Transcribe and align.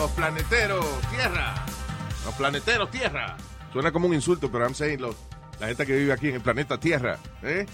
Los 0.00 0.10
planeteros 0.12 0.86
tierra? 1.10 1.66
Los 2.24 2.34
planeteros 2.34 2.90
tierra. 2.90 3.36
Suena 3.70 3.92
como 3.92 4.08
un 4.08 4.14
insulto, 4.14 4.50
pero 4.50 4.64
I'm 4.64 4.74
saying 4.74 4.98
los, 4.98 5.14
la 5.60 5.66
gente 5.66 5.84
que 5.84 5.94
vive 5.94 6.10
aquí 6.14 6.28
en 6.28 6.36
el 6.36 6.40
planeta 6.40 6.80
Tierra. 6.80 7.18
¿Eh? 7.42 7.66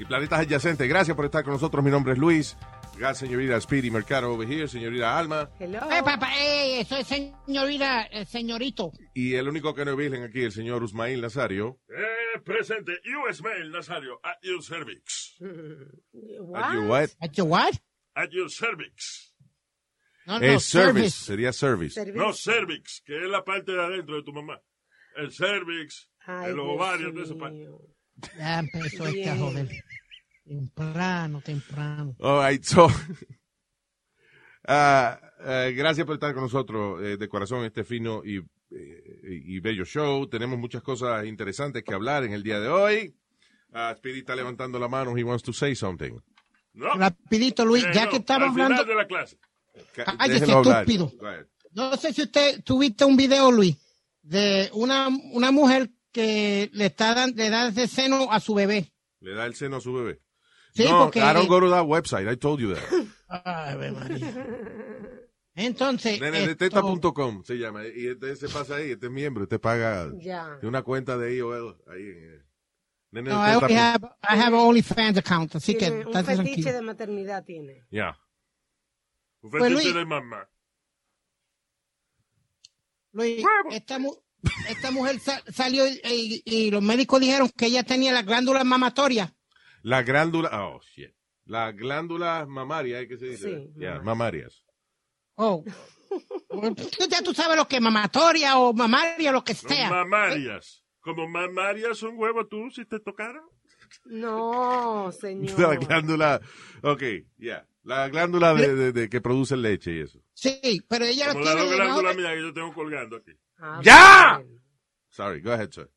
Y 0.00 0.04
planetas 0.06 0.40
adyacentes. 0.40 0.88
Gracias 0.88 1.14
por 1.14 1.26
estar 1.26 1.44
con 1.44 1.52
nosotros. 1.52 1.84
Mi 1.84 1.90
nombre 1.92 2.14
es 2.14 2.18
Luis. 2.18 2.56
Gracias, 2.96 3.28
señorita 3.28 3.60
Speedy 3.60 3.92
Mercado 3.92 4.32
over 4.32 4.50
here, 4.50 4.66
señorita 4.66 5.16
Alma. 5.16 5.48
Hello. 5.60 5.78
Eh, 5.92 6.02
papá, 6.02 6.32
eh, 6.36 6.84
soy 6.84 7.04
señorita, 7.04 8.06
eh, 8.10 8.26
señorito. 8.26 8.92
Y 9.14 9.34
el 9.34 9.48
único 9.48 9.72
que 9.72 9.84
no 9.84 9.92
es 9.92 9.96
virgen 9.96 10.24
aquí, 10.24 10.42
el 10.42 10.52
señor 10.52 10.82
Usmail 10.82 11.20
Nazario. 11.20 11.78
Eh, 11.88 12.40
presente, 12.44 12.98
US 13.24 13.40
Mail, 13.40 13.70
Nazario, 13.70 14.18
at 14.24 14.38
your 14.42 14.60
cervix. 14.64 15.36
At 16.56 16.72
your 16.74 16.88
what? 16.88 17.10
¿At 17.20 17.32
your 17.34 17.46
what? 17.46 17.80
At 18.16 18.30
your 18.32 18.50
cervix. 18.50 19.29
No, 20.30 20.38
no, 20.38 20.46
Es 20.46 20.64
service. 20.64 21.10
service. 21.10 21.24
Sería 21.24 21.52
service. 21.52 22.12
No, 22.12 22.32
cervix, 22.32 23.02
que 23.04 23.16
es 23.24 23.28
la 23.28 23.44
parte 23.44 23.72
de 23.72 23.82
adentro 23.82 24.14
de 24.16 24.22
tu 24.22 24.32
mamá. 24.32 24.60
El 25.16 25.32
cervix, 25.32 26.08
Ay, 26.24 26.52
el 26.52 26.60
ovario, 26.60 27.10
de 27.10 27.22
esa 27.22 27.34
parte. 27.34 27.66
Ya 28.38 28.60
empezó 28.60 29.06
este 29.06 29.28
a 29.28 29.34
Bien. 29.34 29.38
joder. 29.38 29.68
Temprano, 30.46 31.40
temprano. 31.40 32.14
All 32.20 32.48
right, 32.48 32.62
so. 32.62 32.88
ah, 34.68 35.20
eh, 35.40 35.72
gracias 35.76 36.06
por 36.06 36.14
estar 36.14 36.32
con 36.32 36.44
nosotros 36.44 37.02
eh, 37.02 37.16
de 37.16 37.28
corazón 37.28 37.64
este 37.64 37.82
fino 37.82 38.22
y, 38.24 38.38
eh, 38.38 38.42
y 39.26 39.58
bello 39.58 39.84
show. 39.84 40.28
Tenemos 40.28 40.58
muchas 40.60 40.82
cosas 40.82 41.26
interesantes 41.26 41.82
que 41.82 41.92
hablar 41.94 42.22
en 42.24 42.32
el 42.34 42.42
día 42.44 42.60
de 42.60 42.68
hoy. 42.68 43.14
Ah, 43.72 43.94
Speedy 43.96 44.20
está 44.20 44.36
levantando 44.36 44.78
la 44.78 44.86
mano. 44.88 45.16
He 45.16 45.24
wants 45.24 45.42
to 45.42 45.52
say 45.52 45.74
something. 45.74 46.20
No, 46.72 46.94
Rapidito, 46.94 47.64
Luis, 47.64 47.84
eh, 47.84 47.90
ya 47.92 48.04
no, 48.04 48.10
que 48.12 48.16
estamos 48.18 48.48
al 48.48 48.54
final 48.54 48.72
hablando, 48.72 48.92
de 48.92 48.94
la 48.96 49.06
clase. 49.08 49.38
Ay, 50.18 50.30
ese 50.32 50.52
hablar. 50.52 50.80
estúpido. 50.88 51.12
No 51.72 51.96
sé 51.96 52.12
si 52.12 52.22
usted 52.22 52.62
tuviste 52.64 53.04
un 53.04 53.16
video, 53.16 53.50
Luis, 53.52 53.76
de 54.22 54.70
una, 54.72 55.08
una 55.32 55.50
mujer 55.52 55.90
que 56.12 56.68
le 56.72 56.86
está 56.86 57.14
dan- 57.14 57.34
le 57.36 57.48
da 57.50 57.68
ese 57.68 57.86
seno 57.86 58.32
a 58.32 58.40
su 58.40 58.54
bebé. 58.54 58.92
Le 59.20 59.34
da 59.34 59.46
el 59.46 59.54
seno 59.54 59.76
a 59.76 59.80
su 59.80 59.92
bebé. 59.92 60.20
Sí, 60.74 60.84
no, 60.84 60.98
porque... 61.04 61.20
I 61.20 61.32
don't 61.34 61.48
go 61.48 61.60
to 61.60 61.70
that 61.70 61.84
website. 61.86 62.26
I 62.30 62.36
told 62.36 62.60
you 62.60 62.74
that. 62.74 62.82
Ay, 63.28 63.76
María. 63.92 64.46
Entonces, 65.54 66.20
Nenedeteta.com 66.20 67.42
se 67.44 67.54
llama. 67.58 67.82
Y 67.86 68.06
este 68.08 68.36
se 68.36 68.48
pasa 68.48 68.76
ahí. 68.76 68.92
Este 68.92 69.06
es 69.06 69.12
miembro. 69.12 69.42
Este 69.44 69.58
paga 69.58 70.10
Ya. 70.18 70.58
de 70.60 70.66
una 70.68 70.82
cuenta 70.82 71.18
de 71.18 71.36
IOL. 71.36 71.76
Ahí 71.88 72.02
en, 72.02 73.18
eh, 73.18 73.22
no, 73.22 73.30
I, 73.44 73.74
have, 73.76 74.06
I 74.22 74.36
have 74.38 74.54
an 74.56 74.60
OnlyFans 74.68 75.18
account, 75.18 75.56
así 75.56 75.72
que 75.74 75.86
Tiene 75.90 76.06
un 76.06 76.16
estate 76.16 76.36
fetiche 76.36 76.44
tranquilo. 76.62 76.72
de 76.72 76.82
maternidad 76.82 77.44
tiene. 77.44 77.84
Ya. 77.90 78.10
Un 78.10 78.29
Pues, 79.40 79.72
Luis- 79.72 79.94
de 79.94 80.04
mamá. 80.04 80.48
Luis, 83.12 83.44
esta, 83.70 83.98
mu- 83.98 84.16
esta 84.68 84.90
mujer 84.90 85.18
sa- 85.18 85.42
salió 85.52 85.86
y, 85.86 86.00
y- 86.04 86.42
y 86.44 86.70
los 86.70 86.82
médicos 86.82 87.20
dijeron 87.20 87.50
que 87.56 87.66
ella 87.66 87.82
tenía 87.82 88.12
las 88.12 88.24
glándulas 88.24 88.64
mamatorias. 88.64 89.32
La 89.82 90.02
glándula, 90.02 90.50
oh 90.66 90.80
shit. 90.80 91.12
Las 91.46 91.74
glándulas 91.74 92.46
mamarias, 92.46 93.02
¿eh? 93.02 93.08
¿qué 93.08 93.16
se 93.18 93.26
dice? 93.26 93.72
Sí, 93.76 93.84
mamarias. 94.04 94.64
Oh. 95.34 95.64
Ya 97.08 97.22
tú 97.22 97.32
sabes 97.34 97.56
lo 97.56 97.66
que 97.66 97.76
es 97.76 97.82
mamatoria 97.82 98.58
o 98.58 98.72
mamaria, 98.72 99.32
lo 99.32 99.42
que 99.42 99.54
sea. 99.54 99.88
mamarias. 99.90 100.84
Como 101.00 101.26
mamarias 101.28 101.96
son 101.98 102.16
huevos 102.18 102.48
tú 102.48 102.70
si 102.70 102.84
te 102.84 103.00
tocaron. 103.00 103.42
No, 104.04 105.06
La 105.06 105.12
señor. 105.12 105.78
glándula, 105.86 106.40
ok, 106.82 107.02
ya. 107.38 107.66
La 107.82 108.08
glándula 108.08 108.52
de, 108.54 108.74
de- 108.74 108.92
de 108.92 109.08
que 109.08 109.20
produce 109.20 109.56
leche 109.56 109.92
y 109.92 110.00
eso. 110.00 110.20
Sí, 110.34 110.82
pero 110.88 111.04
ella 111.06 111.28
lo 111.28 111.32
Como 111.34 111.44
la 111.46 111.52
tiene 111.54 111.70
de- 111.70 112.14
mías 112.14 112.34
que 112.34 112.40
yo 112.42 112.52
tengo 112.52 112.74
colgando 112.74 113.16
aquí. 113.16 113.32
Ah, 113.58 113.80
¡Ya! 113.82 114.38
bueno. 114.42 114.60
Sorry, 115.08 115.40
go 115.40 115.52
ahead, 115.52 115.70
sir. 115.70 115.90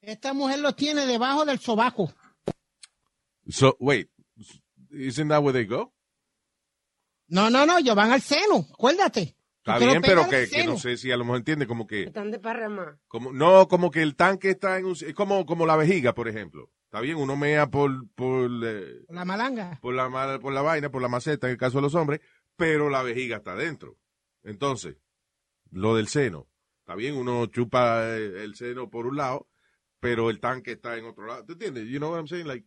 Esta 0.00 0.32
mujer 0.32 0.60
lo 0.60 0.72
tiene 0.74 1.04
debajo 1.06 1.44
del 1.44 1.58
sobaco. 1.58 2.12
So, 3.48 3.76
wait, 3.80 4.08
isn't 4.90 5.28
that 5.28 5.42
where 5.42 5.52
they 5.52 5.66
go? 5.66 5.92
No, 7.28 7.50
no, 7.50 7.66
no, 7.66 7.78
ellos 7.78 7.94
van 7.94 8.10
al 8.12 8.20
seno, 8.22 8.66
acuérdate. 8.72 9.36
Está 9.58 9.78
bien, 9.78 10.00
pero 10.00 10.28
que, 10.28 10.48
que 10.48 10.64
no 10.64 10.78
sé 10.78 10.96
si 10.96 11.12
a 11.12 11.16
lo 11.16 11.24
mejor 11.24 11.38
entiende 11.38 11.66
como 11.66 11.86
que, 11.86 12.04
Están 12.04 12.30
de 12.30 12.38
parrama. 12.38 12.98
como, 13.08 13.30
no, 13.32 13.68
como 13.68 13.90
que 13.90 14.00
el 14.02 14.16
tanque 14.16 14.50
está 14.50 14.78
en 14.78 14.86
un, 14.86 14.92
es 14.92 15.14
como, 15.14 15.44
como 15.44 15.66
la 15.66 15.76
vejiga, 15.76 16.14
por 16.14 16.28
ejemplo. 16.28 16.70
Está 16.90 17.00
bien, 17.00 17.18
uno 17.18 17.36
mea 17.36 17.68
por, 17.70 18.08
por, 18.16 18.50
eh, 18.64 19.04
La 19.10 19.24
malanga. 19.24 19.78
por 19.80 19.94
la, 19.94 20.38
por 20.40 20.52
la 20.52 20.60
vaina, 20.60 20.90
por 20.90 21.00
la 21.00 21.06
maceta, 21.08 21.46
en 21.46 21.52
el 21.52 21.56
caso 21.56 21.78
de 21.78 21.82
los 21.82 21.94
hombres, 21.94 22.20
pero 22.56 22.90
la 22.90 23.04
vejiga 23.04 23.36
está 23.36 23.52
adentro. 23.52 23.96
Entonces, 24.42 24.96
lo 25.70 25.94
del 25.94 26.08
seno. 26.08 26.48
Está 26.80 26.96
bien, 26.96 27.14
uno 27.14 27.46
chupa 27.46 28.08
eh, 28.16 28.42
el 28.42 28.56
seno 28.56 28.90
por 28.90 29.06
un 29.06 29.16
lado, 29.16 29.48
pero 30.00 30.30
el 30.30 30.40
tanque 30.40 30.72
está 30.72 30.96
en 30.98 31.04
otro 31.04 31.26
lado. 31.28 31.44
¿Te 31.44 31.52
entiendes? 31.52 31.86
You 31.88 31.98
know 31.98 32.10
what 32.10 32.18
I'm 32.18 32.26
saying? 32.26 32.48
Like, 32.48 32.66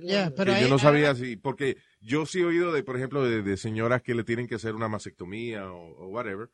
Yeah, 0.00 0.32
pero 0.36 0.52
ahí- 0.52 0.62
yo 0.62 0.68
no 0.68 0.80
sabía 0.80 1.14
si, 1.14 1.36
porque 1.36 1.76
yo 2.00 2.26
sí 2.26 2.40
he 2.40 2.44
oído 2.44 2.72
de, 2.72 2.82
por 2.82 2.96
ejemplo, 2.96 3.22
de, 3.22 3.42
de 3.42 3.56
señoras 3.56 4.02
que 4.02 4.16
le 4.16 4.24
tienen 4.24 4.48
que 4.48 4.56
hacer 4.56 4.74
una 4.74 4.88
mastectomía 4.88 5.70
o, 5.72 5.92
o 5.96 6.08
whatever, 6.08 6.50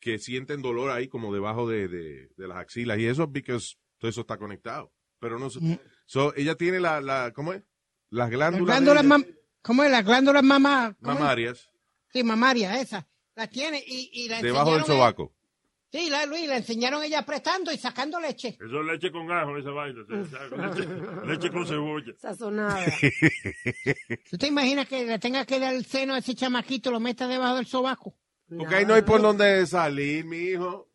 que 0.00 0.18
sienten 0.18 0.60
dolor 0.60 0.90
ahí 0.90 1.08
como 1.08 1.32
debajo 1.32 1.66
de, 1.66 1.88
de, 1.88 2.28
de 2.36 2.46
las 2.48 2.58
axilas 2.58 2.98
y 2.98 3.06
eso, 3.06 3.32
porque 3.32 3.56
todo 3.96 4.10
eso 4.10 4.20
está 4.20 4.36
conectado. 4.36 4.92
Pero 5.18 5.38
no. 5.38 5.46
Mm. 5.58 5.78
So, 6.12 6.34
ella 6.36 6.56
tiene 6.56 6.78
la, 6.78 7.00
la, 7.00 7.32
¿cómo 7.34 7.54
es? 7.54 7.62
Las 8.10 8.30
Las 8.30 8.38
glándulas, 8.60 9.02
mam- 9.02 9.26
¿cómo 9.62 9.82
es? 9.82 9.90
Las 9.90 10.04
glándulas 10.04 10.42
mamá, 10.42 10.94
¿cómo 11.00 11.12
es? 11.14 11.18
mamarias 11.20 11.70
Sí, 12.12 12.22
mamaria, 12.22 12.78
esa. 12.78 13.08
La 13.34 13.46
tiene 13.46 13.82
y, 13.86 14.10
y 14.12 14.28
la 14.28 14.42
debajo 14.42 14.74
del 14.74 14.84
sobaco. 14.84 15.32
a- 15.34 15.42
Sí, 15.90 16.10
la, 16.10 16.26
Luis, 16.26 16.46
la 16.46 16.58
enseñaron 16.58 17.02
ella 17.02 17.20
apretando 17.20 17.72
y 17.72 17.78
sacando 17.78 18.20
leche. 18.20 18.58
Eso 18.62 18.80
es 18.80 18.86
leche 18.86 19.10
con 19.10 19.30
ajo, 19.32 19.56
esa 19.56 19.70
vaina. 19.70 20.00
leche, 20.10 20.88
leche 21.26 21.50
con 21.50 21.66
cebolla. 21.66 22.12
Sazonada. 22.18 22.84
¿Tú 24.30 24.36
te 24.36 24.48
imaginas 24.48 24.86
que 24.86 25.06
le 25.06 25.18
tenga 25.18 25.46
que 25.46 25.58
dar 25.60 25.72
el 25.74 25.86
seno 25.86 26.12
a 26.12 26.18
ese 26.18 26.34
chamaquito 26.34 26.90
y 26.90 26.92
lo 26.92 27.00
meta 27.00 27.26
debajo 27.26 27.56
del 27.56 27.66
sobaco? 27.66 28.14
Porque 28.54 28.74
ahí 28.74 28.84
no 28.84 28.92
hay 28.92 29.02
por 29.02 29.22
dónde 29.22 29.66
salir, 29.66 30.26
mi 30.26 30.36
hijo. 30.38 30.90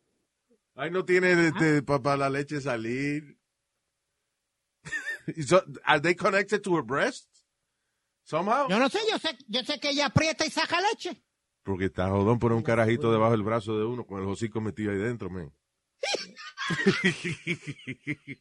Ahí 0.76 0.92
no 0.92 1.04
tiene 1.04 1.50
para 1.84 2.16
la 2.16 2.30
leche 2.30 2.60
salir. 2.60 3.36
so, 5.46 5.62
are 5.84 6.00
they 6.00 6.14
connected 6.14 6.62
to 6.62 6.76
her 6.76 6.82
breast? 6.82 7.26
Somehow? 8.24 8.68
Yo 8.68 8.78
no 8.78 8.88
sé, 8.88 8.98
yo 9.10 9.18
sé, 9.18 9.36
yo 9.48 9.62
sé 9.64 9.80
que 9.80 9.90
ella 9.90 10.06
aprieta 10.06 10.44
y 10.44 10.50
saca 10.50 10.80
leche. 10.80 11.22
Porque 11.62 11.86
está 11.86 12.08
jodón 12.08 12.38
poner 12.38 12.56
un 12.56 12.62
carajito 12.62 13.12
debajo 13.12 13.32
del 13.32 13.42
brazo 13.42 13.78
de 13.78 13.84
uno 13.84 14.06
con 14.06 14.22
el 14.22 14.28
hocico 14.28 14.60
metido 14.60 14.92
ahí 14.92 14.98
dentro, 14.98 15.30
men. 15.30 15.52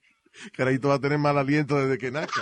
carajito 0.54 0.90
va 0.90 0.96
a 0.96 1.00
tener 1.00 1.18
mal 1.18 1.38
aliento 1.38 1.76
desde 1.76 1.98
que 1.98 2.12
nazca. 2.12 2.42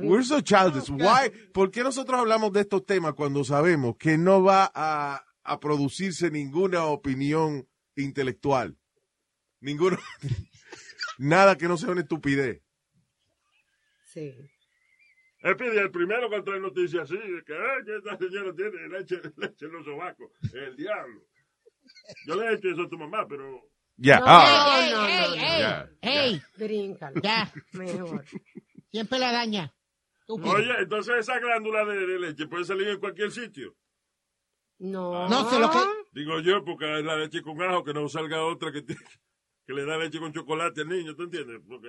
We're 0.00 0.24
so 0.24 0.40
childish. 0.40 0.90
Why? 0.90 1.30
¿Por 1.52 1.70
qué 1.70 1.82
nosotros 1.82 2.20
hablamos 2.20 2.52
de 2.52 2.60
estos 2.60 2.84
temas 2.84 3.14
cuando 3.14 3.44
sabemos 3.44 3.96
que 3.96 4.18
no 4.18 4.42
va 4.42 4.70
a, 4.74 5.24
a 5.44 5.60
producirse 5.60 6.30
ninguna 6.30 6.84
opinión 6.84 7.66
intelectual? 7.94 8.76
Ninguno. 9.60 9.98
Nada 11.18 11.56
que 11.56 11.66
no 11.68 11.76
sea 11.76 11.90
una 11.90 12.02
estupidez. 12.02 12.62
Sí. 14.12 14.34
Él 15.40 15.56
pide 15.56 15.80
el 15.80 15.90
primero 15.90 16.28
que 16.30 16.42
trae 16.42 16.58
noticias 16.60 17.02
así, 17.04 17.16
de 17.16 17.42
que, 17.44 17.52
"Ay, 17.54 17.84
que 17.84 17.96
esta 17.96 18.16
señora 18.18 18.52
tiene 18.54 18.88
leche, 18.88 19.20
leche 19.36 19.66
en 19.66 19.72
los 19.72 19.84
sobacos. 19.84 20.30
El 20.52 20.76
diablo. 20.76 21.22
Yo 22.26 22.34
le 22.36 22.46
he 22.50 22.54
hecho 22.54 22.68
eso 22.70 22.82
a 22.82 22.88
tu 22.88 22.98
mamá, 22.98 23.26
pero 23.28 23.62
Ya. 23.96 24.18
No, 24.18 24.24
ah, 24.28 24.78
¡Ey, 24.80 24.90
no, 24.92 25.00
no, 25.02 25.08
ey, 25.08 25.16
no. 25.28 25.34
ey, 25.34 25.60
Ya, 25.60 25.90
ey! 26.02 26.42
Bríncalo. 26.58 27.20
Ya, 27.22 27.52
Mejor. 27.72 28.24
siempre 28.90 29.18
la 29.18 29.32
daña. 29.32 29.72
Oye, 30.28 30.72
entonces 30.80 31.14
esa 31.20 31.38
glándula 31.38 31.84
de, 31.84 32.06
de 32.06 32.18
leche 32.18 32.46
puede 32.48 32.64
salir 32.64 32.88
en 32.88 32.98
cualquier 32.98 33.30
sitio. 33.30 33.76
No. 34.78 35.28
No 35.28 35.48
sé 35.48 35.58
lo 35.60 35.70
que... 35.70 35.78
Digo 36.12 36.40
yo, 36.40 36.64
porque 36.64 36.98
es 36.98 37.04
la 37.04 37.16
leche 37.16 37.40
con 37.42 37.62
ajo, 37.62 37.84
que 37.84 37.94
no 37.94 38.08
salga 38.08 38.42
otra 38.44 38.72
que, 38.72 38.82
tiene- 38.82 39.00
que 39.66 39.72
le 39.74 39.84
da 39.84 39.96
leche 39.98 40.18
con 40.18 40.32
chocolate 40.32 40.82
al 40.82 40.88
niño, 40.88 41.14
¿tú 41.16 41.24
entiendes? 41.24 41.60
Porque 41.66 41.88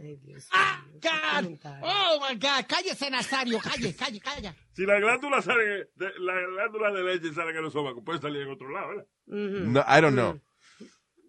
Ay, 0.00 0.16
Dios 0.22 0.46
Ah, 0.52 0.84
God. 1.02 1.56
Oh, 1.82 2.20
my 2.20 2.36
God. 2.36 2.64
Cállese, 2.68 3.10
Nazario. 3.10 3.58
Calle, 3.58 3.94
calle, 3.96 4.20
calla. 4.20 4.54
Si 4.72 4.86
la 4.86 5.00
glándula 5.00 5.42
sale, 5.42 5.90
de, 5.96 6.10
la 6.20 6.34
glándula 6.40 6.92
de 6.92 7.02
leche 7.02 7.34
sale 7.34 7.50
en 7.50 7.62
los 7.62 7.72
sobacos, 7.72 8.02
puede 8.04 8.20
salir 8.20 8.42
en 8.42 8.50
otro 8.50 8.70
lado, 8.70 8.88
¿verdad? 8.90 9.06
No, 9.26 9.80
I 9.80 10.00
don't 10.00 10.14
know. 10.14 10.40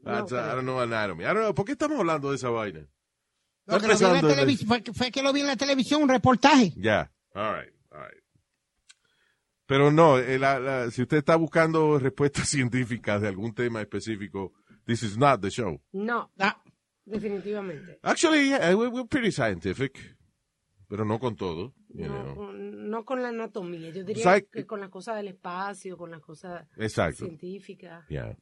No 0.04 0.12
That's, 0.28 0.32
uh, 0.32 0.36
I 0.36 0.56
don't 0.56 0.62
know 0.64 0.80
anatomy. 0.80 1.24
I 1.24 1.28
don't 1.28 1.40
know. 1.42 1.54
¿Por 1.56 1.66
qué 1.66 1.72
estamos 1.74 2.00
hablando 2.00 2.30
de 2.30 2.36
esa 2.36 2.50
vaina? 2.50 2.88
Está 3.68 3.80
que 3.80 3.88
lo 3.88 3.94
vi 3.98 4.04
en 4.06 4.12
la 4.12 4.20
empezando 4.20 4.28
el- 4.30 4.36
televisión- 4.36 4.68
fue, 4.68 4.84
que- 4.84 4.94
fue 4.94 5.12
que 5.12 5.22
lo 5.24 5.34
vi 5.34 5.42
en 5.42 5.48
la 5.48 5.56
televisión, 5.58 6.04
un 6.04 6.10
reportaje. 6.10 6.74
Ya. 6.78 7.12
All 7.34 7.56
right. 7.64 7.74
All 7.92 8.00
right. 8.10 8.24
Pero 9.66 9.92
no, 9.92 10.18
eh, 10.18 10.38
la- 10.40 10.60
la- 10.60 10.92
si 10.92 11.02
usted 11.04 11.18
está 11.18 11.36
buscando 11.36 11.98
respuestas 12.00 12.48
científicas 12.50 13.22
de 13.22 13.28
algún 13.28 13.54
tema 13.54 13.82
específico, 13.82 14.54
this 14.86 15.04
is 15.04 15.18
not 15.18 15.42
the 15.42 15.50
show. 15.50 15.82
No, 15.94 16.32
Ah, 16.40 16.62
definitivamente. 17.06 18.00
Actually, 18.04 18.50
yeah, 18.50 18.76
we- 18.76 18.88
we're 18.88 19.08
pretty 19.08 19.32
scientific. 19.32 20.18
Pero 20.88 21.06
no 21.06 21.20
con 21.20 21.36
todo. 21.38 21.74
You 21.94 22.08
No, 22.08 22.34
know. 22.34 22.54
no 22.54 23.06
con 23.06 23.22
la 23.22 23.30
anatomía, 23.30 23.92
yo 23.92 24.04
diría 24.04 24.24
¿Sabe- 24.24 24.48
que 24.52 24.66
con 24.66 24.80
las 24.82 24.90
cosas 24.90 25.16
del 25.18 25.30
espacio, 25.30 25.98
con 25.98 26.12
las 26.12 26.22
cosas 26.22 26.68
científicas. 27.16 28.06
Yeah. 28.10 28.38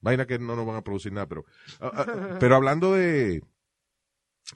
Vaina 0.00 0.26
que 0.26 0.38
no 0.38 0.56
nos 0.56 0.66
van 0.66 0.76
a 0.76 0.82
producir 0.82 1.12
nada, 1.12 1.26
pero, 1.28 1.44
ah, 1.80 1.92
ah, 1.94 2.04
pero 2.40 2.56
hablando 2.56 2.94
de, 2.94 3.42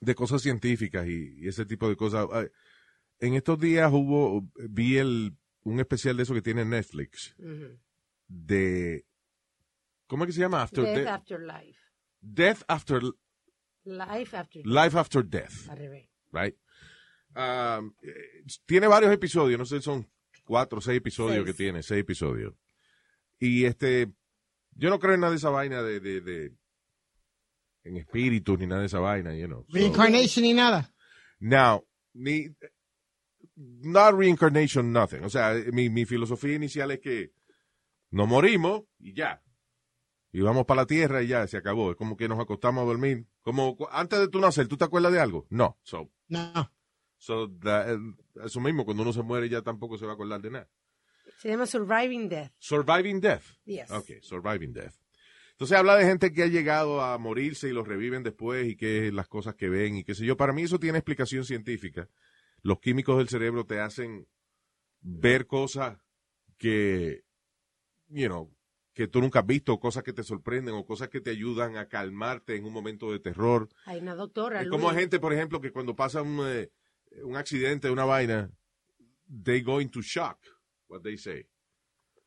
de 0.01 0.15
cosas 0.15 0.43
científicas 0.43 1.07
y, 1.07 1.35
y 1.45 1.49
ese 1.49 1.67
tipo 1.67 1.89
de 1.89 1.97
cosas, 1.97 2.27
en 3.21 3.35
estos 3.35 3.59
días 3.61 3.93
hubo, 3.93 4.49
vi 4.71 4.97
el, 4.99 5.37
un 5.63 5.79
especial 5.81 6.17
de 6.17 6.23
eso 6.25 6.35
que 6.35 6.43
tiene 6.43 6.65
Netflix, 6.65 7.37
de, 8.27 9.05
¿cómo 10.15 10.23
es 10.25 10.29
que 10.29 10.33
se 10.35 10.41
llama? 10.43 10.63
After 10.63 10.85
Death 10.85 10.97
Death. 10.97 11.09
after 11.09 11.41
life. 11.41 11.79
Death 12.21 12.63
after 12.69 13.03
Life 13.85 14.37
after 14.37 14.63
death. 14.63 14.73
Life 14.73 14.97
after 14.99 15.25
Death, 15.29 15.69
Al 15.69 15.77
revés. 15.77 16.09
right? 16.33 16.55
Um, 17.37 17.93
eh, 18.01 18.45
tiene 18.65 18.87
varios 18.87 19.13
episodios, 19.13 19.59
no 19.59 19.65
sé, 19.67 19.83
son 19.83 20.09
cuatro 20.45 20.79
o 20.79 20.81
seis 20.81 20.99
episodios 20.99 21.45
Seis. 21.45 21.47
que 21.47 21.55
tiene, 21.65 21.83
seis 21.83 22.01
episodios. 22.03 22.55
Y 23.41 23.65
este, 23.65 24.13
yo 24.77 24.89
no 24.89 25.01
creo 25.01 25.15
en 25.15 25.21
nada 25.21 25.33
de 25.33 25.39
esa 25.39 25.51
vaina 25.51 25.83
de, 25.83 25.99
de, 25.99 26.21
de 26.21 26.53
en 27.83 27.97
espíritus 27.97 28.57
ni 28.61 28.67
nada 28.69 28.83
de 28.83 28.87
esa 28.87 29.01
vaina, 29.01 29.35
you 29.37 29.47
know. 29.49 29.67
So- 29.69 29.75
reincarnation 29.77 30.45
y 30.45 30.55
nada. 30.55 30.95
now, 31.41 31.85
ni, 32.15 32.47
not 33.57 34.15
reincarnation, 34.17 34.93
nothing. 34.93 35.25
O 35.25 35.29
sea, 35.29 35.55
mi, 35.73 35.91
mi 35.91 36.05
filosofía 36.07 36.55
inicial 36.55 36.91
es 36.93 37.01
que 37.01 37.33
nos 38.13 38.29
morimos 38.29 38.85
y 39.01 39.13
ya. 39.13 39.43
Y 40.37 40.41
vamos 40.41 40.67
para 40.67 40.83
la 40.83 40.87
tierra 40.87 41.23
y 41.23 41.29
ya, 41.29 41.47
se 41.47 41.57
acabó. 41.57 41.93
Es 41.93 41.97
como 41.97 42.17
que 42.17 42.27
nos 42.29 42.41
acostamos 42.41 42.83
a 42.83 42.87
dormir. 42.87 43.25
Como 43.43 43.77
antes 43.93 44.19
de 44.19 44.27
tú 44.27 44.41
nacer, 44.41 44.67
¿tú 44.67 44.77
te 44.77 44.85
acuerdas 44.85 45.13
de 45.13 45.21
algo? 45.21 45.47
No. 45.49 45.79
So, 45.85 46.11
No. 46.27 46.73
so 47.17 47.49
that- 47.61 47.91
eh, 47.95 47.99
eso 48.45 48.61
mismo, 48.61 48.85
cuando 48.85 49.05
uno 49.05 49.13
se 49.13 49.23
muere 49.23 49.49
ya 49.49 49.63
tampoco 49.63 49.97
se 49.97 50.07
va 50.07 50.11
a 50.13 50.15
acordar 50.15 50.43
de 50.43 50.51
nada. 50.51 50.69
Se 51.39 51.49
llama 51.51 51.67
Surviving 51.67 52.29
Death. 52.29 52.51
Surviving 52.59 53.21
Death. 53.21 53.45
Yes. 53.65 53.91
Ok, 53.93 54.11
Surviving 54.23 54.73
Death. 54.73 54.95
Entonces 55.53 55.77
habla 55.79 55.95
de 55.97 56.05
gente 56.05 56.33
que 56.33 56.43
ha 56.43 56.47
llegado 56.49 57.01
a 57.01 57.17
morirse 57.19 57.69
y 57.69 57.73
los 57.73 57.87
reviven 57.87 58.25
después 58.25 58.67
y 58.67 58.77
que 58.77 59.13
las 59.13 59.29
cosas 59.29 59.55
que 59.55 59.69
ven 59.69 59.97
y 59.99 60.05
qué 60.05 60.15
sé 60.17 60.25
yo. 60.27 60.37
Para 60.37 60.53
mí 60.53 60.63
eso 60.63 60.81
tiene 60.81 60.99
explicación 60.99 61.45
científica. 61.45 62.09
Los 62.63 62.81
químicos 62.81 63.19
del 63.19 63.29
cerebro 63.29 63.65
te 63.67 63.79
hacen 63.79 64.27
ver 65.01 65.47
cosas 65.47 65.99
que, 66.59 67.23
you 68.09 68.27
know, 68.27 68.54
que 68.95 69.09
tú 69.09 69.21
nunca 69.21 69.41
has 69.41 69.47
visto, 69.47 69.79
cosas 69.79 70.03
que 70.05 70.13
te 70.13 70.23
sorprenden 70.23 70.75
o 70.75 70.87
cosas 70.87 71.09
que 71.09 71.21
te 71.21 71.31
ayudan 71.31 71.77
a 71.77 71.89
calmarte 71.89 72.55
en 72.57 72.65
un 72.65 72.73
momento 72.73 73.11
de 73.13 73.19
terror. 73.19 73.69
Hay 73.87 74.01
una 74.01 74.15
doctora. 74.15 74.63
Es 74.63 74.69
como 74.69 74.89
Luis. 74.89 75.01
gente, 75.01 75.19
por 75.21 75.33
ejemplo, 75.33 75.61
que 75.61 75.73
cuando 75.73 75.95
pasa 75.97 76.23
un, 76.23 76.41
eh, 76.47 76.71
un 77.25 77.37
accidente, 77.37 77.91
una 77.91 78.05
vaina, 78.05 78.51
they 79.45 79.61
go 79.63 79.81
into 79.81 80.01
shock, 80.01 80.39
what 80.89 81.03
they 81.03 81.19
say. 81.19 81.47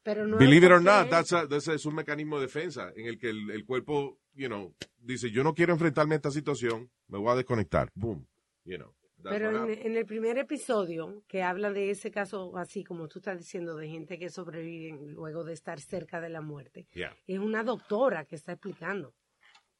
Pero 0.03 0.25
no 0.27 0.37
Believe 0.37 0.65
it 0.67 0.71
or 0.73 0.81
not, 0.81 1.09
that's 1.09 1.33
a- 1.33 1.47
that's 1.47 1.67
a- 1.67 1.73
es 1.73 1.85
un 1.85 1.95
mecanismo 1.95 2.37
de 2.39 2.43
defensa 2.47 2.91
en 2.95 3.07
el 3.07 3.17
que 3.17 3.29
el, 3.29 3.49
el 3.51 3.65
cuerpo, 3.65 4.19
you 4.33 4.47
know, 4.47 4.73
dice, 4.97 5.31
yo 5.31 5.43
no 5.43 5.53
quiero 5.53 5.73
enfrentarme 5.73 6.15
a 6.15 6.17
esta 6.17 6.31
situación, 6.31 6.89
me 7.07 7.17
voy 7.17 7.31
a 7.31 7.35
desconectar. 7.35 7.89
Boom. 7.95 8.25
You 8.65 8.77
know. 8.77 8.93
Pero 9.29 9.69
en, 9.69 9.95
el 9.95 10.06
primer 10.06 10.38
episodio, 10.38 11.24
que 11.27 11.44
habla 11.44 11.71
de 11.71 11.89
ese 11.91 12.12
caso, 12.12 12.56
así 12.57 12.83
como 12.83 13.07
tú 13.07 13.19
estás 13.19 13.38
diciendo, 13.38 13.75
de 13.75 13.88
gente 13.89 14.18
que 14.19 14.29
sobreviven 14.29 15.12
luego 15.13 15.44
de 15.44 15.53
estar 15.53 15.79
cerca 15.79 16.19
de 16.21 16.29
la 16.29 16.41
muerte, 16.41 16.88
Yeah. 16.94 17.15
es 17.27 17.39
una 17.39 17.63
doctora 17.63 18.25
que 18.25 18.35
está 18.35 18.53
explicando, 18.53 19.13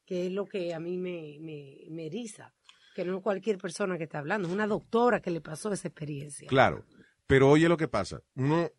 que 0.04 0.26
es 0.26 0.32
lo 0.32 0.44
que 0.46 0.72
a 0.74 0.80
mí 0.80 0.96
me, 0.98 1.38
me, 1.40 1.84
me 1.90 2.06
eriza, 2.06 2.52
que 2.94 3.04
no 3.04 3.20
cualquier 3.22 3.58
persona 3.58 3.96
que 3.98 4.04
está 4.04 4.18
hablando, 4.18 4.48
es 4.48 4.54
una 4.54 4.66
doctora 4.66 5.20
que 5.20 5.30
le 5.30 5.40
pasó 5.40 5.72
esa 5.72 5.88
experiencia. 5.88 6.48
Claro. 6.48 6.84
Pero 7.26 7.50
oye 7.50 7.68
lo 7.68 7.76
que 7.76 7.88
pasa. 7.88 8.22
Uno, 8.34 8.70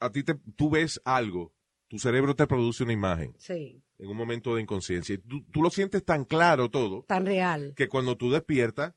a 0.00 0.10
ti 0.10 0.22
te, 0.24 0.34
tú 0.56 0.70
ves 0.70 1.00
algo, 1.04 1.52
tu 1.88 1.98
cerebro 1.98 2.34
te 2.34 2.46
produce 2.46 2.82
una 2.84 2.92
imagen 2.92 3.34
Sí, 3.38 3.82
en 3.98 4.08
un 4.08 4.16
momento 4.16 4.54
de 4.54 4.62
inconsciencia. 4.62 5.16
Tú, 5.28 5.42
tú 5.50 5.62
lo 5.62 5.70
sientes 5.70 6.04
tan 6.04 6.24
claro 6.24 6.70
todo 6.70 7.04
tan 7.06 7.24
real. 7.26 7.72
que 7.76 7.88
cuando 7.88 8.16
tú 8.16 8.30
despiertas, 8.30 8.94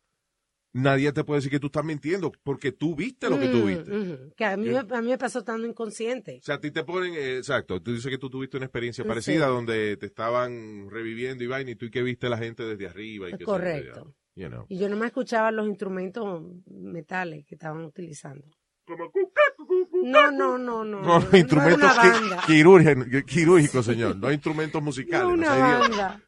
nadie 0.76 1.12
te 1.14 1.24
puede 1.24 1.38
decir 1.40 1.52
que 1.52 1.60
tú 1.60 1.68
estás 1.68 1.84
mintiendo 1.86 2.32
porque 2.44 2.72
tú 2.72 2.96
viste 2.96 3.30
lo 3.30 3.40
que 3.40 3.48
tú 3.48 3.58
Mm, 3.60 3.66
viste. 3.68 3.92
ujú, 3.98 4.34
Que 4.36 4.46
a 4.46 4.58
mí, 4.58 4.70
me- 4.70 4.78
a 4.80 5.02
mí 5.02 5.08
me 5.10 5.18
pasó 5.18 5.40
estando 5.40 5.66
inconsciente. 5.66 6.40
O 6.42 6.44
sea, 6.44 6.56
a 6.56 6.60
ti 6.60 6.70
te 6.72 6.84
ponen, 6.84 7.14
eh, 7.14 7.38
exacto, 7.38 7.82
tú 7.82 7.94
dices 7.94 8.10
que 8.12 8.18
tú 8.18 8.30
tuviste 8.30 8.58
una 8.58 8.66
experiencia 8.66 9.04
Sí. 9.04 9.08
parecida 9.08 9.48
donde 9.48 9.96
te 9.98 10.06
estaban 10.06 10.90
reviviendo 10.90 11.44
y 11.44 11.48
vaina 11.48 11.72
y 11.72 11.76
tú 11.76 11.86
y 11.86 11.92
que 11.92 12.04
viste 12.04 12.28
la 12.30 12.38
gente 12.38 12.64
desde 12.64 12.88
arriba 12.88 13.30
y 13.30 13.44
correcto. 13.44 14.14
you 14.36 14.50
know. 14.50 14.66
Y 14.68 14.78
yo 14.78 14.90
no 14.90 14.98
me 14.98 15.06
escuchaba 15.06 15.50
los 15.52 15.66
instrumentos 15.66 16.44
metales 16.68 17.46
que 17.46 17.56
estaban 17.56 17.86
utilizando. 17.86 18.46
Como 18.86 19.10
cu- 19.10 19.32
ca- 19.34 19.42
cu- 19.56 19.66
cu- 19.66 19.90
cu- 19.90 20.06
No, 20.06 20.30
no, 20.30 20.58
no, 20.58 20.84
no. 20.84 21.02
No, 21.02 21.20
no, 21.20 21.38
instrumentos 21.38 21.90
no 21.96 23.24
quirúrgicos, 23.26 23.86
señor, 23.86 24.18
no 24.18 24.32
instrumentos 24.32 24.84
musicales. 24.84 25.26
No 25.26 25.36
no 25.38 25.38
una 25.38 25.56
idiota. 25.56 25.80
banda. 25.80 26.22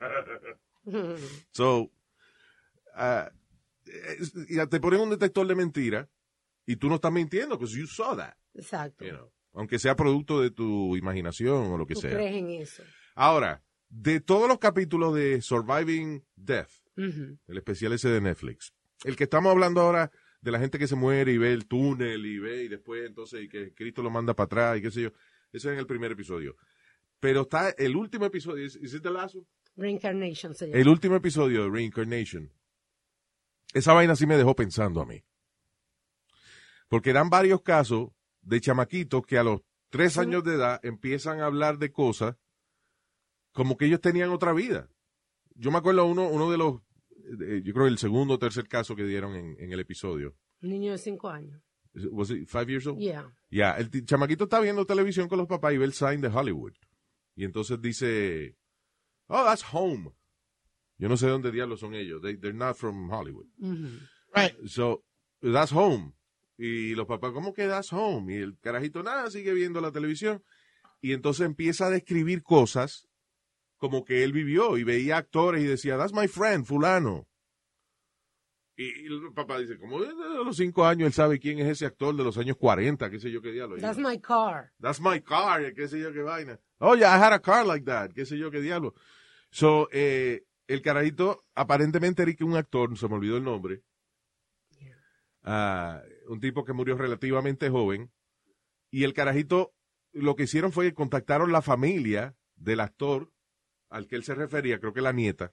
So, 1.52 1.90
es- 4.18 4.32
ya 4.48 4.66
te 4.66 4.80
ponen 4.80 5.00
un 5.00 5.10
detector 5.10 5.46
de 5.46 5.54
mentira 5.54 6.08
y 6.66 6.76
tú 6.76 6.88
no 6.88 6.96
estás 6.96 7.12
mintiendo, 7.12 7.56
because 7.58 7.76
you 7.78 7.86
saw 7.86 8.16
that, 8.16 8.34
Exacto. 8.54 9.04
you 9.04 9.10
know. 9.12 9.32
Aunque 9.54 9.78
sea 9.78 9.94
producto 9.96 10.40
de 10.40 10.50
tu 10.50 10.96
imaginación 10.96 11.72
o 11.72 11.76
lo 11.76 11.86
que 11.86 11.94
Tú 11.94 12.00
sea. 12.02 12.10
crees 12.14 12.36
en 12.36 12.48
eso. 12.50 12.82
Ahora, 13.14 13.62
de 13.90 14.20
todos 14.20 14.48
los 14.48 14.58
capítulos 14.58 15.14
de 15.14 15.42
Surviving 15.42 16.24
Death, 16.36 16.70
el 16.96 17.56
especial 17.58 17.92
ese 17.92 18.08
de 18.08 18.20
Netflix. 18.20 18.72
El 19.04 19.16
que 19.16 19.24
estamos 19.24 19.50
hablando 19.50 19.80
ahora 19.82 20.10
de 20.40 20.50
la 20.50 20.58
gente 20.58 20.78
que 20.78 20.86
se 20.86 20.94
muere 20.96 21.32
y 21.32 21.38
ve 21.38 21.52
el 21.52 21.66
túnel 21.66 22.24
y 22.24 22.38
ve 22.38 22.64
y 22.64 22.68
después 22.68 23.04
entonces 23.06 23.42
y 23.44 23.48
que 23.48 23.74
Cristo 23.74 24.02
lo 24.02 24.10
manda 24.10 24.34
para 24.34 24.46
atrás 24.46 24.78
y 24.78 24.82
qué 24.82 24.90
sé 24.90 25.02
yo. 25.02 25.08
Eso 25.52 25.68
es 25.68 25.74
en 25.74 25.78
el 25.78 25.86
primer 25.86 26.12
episodio. 26.12 26.56
Pero 27.20 27.42
está 27.42 27.70
el 27.70 27.94
último 27.94 28.24
episodio, 28.26 28.64
¿is, 28.64 28.76
is 28.76 28.94
it 28.94 29.02
the 29.02 29.10
last 29.10 29.34
one? 29.34 29.46
Reincarnation 29.76 30.54
se 30.54 30.66
llama. 30.68 30.78
El 30.80 30.88
último 30.88 31.16
episodio 31.16 31.64
de 31.64 31.70
Reincarnation. 31.70 32.50
Esa 33.72 33.92
vaina 33.92 34.16
sí 34.16 34.26
me 34.26 34.36
dejó 34.36 34.54
pensando 34.54 35.00
a 35.00 35.06
mí. 35.06 35.22
Porque 36.88 37.12
dan 37.12 37.30
varios 37.30 37.62
casos 37.62 38.10
de 38.42 38.60
chamaquitos 38.60 39.24
que 39.24 39.38
a 39.38 39.44
los 39.44 39.62
tres 39.88 40.18
años 40.18 40.44
de 40.44 40.54
edad 40.54 40.80
empiezan 40.82 41.40
a 41.40 41.46
hablar 41.46 41.78
de 41.78 41.92
cosas 41.92 42.36
como 43.52 43.76
que 43.76 43.86
ellos 43.86 44.00
tenían 44.00 44.30
otra 44.30 44.52
vida. 44.52 44.88
Yo 45.54 45.70
me 45.70 45.78
acuerdo 45.78 46.06
uno, 46.06 46.28
uno 46.28 46.50
de 46.50 46.58
los, 46.58 46.80
eh, 47.40 47.62
yo 47.64 47.72
creo 47.72 47.86
el 47.86 47.98
segundo 47.98 48.34
o 48.34 48.38
tercer 48.38 48.68
caso 48.68 48.96
que 48.96 49.04
dieron 49.04 49.34
en, 49.36 49.56
en 49.58 49.72
el 49.72 49.80
episodio. 49.80 50.34
Un 50.62 50.70
niño 50.70 50.92
de 50.92 50.98
cinco 50.98 51.28
años. 51.28 51.62
Was 52.10 52.30
it 52.30 52.48
five 52.48 52.66
years 52.68 52.86
old? 52.86 52.98
Yeah. 52.98 53.30
Ya, 53.50 53.72
el 53.72 54.06
chamaquito 54.06 54.44
está 54.44 54.60
viendo 54.60 54.86
televisión 54.86 55.28
con 55.28 55.38
los 55.38 55.46
papás 55.46 55.74
y 55.74 55.78
ve 55.78 55.84
el 55.84 55.92
sign 55.92 56.22
de 56.22 56.28
Hollywood. 56.28 56.72
Y 57.34 57.44
entonces 57.44 57.80
dice, 57.80 58.56
oh, 59.26 59.44
that's 59.44 59.64
home. 59.72 60.10
Yo 61.02 61.08
no 61.08 61.16
sé 61.16 61.26
de 61.26 61.32
dónde 61.32 61.50
diablos 61.50 61.80
son 61.80 61.94
ellos. 61.94 62.22
They, 62.22 62.36
they're 62.36 62.56
not 62.56 62.76
from 62.76 63.10
Hollywood. 63.10 63.46
Ujú. 63.58 63.88
Right. 64.32 64.54
So, 64.68 65.02
that's 65.40 65.72
home. 65.72 66.12
Y 66.56 66.94
los 66.94 67.08
papás, 67.08 67.32
¿cómo 67.32 67.52
que 67.52 67.66
that's 67.66 67.92
home? 67.92 68.32
Y 68.32 68.36
el 68.36 68.56
carajito, 68.60 69.02
nada, 69.02 69.28
sigue 69.28 69.52
viendo 69.52 69.80
la 69.80 69.90
televisión. 69.90 70.44
Y 71.00 71.12
entonces 71.12 71.44
empieza 71.44 71.86
a 71.86 71.90
describir 71.90 72.44
cosas 72.44 73.08
como 73.78 74.04
que 74.04 74.22
él 74.22 74.32
vivió 74.32 74.78
y 74.78 74.84
veía 74.84 75.16
actores 75.16 75.64
y 75.64 75.66
decía, 75.66 75.98
that's 75.98 76.12
my 76.12 76.28
friend, 76.28 76.64
fulano. 76.64 77.26
Y, 78.76 78.84
y 78.84 79.06
el 79.06 79.32
papá 79.34 79.58
dice, 79.58 79.80
como 79.80 80.00
desde 80.00 80.14
los 80.14 80.56
cinco 80.56 80.86
años 80.86 81.08
él 81.08 81.12
sabe 81.12 81.40
quién 81.40 81.58
es 81.58 81.66
ese 81.66 81.86
actor 81.86 82.14
de 82.14 82.22
los 82.22 82.38
años 82.38 82.56
40, 82.58 83.10
qué 83.10 83.18
sé 83.18 83.28
yo 83.32 83.42
qué 83.42 83.50
diablo. 83.50 83.76
That's 83.78 83.98
my 83.98 84.20
car. 84.20 84.70
That's 84.80 85.00
my 85.00 85.20
car, 85.20 85.74
qué 85.74 85.88
sé 85.88 85.98
yo 85.98 86.12
qué 86.12 86.22
vaina. 86.22 86.60
Oh, 86.78 86.94
yeah, 86.94 87.12
I 87.12 87.18
had 87.18 87.32
a 87.32 87.40
car 87.40 87.66
like 87.66 87.84
that, 87.86 88.12
qué 88.12 88.24
sé 88.24 88.38
yo 88.38 88.52
qué 88.52 88.60
diablo. 88.60 88.94
So, 89.50 89.88
eh, 89.90 90.44
el 90.72 90.82
carajito, 90.82 91.40
aparentemente 91.54 92.22
era 92.22 92.34
que 92.34 92.44
un 92.44 92.56
actor, 92.56 92.96
se 92.98 93.08
me 93.08 93.14
olvidó 93.14 93.36
el 93.36 93.44
nombre, 93.44 93.82
ah, 95.42 96.02
un 96.28 96.40
tipo 96.40 96.64
que 96.64 96.72
murió 96.72 96.96
relativamente 96.96 97.68
joven, 97.70 98.10
y 98.90 99.04
el 99.04 99.14
carajito, 99.14 99.74
lo 100.12 100.36
que 100.36 100.44
hicieron 100.44 100.72
fue 100.72 100.86
que 100.86 100.94
contactaron 100.94 101.52
la 101.52 101.62
familia 101.62 102.36
del 102.56 102.80
actor 102.80 103.32
al 103.88 104.06
que 104.06 104.16
él 104.16 104.24
se 104.24 104.34
refería, 104.34 104.78
creo 104.78 104.92
que 104.92 105.00
la 105.02 105.12
nieta. 105.12 105.52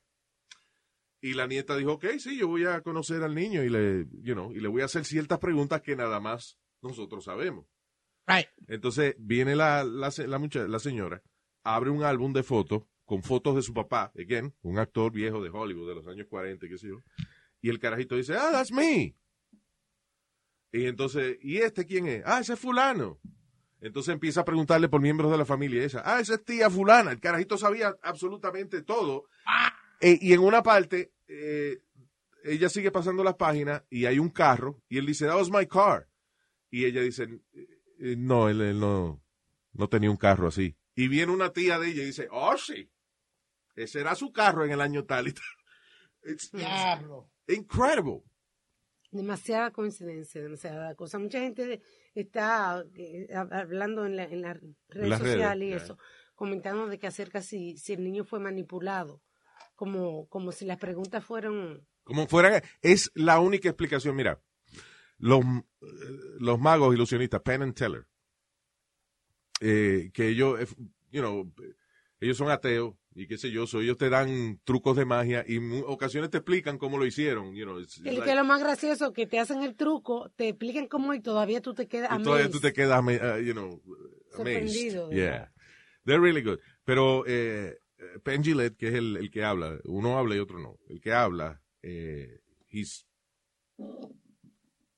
Y 1.21 1.33
la 1.33 1.47
nieta 1.47 1.75
dijo, 1.75 1.93
ok, 1.93 2.05
sí, 2.17 2.37
yo 2.37 2.47
voy 2.47 2.65
a 2.65 2.81
conocer 2.81 3.23
al 3.23 3.35
niño 3.35 3.63
y 3.63 3.69
le, 3.69 4.05
you 4.21 4.33
know, 4.33 4.51
y 4.53 4.59
le 4.61 4.69
voy 4.69 4.81
a 4.81 4.85
hacer 4.85 5.03
ciertas 5.03 5.39
preguntas 5.39 5.81
que 5.81 5.95
nada 5.95 6.19
más 6.21 6.57
nosotros 6.81 7.25
sabemos. 7.25 7.65
Right. 8.25 8.47
Entonces 8.67 9.15
viene 9.17 9.55
la, 9.55 9.83
la, 9.83 10.11
la, 10.27 10.37
mucha- 10.39 10.67
la 10.67 10.79
señora, 10.79 11.21
abre 11.63 11.89
un 11.89 12.03
álbum 12.03 12.31
de 12.31 12.43
fotos 12.43 12.83
con 13.09 13.23
fotos 13.23 13.55
de 13.55 13.63
su 13.63 13.73
papá, 13.73 14.11
again, 14.15 14.53
un 14.61 14.77
actor 14.77 15.11
viejo 15.11 15.41
de 15.41 15.49
Hollywood 15.49 15.89
de 15.89 15.95
los 15.95 16.07
años 16.07 16.27
40, 16.29 16.67
qué 16.67 16.77
sé 16.77 16.89
yo. 16.89 16.97
Y 17.59 17.69
el 17.69 17.79
carajito 17.79 18.15
dice, 18.15 18.35
ah, 18.35 18.49
that's 18.51 18.71
me. 18.71 19.15
Y 20.71 20.85
entonces, 20.85 21.39
¿y 21.41 21.57
este 21.57 21.87
quién 21.87 22.05
es? 22.05 22.21
Ah, 22.23 22.39
ese 22.39 22.53
es 22.53 22.59
fulano. 22.59 23.19
Entonces 23.81 24.13
empieza 24.13 24.41
a 24.41 24.45
preguntarle 24.45 24.89
por 24.89 25.01
miembros 25.01 25.31
de 25.31 25.39
la 25.39 25.45
familia 25.45 25.83
esa. 25.83 26.03
Ah, 26.05 26.19
esa 26.19 26.35
es 26.35 26.45
tía 26.45 26.69
fulana. 26.69 27.11
El 27.11 27.19
carajito 27.19 27.57
sabía 27.57 27.97
absolutamente 28.03 28.83
todo. 28.83 29.25
Eh, 30.01 30.19
y 30.21 30.33
en 30.33 30.41
una 30.41 30.61
parte, 30.61 31.11
eh, 31.27 31.79
ella 32.43 32.69
sigue 32.69 32.91
pasando 32.91 33.23
las 33.23 33.37
páginas 33.37 33.81
y 33.89 34.05
hay 34.05 34.19
un 34.19 34.29
carro 34.29 34.83
y 34.87 34.99
él 34.99 35.07
dice, 35.07 35.25
that 35.25 35.35
was 35.35 35.49
my 35.49 35.65
car. 35.65 36.07
Y 36.69 36.85
ella 36.85 37.01
dice, 37.01 37.27
eh, 37.53 38.15
no, 38.19 38.49
él, 38.49 38.61
él 38.61 38.79
no, 38.79 39.19
no 39.73 39.89
tenía 39.89 40.11
un 40.11 40.17
carro 40.17 40.49
así. 40.49 40.75
Y 40.93 41.07
viene 41.07 41.31
una 41.31 41.53
tía 41.53 41.79
de 41.79 41.87
ella 41.87 42.03
y 42.03 42.07
dice, 42.07 42.27
oh, 42.29 42.55
sí, 42.55 42.91
ese 43.83 43.99
era 44.01 44.15
su 44.15 44.31
carro 44.31 44.65
en 44.65 44.71
el 44.71 44.81
año 44.81 45.05
tal 45.05 45.27
y 45.27 45.33
tal. 45.33 45.43
It's 46.23 46.51
Diablo. 46.51 47.29
incredible. 47.47 48.23
Demasiada 49.11 49.71
coincidencia, 49.71 50.41
demasiada 50.41 50.93
cosa. 50.95 51.17
Mucha 51.17 51.39
gente 51.39 51.81
está 52.13 52.83
eh, 52.95 53.27
hab- 53.31 53.51
hablando 53.53 54.05
en, 54.05 54.15
la- 54.17 54.25
en 54.25 54.41
las 54.41 54.57
redes 54.89 55.09
las 55.09 55.19
redes, 55.21 55.33
sociales 55.33 55.69
y 55.69 55.73
eso, 55.73 55.97
comentando 56.35 56.87
de 56.87 56.99
que 56.99 57.07
acerca 57.07 57.41
si, 57.41 57.77
si 57.77 57.93
el 57.93 58.03
niño 58.03 58.23
fue 58.23 58.39
manipulado, 58.39 59.23
como, 59.75 60.27
como 60.27 60.51
si 60.51 60.65
las 60.65 60.77
preguntas 60.77 61.23
fueron... 61.25 61.87
Como 62.03 62.27
fuera, 62.27 62.61
es 62.81 63.11
la 63.15 63.39
única 63.39 63.69
explicación. 63.69 64.15
Mira, 64.15 64.39
los, 65.17 65.39
eh, 65.43 65.85
los 66.39 66.59
magos 66.59 66.93
ilusionistas, 66.93 67.41
Penn 67.41 67.63
and 67.63 67.73
Teller, 67.75 68.05
eh, 69.61 70.11
que 70.13 70.27
ellos, 70.29 70.59
you 71.11 71.21
know, 71.21 71.51
ellos 72.19 72.37
son 72.37 72.49
ateos 72.51 72.93
y 73.19 73.27
qué 73.27 73.37
sé 73.37 73.51
yo, 73.51 73.67
so 73.67 73.81
ellos 73.81 73.97
te 73.97 74.09
dan 74.09 74.59
trucos 74.63 74.95
de 74.97 75.05
magia 75.05 75.43
y 75.47 75.57
en 75.57 75.83
ocasiones 75.85 76.29
te 76.29 76.37
explican 76.37 76.77
cómo 76.77 76.97
lo 76.97 77.05
hicieron. 77.05 77.53
You 77.53 77.65
know, 77.65 77.79
it's- 77.79 77.97
it's 77.97 78.05
El 78.07 78.13
like- 78.15 78.23
que 78.25 78.29
es 78.31 78.35
lo 78.37 78.43
más 78.45 78.61
gracioso, 78.61 79.11
que 79.13 79.27
te 79.27 79.39
hacen 79.39 79.61
el 79.63 79.75
truco, 79.75 80.31
te 80.35 80.49
explican 80.49 80.87
cómo 80.87 81.13
y 81.13 81.21
todavía 81.21 81.61
tú 81.61 81.73
te 81.73 81.87
quedas 81.87 82.09
y 82.19 82.23
todavía 82.23 82.45
amazed. 82.45 82.51
tú 82.51 82.59
te 82.61 82.73
quedas, 82.73 83.01
uh, 83.03 83.39
you 83.43 83.53
know, 83.53 83.81
amazed. 84.35 84.35
Sorprendido, 84.35 85.11
Yeah. 85.11 85.51
They're 86.05 86.21
really 86.21 86.41
good. 86.41 86.59
Pero 86.85 87.23
eh, 87.27 87.77
Penn 88.23 88.43
Jillette, 88.43 88.77
que 88.77 88.87
es 88.87 88.93
el, 88.95 89.17
el 89.17 89.29
que 89.29 89.43
habla, 89.43 89.77
uno 89.83 90.17
habla 90.17 90.35
y 90.35 90.39
otro 90.39 90.57
no. 90.59 90.77
El 90.87 91.01
que 91.01 91.11
habla, 91.13 91.61
eh, 91.83 92.39
he's... 92.69 93.05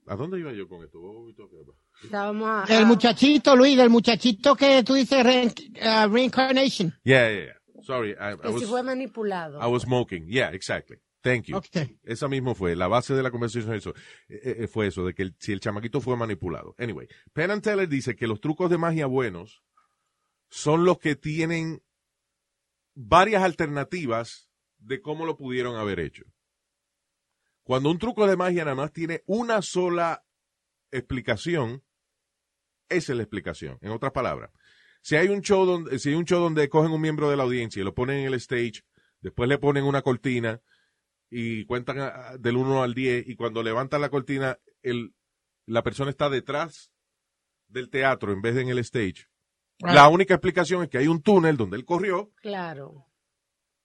¿A 0.08 0.16
dónde 0.16 0.40
iba 0.40 0.52
yo 0.54 0.68
con 0.68 0.84
esto? 0.84 1.00
We 1.00 1.34
talking 1.34 1.60
about- 1.60 1.76
Estábamos 2.04 2.50
a- 2.50 2.66
El 2.76 2.84
a- 2.84 2.86
muchachito, 2.86 3.56
Luis, 3.56 3.78
del 3.78 3.90
muchachito 3.90 4.56
que 4.56 4.84
tú 4.84 4.94
dices 4.96 5.24
rein- 5.24 5.54
uh, 5.80 6.12
reincarnation. 6.12 6.94
Yeah, 7.04 7.30
yeah, 7.32 7.46
yeah. 7.46 7.61
Sorry, 7.84 8.12
I, 8.12 8.32
I 8.34 8.36
was, 8.50 8.62
si 8.62 8.68
fue 8.68 8.84
manipulado. 8.84 9.60
I 9.62 9.68
was 9.68 9.84
smoking. 9.84 10.26
Yeah, 10.28 10.52
exactly. 10.54 10.98
Thank 11.24 11.46
you. 11.48 11.58
Okay. 11.58 12.00
Esa 12.04 12.28
mismo 12.28 12.56
fue, 12.56 12.76
la 12.76 12.88
base 12.88 13.14
de 13.14 13.22
la 13.22 13.30
conversación 13.30 13.74
eso, 13.76 13.94
eh, 14.28 14.58
eh, 14.64 14.68
fue 14.68 14.88
eso, 14.88 15.06
de 15.06 15.14
que 15.14 15.22
el- 15.24 15.36
si 15.40 15.52
el 15.52 15.60
chamaquito 15.60 16.02
fue 16.02 16.18
manipulado. 16.18 16.74
Anyway, 16.80 17.08
Penn 17.34 17.52
and 17.52 17.62
Teller 17.62 17.88
dice 17.88 18.16
que 18.16 18.26
los 18.28 18.40
trucos 18.42 18.70
de 18.72 18.78
magia 18.80 19.06
buenos 19.06 19.62
son 20.50 20.84
los 20.84 20.98
que 20.98 21.16
tienen 21.16 21.84
varias 22.96 23.44
alternativas 23.44 24.50
de 24.80 25.00
cómo 25.02 25.26
lo 25.26 25.38
pudieron 25.38 25.76
haber 25.76 26.00
hecho. 26.00 26.24
Cuando 27.64 27.92
un 27.92 28.00
truco 28.00 28.26
de 28.26 28.36
magia 28.36 28.66
nada 28.66 28.76
más 28.76 28.92
tiene 28.92 29.22
una 29.28 29.62
sola 29.62 30.26
explicación, 30.90 31.84
esa 32.90 33.14
es 33.14 33.16
la 33.18 33.24
explicación. 33.24 33.78
En 33.82 33.92
otras 33.92 34.12
palabras, 34.12 34.50
si 35.02 35.16
hay 35.16 35.28
un 35.30 35.42
show 35.42 35.66
donde, 35.66 36.00
si 36.00 36.10
hay 36.10 36.16
un 36.16 36.26
show 36.26 36.40
donde 36.42 36.70
cogen 36.70 36.92
un 36.92 37.02
miembro 37.02 37.30
de 37.30 37.38
la 37.38 37.44
audiencia 37.44 37.82
y 37.82 37.84
lo 37.84 37.94
ponen 37.94 38.18
en 38.20 38.26
el 38.28 38.34
stage, 38.36 38.84
después 39.22 39.50
le 39.50 39.58
ponen 39.58 39.84
una 39.84 40.02
cortina 40.02 40.62
y 41.30 41.66
cuentan 41.66 42.00
a- 42.00 42.38
del 42.38 42.58
1 42.58 42.84
al 42.84 42.94
10 42.94 43.28
y 43.28 43.36
cuando 43.36 43.64
levantan 43.64 44.02
la 44.02 44.10
cortina, 44.10 44.60
el, 44.82 45.14
la 45.66 45.84
persona 45.84 46.10
está 46.12 46.30
detrás 46.30 46.92
del 47.68 47.90
teatro 47.90 48.32
en 48.34 48.42
vez 48.42 48.56
de 48.56 48.62
en 48.62 48.70
el 48.70 48.80
stage. 48.80 49.28
Right. 49.80 49.96
La 49.96 50.10
única 50.10 50.34
explicación 50.36 50.84
es 50.84 50.90
que 50.90 50.98
hay 51.00 51.08
un 51.08 51.22
túnel 51.22 51.58
donde 51.58 51.78
él 51.78 51.86
corrió 51.86 52.32
Claro, 52.42 53.08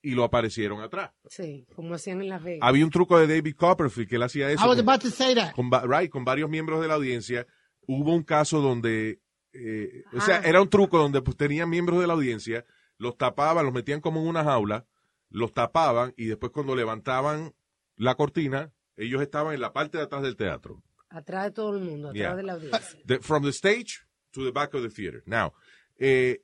y 0.03 0.11
lo 0.11 0.25
aparecieron 0.25 0.81
atrás. 0.83 1.13
sí, 1.29 1.67
como 1.75 1.95
hacían 1.95 2.21
en 2.21 2.29
Las 2.29 2.43
Vegas. 2.43 2.61
Había 2.69 2.85
un 2.85 2.91
truco 2.91 3.19
de 3.19 3.27
David 3.27 3.55
Copperfield 3.57 4.09
que 4.09 4.17
él 4.17 4.23
hacía 4.23 4.51
eso. 4.51 4.65
I 4.65 4.69
was 4.69 4.77
con- 4.77 4.89
about 4.89 5.03
to 5.03 5.11
say 5.11 5.35
that. 5.35 5.53
con, 5.55 5.71
right, 5.89 6.11
con 6.11 6.25
varios 6.25 6.51
miembros 6.51 6.81
de 6.83 6.89
la 6.89 6.95
audiencia. 6.95 7.47
Hubo 7.87 8.13
un 8.15 8.25
caso 8.25 8.61
donde, 8.61 9.21
eh, 9.59 10.05
o 10.13 10.21
sea, 10.21 10.37
Ah. 10.39 10.43
era 10.45 10.61
un 10.63 10.69
truco 10.71 10.99
donde 10.99 11.23
pues, 11.23 11.37
tenían 11.37 11.69
miembros 11.71 12.01
de 12.01 12.07
la 12.07 12.13
audiencia, 12.15 12.65
los 12.99 13.17
tapaban, 13.17 13.65
los 13.65 13.75
metían 13.75 14.01
como 14.01 14.21
en 14.21 14.27
una 14.29 14.45
jaula, 14.45 14.87
los 15.31 15.53
tapaban 15.53 16.15
y 16.17 16.27
después 16.27 16.53
cuando 16.53 16.75
levantaban 16.77 17.55
la 17.97 18.15
cortina, 18.15 18.73
ellos 18.97 19.21
estaban 19.23 19.55
en 19.55 19.61
la 19.61 19.73
parte 19.73 19.99
de 19.99 20.05
atrás 20.05 20.23
del 20.23 20.37
teatro. 20.37 20.83
Atrás 21.09 21.45
de 21.45 21.51
todo 21.53 21.77
el 21.77 21.85
mundo, 21.85 22.09
atrás 22.09 22.19
Yeah. 22.21 22.35
de 22.37 22.43
la 22.43 22.53
audiencia. 22.55 22.99
The- 23.07 23.21
from 23.21 23.43
the 23.45 23.51
stage 23.51 24.01
to 24.33 24.45
the 24.45 24.51
back 24.51 24.75
of 24.75 24.83
the 24.83 24.91
theater. 24.91 25.23
Now, 25.27 25.53
eh, 25.99 26.43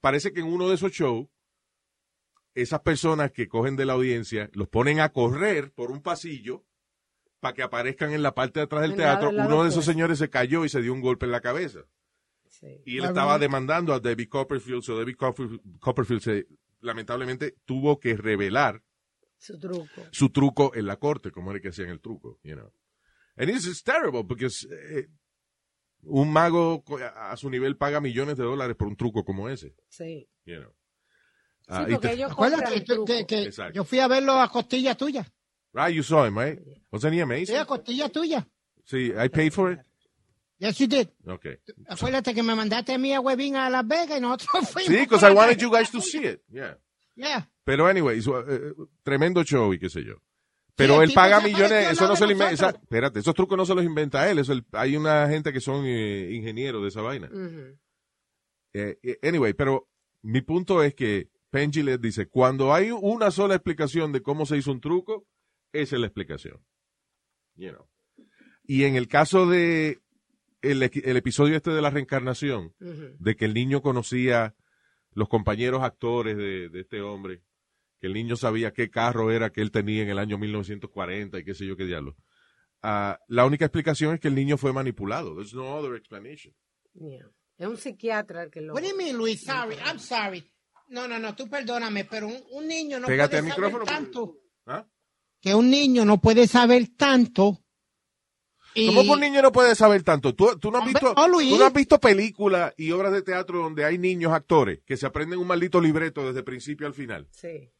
parece 0.00 0.32
que 0.32 0.40
en 0.40 0.46
uno 0.46 0.68
de 0.68 0.74
esos 0.74 0.92
shows, 0.92 1.26
esas 2.54 2.80
personas 2.80 3.30
que 3.32 3.48
cogen 3.48 3.76
de 3.76 3.84
la 3.86 3.92
audiencia 3.92 4.50
los 4.52 4.68
ponen 4.68 5.00
a 5.00 5.10
correr 5.10 5.72
por 5.72 5.90
un 5.90 6.02
pasillo 6.02 6.64
para 7.40 7.54
que 7.54 7.62
aparezcan 7.62 8.12
en 8.12 8.22
la 8.22 8.34
parte 8.34 8.58
de 8.60 8.64
atrás 8.64 8.82
del 8.82 8.92
En 8.92 8.96
teatro. 8.96 9.30
Uno 9.30 9.62
de 9.62 9.68
esos 9.68 9.84
señores 9.84 10.18
se 10.18 10.28
cayó 10.28 10.64
y 10.64 10.68
se 10.68 10.80
dio 10.82 10.92
un 10.92 11.00
golpe 11.00 11.26
en 11.26 11.32
la 11.32 11.40
cabeza. 11.40 11.80
Sí. 12.50 12.82
Y 12.86 12.98
él 12.98 13.04
Ah, 13.04 13.08
estaba 13.08 13.38
demandando 13.38 13.92
a 13.92 14.00
David 14.00 14.28
Copperfield. 14.28 14.82
So 14.82 14.96
David 14.98 15.16
Copperfield, 15.16 15.60
Copperfield 15.80 16.20
se, 16.22 16.46
lamentablemente 16.80 17.56
tuvo 17.64 17.98
que 18.00 18.16
revelar 18.16 18.82
Su 19.36 19.58
truco. 19.58 20.02
su 20.10 20.30
truco 20.30 20.74
en 20.74 20.86
la 20.86 20.96
corte, 20.96 21.30
como 21.30 21.50
era 21.50 21.60
que 21.60 21.68
hacían 21.68 21.88
el 21.90 22.00
truco, 22.00 22.38
you 22.42 22.54
know. 22.54 22.72
And 23.36 23.50
this 23.52 23.66
is 23.66 23.82
terrible, 23.82 24.24
porque 24.24 24.46
eh, 24.46 25.06
un 26.02 26.32
mago 26.32 26.82
a 27.14 27.36
su 27.36 27.48
nivel 27.50 27.76
paga 27.76 28.00
millones 28.00 28.36
de 28.36 28.44
dólares 28.44 28.76
por 28.76 28.88
un 28.88 28.96
truco 28.96 29.24
como 29.24 29.48
ese, 29.48 29.74
Sí. 29.88 30.28
you 30.44 30.56
know. 30.56 30.70
Sí, 31.60 31.66
Ah, 31.68 31.86
porque 31.90 32.08
te- 32.08 32.14
ellos 32.14 32.32
Acuérdate 32.32 32.84
que, 32.84 33.26
que- 33.26 33.50
yo 33.74 33.84
fui 33.84 33.98
a 33.98 34.08
verlo 34.08 34.40
a 34.40 34.48
costilla 34.50 34.94
tuya. 34.96 35.30
Right, 35.74 35.94
you 35.94 36.02
saw 36.02 36.24
him, 36.26 36.38
right? 36.38 36.58
Wasn't 36.90 37.14
he 37.14 37.20
amazing? 37.20 37.46
Sí, 37.48 37.54
a 37.56 37.66
costilla 37.66 38.08
tuya. 38.08 38.48
Sí, 38.84 39.12
I 39.12 39.28
paid 39.28 39.52
for 39.52 39.72
it. 39.72 39.80
Yes, 40.58 40.78
you 40.78 40.86
did. 40.88 41.08
Okay. 41.26 41.56
Acuérdate 41.88 42.34
que 42.34 42.42
me 42.42 42.54
mandaste 42.54 42.92
a 42.94 42.98
mí 42.98 43.12
a 43.14 43.20
Webin 43.20 43.54
a 43.56 43.70
Las 43.70 43.86
Vegas 43.86 44.18
y 44.18 44.20
nosotros 44.20 44.68
fuimos. 44.72 44.92
Sí, 44.92 44.96
because 45.00 45.24
I 45.24 45.32
wanted 45.32 45.58
you 45.58 45.70
guys 45.70 45.90
to 45.90 46.00
see 46.00 46.24
it. 46.26 46.40
Yeah. 46.50 46.76
Yeah. 47.14 47.48
Pero 47.64 47.86
anyway, 47.86 48.20
so, 48.20 48.40
eh, 48.40 48.74
tremendo 49.02 49.42
show 49.44 49.72
y 49.72 49.78
qué 49.78 49.88
sé 49.88 50.04
yo. 50.04 50.14
Pero 50.74 51.02
él 51.02 51.12
paga 51.12 51.40
millones, 51.40 51.90
eso 51.92 52.06
no 52.06 52.14
se 52.14 52.24
lo 52.24 52.32
inventa. 52.32 52.70
Espérate, 52.70 53.18
esos 53.18 53.34
trucos 53.34 53.56
no 53.58 53.66
se 53.66 53.74
los 53.74 53.84
inventa 53.84 54.30
él. 54.30 54.38
Eso 54.38 54.52
el- 54.52 54.64
hay 54.72 54.96
una 54.96 55.28
gente 55.28 55.52
que 55.52 55.60
son 55.60 55.84
eh, 55.84 56.30
ingenieros 56.32 56.82
de 56.82 56.88
esa 56.88 57.02
vaina. 57.02 57.28
Eh, 58.72 58.98
eh, 59.02 59.18
anyway, 59.22 59.54
pero 59.54 59.88
mi 60.22 60.40
punto 60.42 60.82
es 60.82 60.94
que 60.94 61.30
Penn 61.50 61.72
Jillette 61.72 62.00
dice, 62.00 62.28
cuando 62.28 62.72
hay 62.72 62.90
una 62.92 63.30
sola 63.30 63.54
explicación 63.54 64.12
de 64.12 64.22
cómo 64.22 64.46
se 64.46 64.56
hizo 64.56 64.70
un 64.70 64.80
truco, 64.80 65.26
esa 65.72 65.96
es 65.96 66.00
la 66.00 66.06
explicación. 66.06 66.60
You 67.56 67.70
know. 67.70 67.86
Y 68.64 68.84
en 68.84 68.94
el 68.96 69.08
caso 69.08 69.46
de 69.46 70.00
el, 70.62 70.82
el 70.82 71.16
episodio 71.16 71.56
este 71.56 71.70
de 71.70 71.82
la 71.82 71.90
reencarnación, 71.90 72.74
de 72.78 73.36
que 73.36 73.44
el 73.44 73.54
niño 73.54 73.82
conocía 73.82 74.54
los 75.12 75.28
compañeros 75.28 75.82
actores 75.82 76.36
de, 76.36 76.68
de 76.68 76.80
este 76.80 77.00
hombre, 77.00 77.42
que 78.00 78.06
el 78.06 78.14
niño 78.14 78.36
sabía 78.36 78.72
qué 78.72 78.90
carro 78.90 79.30
era 79.30 79.50
que 79.50 79.60
él 79.60 79.70
tenía 79.70 80.02
en 80.02 80.10
el 80.10 80.18
año 80.18 80.38
1940 80.38 81.38
y 81.38 81.44
qué 81.44 81.54
sé 81.54 81.66
yo 81.66 81.76
qué 81.76 81.84
diablo. 81.84 82.16
Ah, 82.82 83.18
la 83.26 83.44
única 83.44 83.64
explicación 83.64 84.14
es 84.14 84.20
que 84.20 84.28
el 84.28 84.34
niño 84.34 84.56
fue 84.56 84.72
manipulado. 84.72 85.34
There's 85.34 85.54
no 85.54 85.76
other 85.76 85.96
explanation. 85.96 86.54
Yeah. 86.94 87.28
Es 87.56 87.66
un 87.66 87.76
psiquiatra 87.76 88.44
el 88.44 88.50
que 88.50 88.60
lo... 88.60 88.72
What 88.74 88.82
do 88.82 88.88
you 88.88 88.96
mean, 88.96 89.16
Luis? 89.16 89.42
Sorry, 89.42 89.76
I'm 89.84 89.98
sorry. 89.98 90.48
No, 90.88 91.08
no, 91.08 91.18
no, 91.18 91.34
tú 91.34 91.48
perdóname, 91.48 92.04
pero 92.04 92.28
un, 92.28 92.40
un 92.52 92.68
niño 92.68 93.00
no 93.00 93.08
Pégate 93.08 93.38
puede 93.38 93.50
saber 93.50 93.64
micrófono, 93.64 93.84
tanto. 93.84 94.38
¿Ah? 94.66 94.86
Que 95.40 95.54
un 95.54 95.68
niño 95.68 96.04
no 96.04 96.20
puede 96.20 96.46
saber 96.46 96.88
tanto. 96.96 97.58
Y- 98.82 98.86
¿Cómo 98.86 99.02
que 99.02 99.10
un 99.10 99.20
niño 99.20 99.42
no 99.42 99.52
puede 99.52 99.74
saber 99.74 100.02
tanto? 100.02 100.34
¿Tú, 100.34 100.56
tú 100.58 100.70
no, 100.70 100.78
has 100.78 100.84
Hombre, 100.86 101.00
visto, 101.00 101.14
no, 101.14 101.28
Luis. 101.28 101.50
tú 101.50 101.58
no 101.58 101.64
has 101.66 101.72
visto 101.72 101.98
películas 101.98 102.72
y 102.76 102.90
obras 102.92 103.12
de 103.12 103.22
teatro 103.22 103.58
donde 103.62 103.84
hay 103.84 103.98
niños 103.98 104.32
actores 104.32 104.80
que 104.86 104.96
se 104.96 105.06
aprenden 105.06 105.38
un 105.38 105.46
maldito 105.46 105.80
libreto 105.80 106.26
desde 106.26 106.42
principio 106.42 106.86
al 106.86 106.94
final? 106.94 107.26
Sí. 107.30 107.70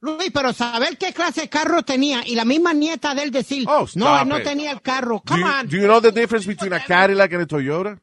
Luis, 0.00 0.30
pero 0.34 0.52
saber 0.52 0.98
qué 0.98 1.12
clase 1.14 1.42
de 1.42 1.48
carro 1.48 1.82
tenía 1.82 2.22
y 2.26 2.34
la 2.34 2.44
misma 2.44 2.74
nieta 2.74 3.14
de 3.14 3.22
él 3.22 3.30
decir, 3.30 3.64
Oh, 3.66 3.86
no, 3.94 4.20
él 4.20 4.28
no 4.28 4.38
it. 4.38 4.44
tenía 4.44 4.70
el 4.70 4.82
carro. 4.82 5.22
Do 5.24 5.34
Come 5.34 5.40
you, 5.40 5.46
on. 5.46 5.66
do 5.68 5.76
you 5.78 5.84
know 5.84 6.00
the 6.00 6.12
difference 6.12 6.46
between 6.46 6.74
a 6.74 6.84
Cadillac 6.84 7.32
and 7.32 7.42
a 7.42 7.46
Toyota? 7.46 7.98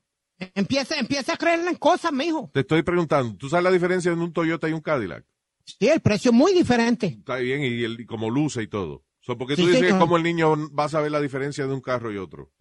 Empieza, 0.55 0.96
empieza 0.98 1.34
a 1.34 1.38
creerle 1.38 1.70
en 1.70 1.75
cosas, 1.75 2.12
mijo. 2.12 2.50
Te 2.51 2.62
estoy 2.62 2.81
preguntando, 2.81 3.36
¿tú 3.38 3.48
sabes 3.48 3.63
la 3.63 3.70
diferencia 3.72 4.10
entre 4.12 4.25
un 4.25 4.34
Toyota 4.34 4.67
y 4.67 4.74
un 4.74 4.81
Cadillac? 4.81 5.24
Sí, 5.63 5.88
el 5.88 6.00
precio 6.01 6.31
es 6.31 6.36
muy 6.36 6.51
diferente. 6.53 7.05
Está 7.20 7.36
bien, 7.36 7.62
y, 7.62 7.84
el, 7.84 8.00
y 8.00 8.05
como 8.08 8.31
luce 8.31 8.63
y 8.63 8.67
todo. 8.67 9.03
So, 9.22 9.38
porque 9.38 9.56
tú 9.56 9.62
Sí, 9.62 9.68
dices 9.70 9.82
señor. 9.86 10.00
cómo 10.00 10.18
el 10.18 10.24
niño 10.24 10.56
va 10.74 10.86
a 10.86 10.90
saber 10.90 11.12
la 11.12 11.22
diferencia 11.22 11.66
de 11.68 11.74
un 11.74 11.82
carro 11.82 12.12
y 12.12 12.18
otro. 12.18 12.51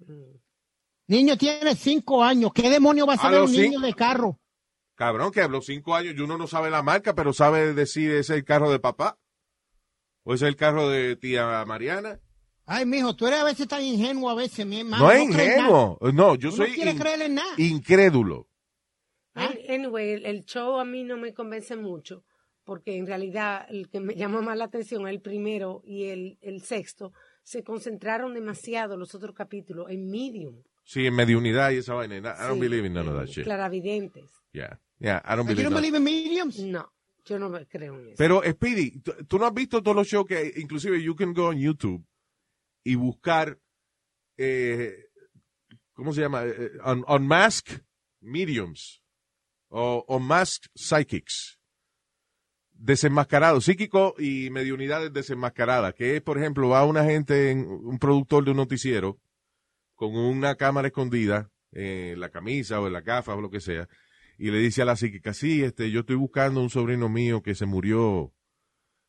Niño 1.07 1.37
tiene 1.37 1.75
cinco 1.75 2.23
años. 2.23 2.53
¿Qué 2.55 2.69
demonio 2.71 3.07
va 3.07 3.15
a 3.15 3.19
saber 3.19 3.41
un 3.43 3.51
niño 3.53 3.81
de 3.81 3.95
carro? 3.95 4.39
Cabrón, 4.95 5.33
que 5.33 5.41
a 5.41 5.49
los 5.49 5.65
cinco 5.67 5.95
años 5.95 6.15
y 6.17 6.21
uno 6.21 6.37
no 6.37 6.47
sabe 6.47 6.71
la 6.71 6.83
marca, 6.83 7.15
pero 7.15 7.33
sabe 7.33 7.73
decir 7.73 8.11
ese 8.11 8.19
es 8.21 8.31
el 8.31 8.45
carro 8.45 8.71
de 8.71 8.79
papá. 8.79 9.19
O 10.23 10.35
ese 10.35 10.45
es 10.45 10.49
el 10.51 10.57
carro 10.57 10.89
de 10.91 11.17
tía 11.17 11.65
Mariana. 11.67 12.21
Ay, 12.67 12.85
mijo, 12.87 13.17
tú 13.17 13.27
eres 13.27 13.41
a 13.41 13.45
veces 13.45 13.67
tan 13.67 13.83
ingenuo 13.83 14.29
a 14.31 14.35
veces, 14.35 14.65
mi 14.67 14.81
hermano. 14.81 15.03
no 15.05 15.11
es 15.11 15.23
ingenuo. 15.23 15.99
No, 16.13 16.35
yo 16.37 16.51
Tú 16.51 16.57
soy 16.57 16.77
no 16.85 16.91
in- 16.91 16.99
creer 16.99 17.23
en 17.23 17.35
nada. 17.37 17.51
incrédulo. 17.57 18.47
¿Ah? 19.35 19.47
An- 19.47 19.59
Anyway, 19.69 20.11
el, 20.13 20.27
el 20.27 20.45
show 20.45 20.79
a 20.79 20.85
mí 20.85 21.03
no 21.03 21.17
me 21.17 21.33
convence 21.33 21.75
mucho, 21.75 22.23
porque 22.65 22.97
en 22.97 23.07
realidad 23.07 23.67
el 23.71 23.89
que 23.89 24.01
me 24.01 24.15
llama 24.17 24.41
más 24.43 24.57
la 24.57 24.65
atención, 24.65 25.07
el 25.09 25.21
primero 25.21 25.83
y 25.85 26.05
el, 26.05 26.39
el 26.41 26.63
sexto, 26.63 27.13
se 27.43 27.63
concentraron 27.65 28.35
demasiado 28.35 28.97
los 28.97 29.15
otros 29.15 29.35
capítulos 29.35 29.91
en 29.91 30.11
medium. 30.11 30.63
Sí, 30.85 31.07
en 31.07 31.15
mediunidad 31.15 31.71
y 31.71 31.77
esa 31.79 31.95
vaina. 31.95 32.17
I 32.17 32.21
don't 32.21 32.55
Sí, 32.55 32.61
believe 32.61 32.87
in 32.87 32.93
none 32.95 33.09
of 33.09 33.17
that 33.17 33.27
shit. 33.27 33.45
Claravidentes. 33.45 34.31
Yeah, 34.53 34.79
yeah, 34.99 35.23
I 35.25 35.37
don't 35.37 35.49
You 35.49 35.55
believe 35.55 35.63
don't 35.65 35.73
that. 35.75 35.81
believe 35.83 35.97
in 35.97 36.03
mediums? 36.05 36.59
No, 36.61 36.93
yo 37.25 37.39
no 37.39 37.49
me 37.49 37.67
creo 37.67 37.95
en 37.99 38.07
eso. 38.09 38.15
Pero, 38.19 38.43
Speedy, 38.43 39.01
tú- 39.01 39.39
no 39.39 39.47
has 39.47 39.55
visto 39.55 39.83
todos 39.83 39.97
los 39.97 40.07
shows 40.09 40.27
que, 40.27 40.53
inclusive, 40.57 41.01
you 41.03 41.15
can 41.15 41.33
go 41.33 41.47
on 41.49 41.59
YouTube 41.59 42.05
y 42.83 42.95
buscar, 42.97 43.59
eh, 44.37 45.11
¿cómo 45.93 46.13
se 46.13 46.23
llama? 46.23 46.45
Eh, 46.45 46.71
un- 46.85 47.05
unmask 47.09 47.69
mediums 48.21 49.01
o 49.69 50.05
unmasked 50.09 50.71
psychics. 50.75 51.60
Desenmascarados, 52.83 53.67
psíquico 53.67 54.15
y 54.19 54.49
mediunidades 54.49 55.13
desenmascaradas, 55.13 55.93
que 55.93 56.17
es, 56.17 56.23
por 56.23 56.39
ejemplo, 56.39 56.71
va 56.71 56.87
una 56.87 57.05
gente, 57.05 57.51
en, 57.51 57.67
un 57.69 57.99
productor 57.99 58.43
de 58.43 58.53
un 58.53 58.57
noticiero, 58.57 59.19
con 59.95 60.17
una 60.17 60.55
cámara 60.55 60.89
escondida 60.89 61.51
en 61.73 62.19
la 62.19 62.31
camisa 62.31 62.81
o 62.81 62.87
en 62.87 62.95
la 62.95 63.03
gafas 63.03 63.37
o 63.37 63.41
lo 63.43 63.51
que 63.51 63.61
sea, 63.61 63.87
y 64.39 64.51
le 64.51 64.59
dice 64.59 64.81
a 64.81 64.87
la 64.87 64.97
psíquica, 64.97 65.35
sí, 65.35 65.63
este, 65.63 65.91
yo 65.91 66.01
estoy 66.01 66.17
buscando 66.17 66.63
un 66.63 66.71
sobrino 66.71 67.11
mío 67.11 67.43
que 67.43 67.55
se 67.55 67.67
murió 67.67 68.33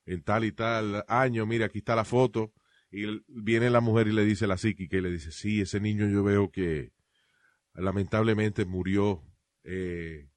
en 0.06 0.22
tal 0.22 0.44
y 0.44 0.51
tal 0.51 1.06
año, 1.08 1.46
mira, 1.46 1.68
aquí 1.68 1.78
está 1.78 1.96
la 1.96 2.04
foto, 2.04 2.51
y 2.92 3.06
viene 3.30 3.70
la 3.70 3.80
mujer 3.80 4.10
y 4.10 4.12
le 4.12 4.25
dice 4.25 4.44
a 4.44 4.50
la 4.50 4.58
psíquica 4.58 4.98
y 4.98 5.01
le 5.01 5.12
dice, 5.12 5.32
sí, 5.32 5.62
ese 5.62 5.80
niño 5.80 6.10
yo 6.10 6.24
veo 6.24 6.51
que 6.51 6.92
lamentablemente 7.74 8.66
murió 8.66 9.24
eh, 9.63 10.28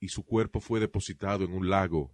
y 0.00 0.08
su 0.08 0.24
cuerpo 0.24 0.60
fue 0.60 0.80
depositado 0.80 1.44
en 1.44 1.52
un 1.52 1.70
lago. 1.70 2.12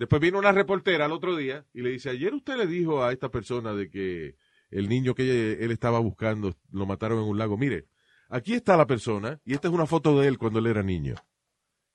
Después 0.00 0.22
vino 0.22 0.38
una 0.38 0.50
reportera 0.50 1.04
al 1.04 1.12
otro 1.12 1.36
día 1.36 1.66
y 1.74 1.82
le 1.82 1.90
dice, 1.90 2.08
ayer 2.08 2.32
usted 2.32 2.56
le 2.56 2.66
dijo 2.66 3.04
a 3.04 3.12
esta 3.12 3.28
persona 3.28 3.74
de 3.74 3.90
que 3.90 4.34
el 4.70 4.88
niño 4.88 5.14
que 5.14 5.62
él 5.62 5.70
estaba 5.72 5.98
buscando 5.98 6.56
lo 6.72 6.86
mataron 6.86 7.18
en 7.18 7.26
un 7.26 7.36
lago. 7.36 7.58
Mire, 7.58 7.86
aquí 8.30 8.54
está 8.54 8.78
la 8.78 8.86
persona 8.86 9.38
y 9.44 9.52
esta 9.52 9.68
es 9.68 9.74
una 9.74 9.84
foto 9.84 10.18
de 10.18 10.28
él 10.28 10.38
cuando 10.38 10.58
él 10.58 10.68
era 10.68 10.82
niño. 10.82 11.16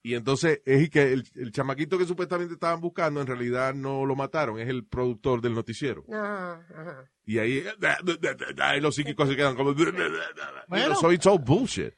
Y 0.03 0.13
entonces 0.13 0.61
es 0.65 0.87
que 0.91 1.13
el, 1.13 1.27
el 1.33 1.51
chamaquito 1.51 1.97
que 1.97 2.05
supuestamente 2.05 2.53
estaban 2.53 2.79
buscando 2.79 3.21
en 3.21 3.25
realidad 3.25 3.73
no 3.73 4.05
lo 4.05 4.15
mataron, 4.15 4.59
es 4.59 4.69
el 4.69 4.85
productor 4.85 5.41
del 5.41 5.55
noticiero. 5.55 6.05
Ajá, 6.13 6.63
ajá. 6.75 7.11
Y 7.25 7.39
ahí, 7.39 7.63
los 8.81 8.93
psíquicos 8.93 9.27
se 9.27 9.35
quedan 9.35 9.55
como... 9.55 9.73
Bueno. 10.67 10.93
so 10.93 11.11
it's 11.11 11.25
all 11.25 11.39
bullshit. 11.39 11.91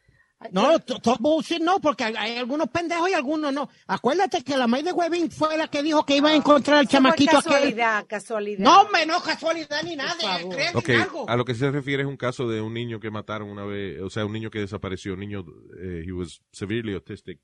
No, 0.51 0.77
to- 0.79 1.00
to- 1.00 1.17
bullshit 1.20 1.60
no, 1.62 1.79
porque 1.79 2.03
hay, 2.03 2.38
algunos 2.38 2.70
pendejos 2.70 3.10
y 3.10 3.13
algunos 3.13 3.51
no. 3.51 3.70
Acuérdate 3.88 4.44
que 4.44 4.56
la 4.56 4.67
May 4.67 4.84
de 4.84 4.91
Webin 4.91 5.32
fue 5.32 5.58
la 5.58 5.67
que 5.67 5.82
dijo 5.82 6.06
que 6.06 6.17
iba 6.17 6.29
a 6.29 6.36
encontrar 6.36 6.77
al 6.77 6.88
chamaquito 6.88 7.38
aquel. 7.39 7.51
casualidad, 7.51 8.06
casualidad. 8.08 8.64
No, 8.64 8.83
no 9.07 9.22
casualidad 9.22 9.81
ni 9.83 9.96
nada. 9.96 10.14
Por 10.14 10.29
favor. 10.40 10.53
Creen 10.55 10.75
Ok, 10.77 10.90
en 10.90 11.01
algo. 11.01 11.29
a 11.29 11.35
lo 11.35 11.44
que 11.44 11.55
se 11.55 11.72
refiere 11.72 12.03
es 12.03 12.07
un 12.09 12.18
caso 12.18 12.48
de 12.48 12.62
un 12.62 12.74
niño 12.74 13.00
que 13.00 13.09
mataron 13.09 13.50
una 13.50 13.66
vez, 13.66 14.00
o 14.00 14.12
sea, 14.12 14.25
un 14.25 14.33
niño 14.33 14.51
que 14.51 14.59
desapareció, 14.59 15.14
un 15.14 15.22
niño, 15.22 15.44
eh, 15.81 16.03
he 16.05 16.12
was 16.12 16.40
severely 16.51 16.94
autistic. 16.94 17.40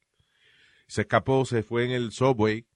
Se 0.88 1.02
escapó, 1.02 1.46
se 1.46 1.64
fue 1.64 1.86
en 1.86 1.92
el 1.92 2.12
subway 2.12 2.68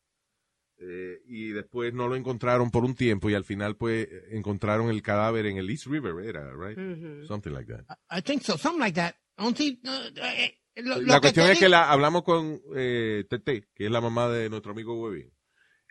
eh, 0.80 1.20
y 1.28 1.50
después 1.50 1.94
no 1.94 2.08
lo 2.08 2.16
encontraron 2.16 2.72
por 2.72 2.84
un 2.86 2.96
tiempo 2.96 3.30
y 3.30 3.36
al 3.36 3.44
final 3.44 3.76
pues 3.76 4.08
encontraron 4.32 4.90
el 4.90 5.04
cadáver 5.04 5.46
en 5.46 5.58
el 5.58 5.70
East 5.70 5.86
River, 5.86 6.26
era, 6.26 6.52
right? 6.56 7.28
Something 7.28 7.52
like 7.52 7.72
that. 7.72 7.98
I 8.12 8.22
think 8.24 8.42
so, 8.42 8.58
something 8.58 8.80
like 8.80 8.96
that. 9.00 9.16
Uh, 9.38 9.50
eh, 9.60 10.60
eh, 10.76 10.84
lo- 10.84 10.96
lo 10.96 11.02
La 11.08 11.20
cuestión 11.22 11.50
es 11.50 11.60
que 11.60 11.70
la, 11.70 11.92
hablamos 11.92 12.24
con 12.24 12.62
eh, 12.76 13.26
Tete, 13.30 13.68
que 13.74 13.86
es 13.86 13.92
la 13.92 14.02
mamá 14.02 14.30
de 14.30 14.50
nuestro 14.50 14.72
amigo 14.72 15.00
Webby, 15.02 15.32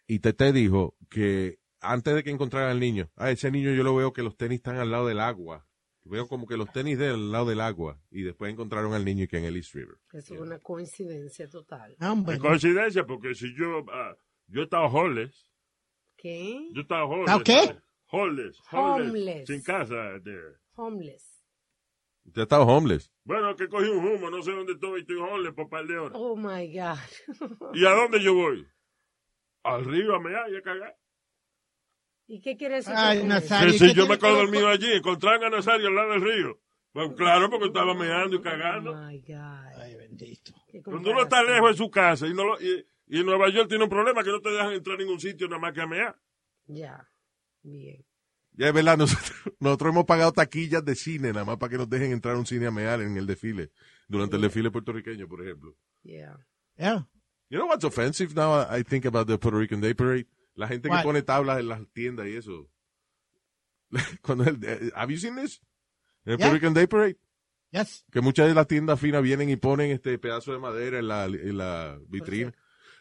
y 0.06 0.18
Tete 0.20 0.52
dijo 0.52 0.96
que 1.10 1.58
antes 1.80 2.14
de 2.14 2.24
que 2.24 2.30
encontraran 2.30 2.70
al 2.70 2.80
niño, 2.80 3.10
a 3.16 3.30
ese 3.30 3.50
niño 3.50 3.72
yo 3.72 3.82
lo 3.82 3.94
veo 3.94 4.12
que 4.12 4.22
los 4.22 4.36
tenis 4.36 4.56
están 4.58 4.76
al 4.78 4.90
lado 4.90 5.06
del 5.06 5.20
agua. 5.20 5.66
Veo 6.08 6.28
como 6.28 6.46
que 6.46 6.56
los 6.56 6.70
tenis 6.72 6.98
de 6.98 7.06
él 7.08 7.14
al 7.14 7.32
lado 7.32 7.46
del 7.46 7.60
agua. 7.60 8.00
Y 8.12 8.22
después 8.22 8.52
encontraron 8.52 8.94
al 8.94 9.04
niño 9.04 9.24
y 9.24 9.28
que 9.28 9.38
en 9.38 9.44
el 9.44 9.56
East 9.56 9.74
River. 9.74 9.96
Eso 10.12 10.34
es 10.34 10.40
una 10.40 10.60
coincidencia 10.60 11.48
total. 11.50 11.96
Es 12.28 12.38
coincidencia, 12.38 13.04
porque 13.04 13.34
si 13.34 13.52
yo, 13.56 13.84
ah, 13.92 14.16
yo 14.46 14.62
estaba 14.62 14.86
homeless, 14.86 15.50
¿Qué? 16.16 16.68
yo 16.72 16.82
estaba 16.82 17.04
homeless. 17.06 17.28
¿Ah, 17.28 17.40
qué? 17.44 17.76
Homeless, 18.08 18.56
homeless, 18.70 19.08
Homeless. 19.10 19.46
sin 19.48 19.62
casa. 19.62 19.96
de- 20.22 20.54
Homeless. 20.76 21.35
Usted 22.26 22.42
estaba 22.42 22.64
homeless. 22.64 23.10
Bueno, 23.24 23.54
que 23.56 23.68
cogí 23.68 23.88
un 23.88 24.04
humo, 24.06 24.30
no 24.30 24.42
sé 24.42 24.52
dónde 24.52 24.72
estoy, 24.72 25.00
estoy 25.00 25.16
homeless 25.16 25.54
por 25.54 25.68
par 25.68 25.86
de 25.86 25.96
horas. 25.98 26.12
Oh 26.20 26.36
my 26.36 26.66
God. 26.76 26.98
¿Y 27.74 27.86
a 27.86 27.90
dónde 27.90 28.22
yo 28.22 28.34
voy? 28.34 28.66
Al 29.62 29.84
río 29.84 30.14
a 30.14 30.20
mear 30.20 30.50
y 30.50 30.56
a 30.56 30.62
cagar. 30.62 30.96
¿Y 32.28 32.40
qué 32.40 32.56
quiere 32.56 32.76
decir? 32.76 32.92
Ay? 32.96 33.22
Nazario. 33.24 33.70
Sí, 33.70 33.76
¿y 33.76 33.78
sí, 33.78 33.86
qué 33.94 34.00
yo 34.00 34.06
me 34.08 34.18
quedo 34.18 34.34
que 34.34 34.36
dormido 34.42 34.68
allí, 34.68 34.92
encontraron 34.92 35.44
a 35.44 35.50
Nazario 35.50 35.88
al 35.88 35.94
lado 35.94 36.10
del 36.12 36.22
río. 36.22 36.60
Pues 36.92 37.12
claro, 37.14 37.50
porque 37.50 37.66
estaba 37.66 37.94
meando 37.94 38.36
y 38.36 38.38
Oh 38.38 38.42
cagando. 38.42 38.94
my 38.94 39.20
God. 39.20 39.80
Ay, 39.80 39.94
bendito. 39.96 40.52
Cuando 40.84 41.10
uno 41.10 41.22
está 41.22 41.42
lejos 41.42 41.70
de 41.72 41.76
su 41.76 41.90
casa 41.90 42.26
y, 42.26 42.32
no 42.34 42.44
lo- 42.44 42.60
y, 42.60 42.86
y 43.06 43.20
en 43.20 43.26
Nueva 43.26 43.50
York 43.50 43.68
tiene 43.68 43.84
un 43.84 43.90
problema 43.90 44.24
que 44.24 44.30
no 44.30 44.40
te 44.40 44.50
dejan 44.50 44.72
entrar 44.72 44.96
a 44.96 44.98
ningún 44.98 45.20
sitio 45.20 45.46
nada 45.46 45.60
más 45.60 45.72
que 45.74 45.82
a 45.82 45.86
mear. 45.86 46.16
Ya. 46.66 47.06
Bien. 47.62 48.04
Ya 48.56 48.68
es 48.68 48.74
verdad, 48.74 48.96
nosotros, 48.96 49.32
nosotros 49.60 49.92
hemos 49.92 50.04
pagado 50.06 50.32
taquillas 50.32 50.84
de 50.84 50.94
cine 50.94 51.32
nada 51.32 51.44
más 51.44 51.56
para 51.58 51.70
que 51.70 51.76
nos 51.78 51.88
dejen 51.90 52.12
entrar 52.12 52.34
a 52.36 52.38
un 52.38 52.46
cine 52.46 52.66
a 52.66 52.70
mear 52.70 53.00
en 53.02 53.16
el 53.16 53.26
desfile. 53.26 53.70
Durante 54.08 54.36
el 54.36 54.42
desfile 54.42 54.70
puertorriqueño, 54.70 55.28
por 55.28 55.42
ejemplo. 55.42 55.76
Yeah. 56.02 56.38
Yeah. 56.78 57.06
You 57.50 57.58
know 57.58 57.68
what's 57.68 57.84
offensive 57.84 58.34
now 58.34 58.62
I 58.70 58.82
think 58.82 59.04
about 59.06 59.26
the 59.28 59.38
Puerto 59.38 59.58
Rican 59.58 59.80
Day 59.80 59.94
Parade? 59.94 60.26
La 60.54 60.68
gente 60.68 60.88
que 60.88 60.94
pone 61.04 61.22
tablas 61.22 61.60
en 61.60 61.68
las 61.68 61.80
tiendas 61.92 62.26
y 62.28 62.36
eso. 62.36 62.68
Cuando 64.22 64.44
el, 64.44 64.58
eh, 64.64 64.90
have 64.94 65.12
you 65.12 65.18
seen 65.18 65.36
this? 65.36 65.60
En 66.24 66.32
el 66.32 66.38
Yeah. 66.38 66.46
Puerto 66.48 66.54
Rican 66.54 66.74
Day 66.74 66.86
Parade. 66.86 67.16
Yes. 67.72 68.04
Que 68.10 68.20
muchas 68.20 68.48
de 68.48 68.54
las 68.54 68.66
tiendas 68.66 68.98
finas 68.98 69.22
vienen 69.22 69.50
y 69.50 69.56
ponen 69.56 69.90
este 69.90 70.18
pedazo 70.18 70.52
de 70.52 70.58
madera 70.58 70.98
en 70.98 71.08
la, 71.08 71.24
en 71.26 71.58
la 71.58 71.98
vitrina. 72.08 72.54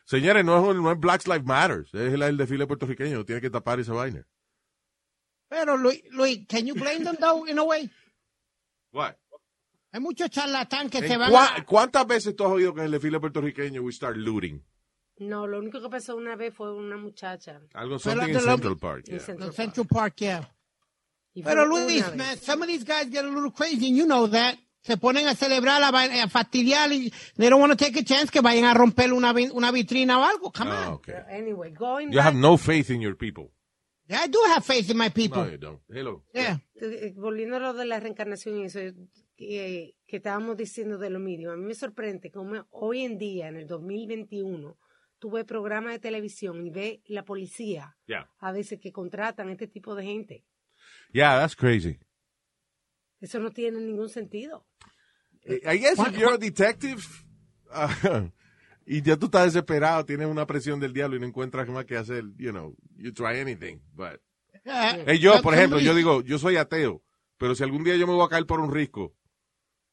Señores, 0.05 0.43
no 0.45 0.57
es, 0.57 0.75
un- 0.75 0.83
no 0.83 0.91
es 0.91 0.99
Black 0.99 1.25
Lives 1.27 1.45
Matter. 1.45 1.85
Es 1.93 2.13
el, 2.13 2.21
el 2.21 2.37
desfile 2.37 2.67
puertorriqueño. 2.67 3.23
Tiene 3.25 3.41
que 3.41 3.49
tapar 3.49 3.79
esa 3.79 3.93
vaina. 3.93 4.25
Pero, 5.49 5.77
Luis, 5.77 6.01
Luis, 6.11 6.45
can 6.47 6.65
you 6.65 6.73
blame 6.75 7.03
them 7.03 7.17
though, 7.19 7.45
in 7.47 7.57
a 7.59 7.63
way? 7.63 7.89
What? 8.91 9.15
Hay 9.91 9.99
muchos 10.01 10.29
charlatán 10.29 10.89
que 10.89 10.97
¿En 10.99 11.07
se 11.07 11.17
van 11.17 11.31
cua- 11.31 11.57
a... 11.59 11.65
¿Cuántas 11.65 12.05
veces 12.07 12.35
tú 12.35 12.43
has 12.45 12.51
oído 12.51 12.73
que 12.73 12.81
en 12.81 12.85
el 12.87 12.91
desfile 12.91 13.19
puertorriqueño 13.19 13.81
we 13.81 13.91
start 13.93 14.17
looting? 14.17 14.61
No, 15.19 15.47
lo 15.47 15.59
único 15.59 15.81
que 15.81 15.87
pasó 15.89 16.15
una 16.17 16.35
vez 16.35 16.53
fue 16.53 16.73
una 16.73 16.97
muchacha. 16.97 17.61
Algo 17.73 17.97
something 17.99 18.29
in 18.33 18.39
Central 18.41 18.77
Park. 18.77 19.05
yeah. 19.07 19.19
Central 19.19 19.49
en 19.49 19.55
Central 19.55 19.87
Park, 19.87 20.15
yeah. 20.17 20.49
Y 21.33 21.41
Pero 21.43 21.65
Luis, 21.65 22.03
man, 22.15 22.37
some 22.37 22.61
of 22.63 22.67
these 22.67 22.83
guys 22.83 23.09
get 23.09 23.23
a 23.23 23.29
little 23.29 23.51
crazy, 23.51 23.87
and 23.87 23.97
you 23.97 24.05
know 24.05 24.27
that. 24.27 24.57
Se 24.81 24.97
ponen 24.97 25.27
a 25.27 25.33
celebrar, 25.35 25.81
a, 25.81 25.87
a 26.23 26.27
fastidiar, 26.29 26.91
y 26.91 27.11
they 27.37 27.49
don't 27.49 27.59
want 27.59 27.71
to 27.71 27.77
take 27.77 27.97
a 27.99 28.03
chance 28.03 28.29
que 28.29 28.39
vayan 28.41 28.65
a 28.65 28.73
romper 28.75 29.11
una, 29.13 29.33
una 29.53 29.71
vitrina 29.71 30.19
o 30.19 30.23
algo. 30.23 30.51
Come 30.51 30.71
Ah, 30.71 30.87
on. 30.89 30.93
okay. 30.95 31.15
Anyway, 31.29 31.71
going 31.71 32.09
You 32.11 32.17
back, 32.17 32.25
have 32.27 32.35
no 32.35 32.55
faith 32.57 32.89
in 32.91 33.01
your 33.01 33.15
people. 33.15 33.51
Yeah, 34.07 34.21
I 34.23 34.27
do 34.27 34.39
have 34.53 34.63
faith 34.63 34.89
in 34.91 34.97
my 34.97 35.09
people. 35.09 35.43
No, 35.43 35.49
you 35.51 35.57
don't. 35.57 35.81
Hello. 35.89 36.23
yeah. 36.33 36.59
eh, 36.79 37.13
volviendo 37.15 37.55
a 37.55 37.59
lo 37.59 37.73
de 37.73 37.85
la 37.85 37.99
reencarnación 37.99 38.59
y 38.59 38.65
eso, 38.65 38.79
que, 39.35 39.95
que 40.07 40.17
estábamos 40.17 40.57
diciendo 40.57 40.97
de 40.99 41.09
lo 41.09 41.19
mismo, 41.19 41.51
a 41.51 41.55
mí 41.57 41.65
me 41.65 41.73
sorprende 41.73 42.29
cómo 42.31 42.67
hoy 42.71 43.01
en 43.01 43.17
día, 43.17 43.47
en 43.47 43.57
el 43.57 43.67
2021, 43.67 44.77
tú 45.17 45.31
ves 45.31 45.45
programas 45.45 45.93
de 45.93 45.99
televisión 45.99 46.65
y 46.65 46.69
ves 46.69 46.99
la 47.07 47.23
policía 47.25 47.97
Yeah. 48.07 48.29
a 48.39 48.51
veces 48.51 48.79
que 48.79 48.91
contratan 48.91 49.49
este 49.49 49.67
tipo 49.67 49.95
de 49.95 50.03
gente. 50.03 50.45
Yeah, 51.11 51.39
that's 51.39 51.55
crazy. 51.55 51.99
Eso 53.21 53.39
no 53.39 53.49
tiene 53.51 53.79
ningún 53.79 54.09
sentido. 54.09 54.67
Eh, 55.45 55.61
I 55.65 55.77
guess 55.79 55.97
if 55.99 56.15
you're 56.17 56.35
a 56.35 56.37
detective 56.37 57.03
uh, 57.73 58.29
y 58.85 59.01
ya 59.01 59.17
tú 59.17 59.25
estás 59.25 59.45
desesperado, 59.45 60.05
tienes 60.05 60.27
una 60.27 60.45
presión 60.45 60.79
del 60.79 60.93
diablo 60.93 61.15
y 61.15 61.19
no 61.19 61.25
encuentras 61.25 61.67
más 61.67 61.85
que 61.85 61.97
hacer, 61.97 62.23
you 62.37 62.51
know, 62.51 62.75
you 62.97 63.11
try 63.11 63.39
anything. 63.39 63.79
But. 63.93 64.21
Eh, 65.05 65.19
yo, 65.19 65.43
por 65.43 65.53
ejemplo, 65.53 65.79
yo 65.79 65.93
digo, 65.93 66.23
yo 66.23 66.39
soy 66.39 66.57
ateo, 66.57 67.03
pero 67.37 67.53
si 67.53 67.61
algún 67.61 67.83
día 67.83 67.95
yo 67.97 68.07
me 68.07 68.13
voy 68.13 68.25
a 68.25 68.29
caer 68.29 68.47
por 68.47 68.59
un 68.59 68.73
risco 68.73 69.13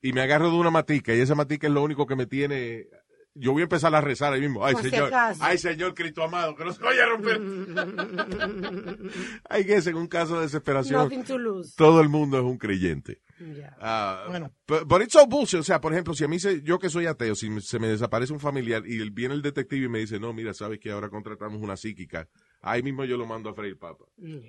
y 0.00 0.14
me 0.14 0.22
agarro 0.22 0.50
de 0.50 0.56
una 0.56 0.70
matica 0.70 1.14
y 1.14 1.20
esa 1.20 1.34
matica 1.34 1.66
es 1.66 1.72
lo 1.74 1.82
único 1.82 2.06
que 2.06 2.16
me 2.16 2.24
tiene 2.24 2.86
yo 3.34 3.52
voy 3.52 3.62
a 3.62 3.64
empezar 3.64 3.94
a 3.94 4.00
rezar 4.00 4.32
ahí 4.32 4.40
mismo. 4.40 4.64
Ay, 4.64 4.74
Por 4.74 4.82
Señor, 4.82 5.10
ay, 5.40 5.58
Señor 5.58 5.94
Cristo 5.94 6.22
amado, 6.22 6.54
que 6.54 6.64
no 6.64 6.72
se 6.72 6.82
vaya 6.82 7.04
a 7.04 7.06
romper. 7.08 7.40
Hay 9.48 9.64
que, 9.64 9.76
en 9.76 9.96
un 9.96 10.06
caso 10.06 10.36
de 10.36 10.42
desesperación, 10.42 11.04
Nothing 11.04 11.24
to 11.24 11.38
lose. 11.38 11.74
todo 11.76 12.00
el 12.00 12.08
mundo 12.08 12.38
es 12.38 12.44
un 12.44 12.58
creyente. 12.58 13.20
Ya. 13.40 13.76
Ah, 13.80 14.26
Bueno. 14.28 14.52
but, 14.68 14.84
but 14.86 15.02
it's 15.02 15.16
all 15.16 15.26
bullshit. 15.28 15.60
O 15.60 15.62
sea, 15.64 15.80
por 15.80 15.92
ejemplo, 15.92 16.14
si 16.14 16.24
a 16.24 16.28
mí, 16.28 16.38
se, 16.38 16.62
yo 16.62 16.78
que 16.78 16.90
soy 16.90 17.06
ateo, 17.06 17.34
si 17.34 17.50
me- 17.50 17.60
se 17.60 17.78
me 17.78 17.88
desaparece 17.88 18.32
un 18.32 18.40
familiar 18.40 18.82
y 18.86 19.00
el- 19.00 19.10
viene 19.10 19.34
el 19.34 19.42
detective 19.42 19.86
y 19.86 19.88
me 19.88 19.98
dice, 19.98 20.20
no, 20.20 20.32
mira, 20.32 20.54
sabes 20.54 20.78
que 20.78 20.90
ahora 20.90 21.08
contratamos 21.08 21.60
una 21.60 21.76
psíquica, 21.76 22.28
ahí 22.60 22.82
mismo 22.82 23.04
yo 23.04 23.16
lo 23.16 23.26
mando 23.26 23.50
a 23.50 23.54
freír 23.54 23.78
papa. 23.78 24.04
Yeah. 24.18 24.40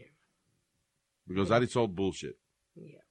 Because 1.25 1.49
that 1.49 1.63
is 1.63 1.75
all 1.75 1.87
bullshit. 1.87 2.35
Yeah. 2.75 3.01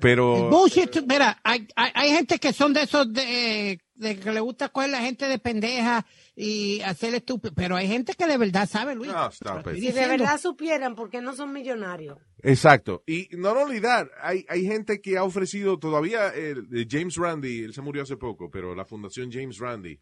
Pero, 0.00 0.50
bullshit, 0.50 1.02
mira, 1.06 1.40
hay, 1.44 1.66
hay, 1.76 1.90
hay 1.94 2.10
gente 2.10 2.38
que 2.38 2.52
son 2.52 2.72
de 2.72 2.82
esos 2.82 3.12
de, 3.12 3.80
de 3.94 4.18
que 4.18 4.32
le 4.32 4.40
gusta 4.40 4.68
coger 4.68 4.90
la 4.90 5.00
gente 5.00 5.26
de 5.26 5.38
pendeja 5.38 6.04
y 6.34 6.80
hacer 6.82 7.14
estúpido, 7.14 7.54
pero 7.54 7.76
hay 7.76 7.88
gente 7.88 8.14
que 8.14 8.26
de 8.26 8.38
verdad 8.38 8.68
sabe, 8.68 8.94
Luis. 8.94 9.12
No, 9.12 9.28
stop 9.28 9.58
Estoy 9.58 9.78
it. 9.78 9.84
Si 9.84 9.92
de 9.92 10.08
verdad 10.08 10.38
supieran 10.38 10.94
por 10.94 11.10
qué 11.10 11.20
no 11.20 11.34
son 11.34 11.52
millonarios. 11.52 12.18
exacto. 12.42 13.02
Y 13.06 13.28
no 13.36 13.52
only 13.52 13.80
that, 13.80 14.08
hay, 14.20 14.44
hay 14.48 14.64
gente 14.64 15.00
que 15.00 15.16
ha 15.16 15.24
ofrecido 15.24 15.78
todavía, 15.78 16.28
el, 16.28 16.68
de 16.68 16.86
James 16.88 17.16
Randi, 17.16 17.60
él 17.60 17.72
se 17.72 17.82
murió 17.82 18.02
hace 18.02 18.16
poco, 18.16 18.50
pero 18.50 18.74
la 18.74 18.84
fundación 18.84 19.30
James 19.30 19.58
Randi, 19.58 20.00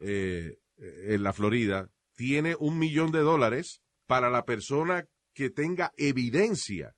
eh, 0.00 0.56
en 0.78 1.22
la 1.22 1.32
Florida, 1.32 1.88
tiene 2.14 2.56
un 2.58 2.78
millón 2.78 3.12
de 3.12 3.20
dólares 3.20 3.82
para 4.06 4.30
la 4.30 4.44
persona 4.44 5.06
que 5.34 5.50
tenga 5.50 5.92
evidencia 5.96 6.94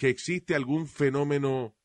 que 0.00 0.08
existe 0.08 0.54
algún 0.54 0.86
fenómeno 0.86 1.76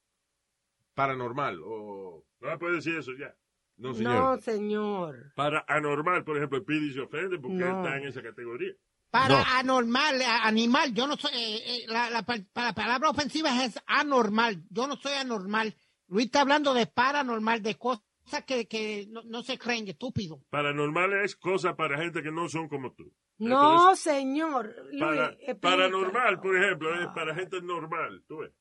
paranormal 0.93 1.59
o 1.65 2.23
No 2.39 2.47
me 2.49 2.57
puede 2.57 2.75
decir 2.75 2.95
eso 2.95 3.11
ya. 3.19 3.35
no 3.77 3.93
señor 3.93 4.13
No, 4.15 4.37
señor. 4.41 5.33
Para 5.35 5.65
anormal, 5.67 6.23
por 6.23 6.37
ejemplo, 6.37 6.57
el 6.59 6.63
Pidi 6.63 6.93
se 6.93 7.01
ofende 7.01 7.37
porque 7.39 7.57
No. 7.57 7.83
está 7.83 7.97
en 7.97 8.07
esa 8.07 8.21
categoría. 8.23 8.73
Para 9.11 9.39
No. 9.39 9.43
anormal, 9.57 10.21
a- 10.21 10.43
animal, 10.47 10.93
yo 10.93 11.07
no 11.07 11.17
soy, 11.17 11.31
eh, 11.33 11.57
eh, 11.65 11.85
la, 11.87 12.09
la, 12.09 12.25
la 12.55 12.73
palabra 12.73 13.09
ofensiva 13.09 13.65
es 13.65 13.77
anormal, 13.85 14.63
yo 14.69 14.87
no 14.87 14.95
soy 14.95 15.13
anormal. 15.13 15.75
Luis 16.07 16.27
está 16.27 16.41
hablando 16.41 16.73
de 16.73 16.85
paranormal, 16.87 17.61
de 17.61 17.75
cosas 17.77 18.01
que, 18.47 18.67
que 18.67 19.07
no, 19.09 19.23
no 19.23 19.43
se 19.43 19.57
creen, 19.57 19.87
estúpido. 19.89 20.41
Paranormal 20.49 21.11
es 21.23 21.35
cosa 21.35 21.75
para 21.75 21.97
gente 21.97 22.23
que 22.23 22.31
no 22.31 22.47
son 22.47 22.69
como 22.69 22.93
tú. 22.93 23.11
No, 23.37 23.73
Entonces, 23.73 24.03
señor. 24.03 24.75
Luis, 24.91 25.01
para, 25.01 25.35
paranormal, 25.59 26.39
por 26.39 26.55
ejemplo, 26.57 27.01
es 27.01 27.07
para 27.07 27.35
gente 27.35 27.61
normal, 27.61 28.23
tú 28.27 28.37
ves. 28.39 28.51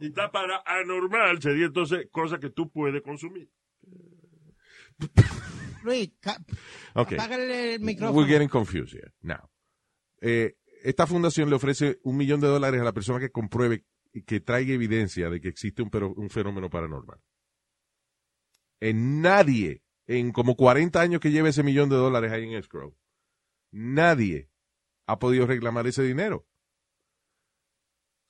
Y 0.00 0.06
está 0.08 0.30
para 0.30 0.62
anormal, 0.66 1.40
sería 1.40 1.66
entonces 1.66 2.08
cosa 2.10 2.38
que 2.38 2.50
tú 2.50 2.70
puedes 2.70 3.02
consumir. 3.02 3.50
Luis, 5.84 6.10
okay 6.94 7.18
apágale 7.18 7.74
el 7.74 7.80
micrófono. 7.80 8.16
we're 8.16 8.28
getting 8.30 8.48
confused 8.48 8.94
here 8.94 9.12
now 9.22 9.48
Eh, 10.20 10.54
esta 10.84 11.06
fundación 11.08 11.48
le 11.50 11.56
ofrece 11.56 11.98
un 12.04 12.16
millón 12.16 12.40
de 12.40 12.46
dólares 12.46 12.80
a 12.80 12.84
la 12.84 12.92
persona 12.92 13.18
que 13.18 13.30
compruebe 13.30 13.84
y 14.12 14.22
que 14.22 14.38
traiga 14.40 14.72
evidencia 14.74 15.28
de 15.28 15.40
que 15.40 15.48
existe 15.48 15.82
un, 15.82 15.90
pero- 15.90 16.12
un 16.14 16.30
fenómeno 16.30 16.70
paranormal 16.70 17.18
en 18.80 19.20
nadie 19.20 19.82
en 20.06 20.30
como 20.32 20.54
40 20.54 21.00
años 21.00 21.20
que 21.20 21.32
lleve 21.32 21.48
ese 21.48 21.64
millón 21.64 21.88
de 21.88 21.96
dólares 21.96 22.30
ahí 22.30 22.44
en 22.44 22.52
escrow 22.54 22.94
nadie 23.72 24.48
ha 25.06 25.18
podido 25.18 25.46
reclamar 25.46 25.86
ese 25.86 26.02
dinero 26.02 26.46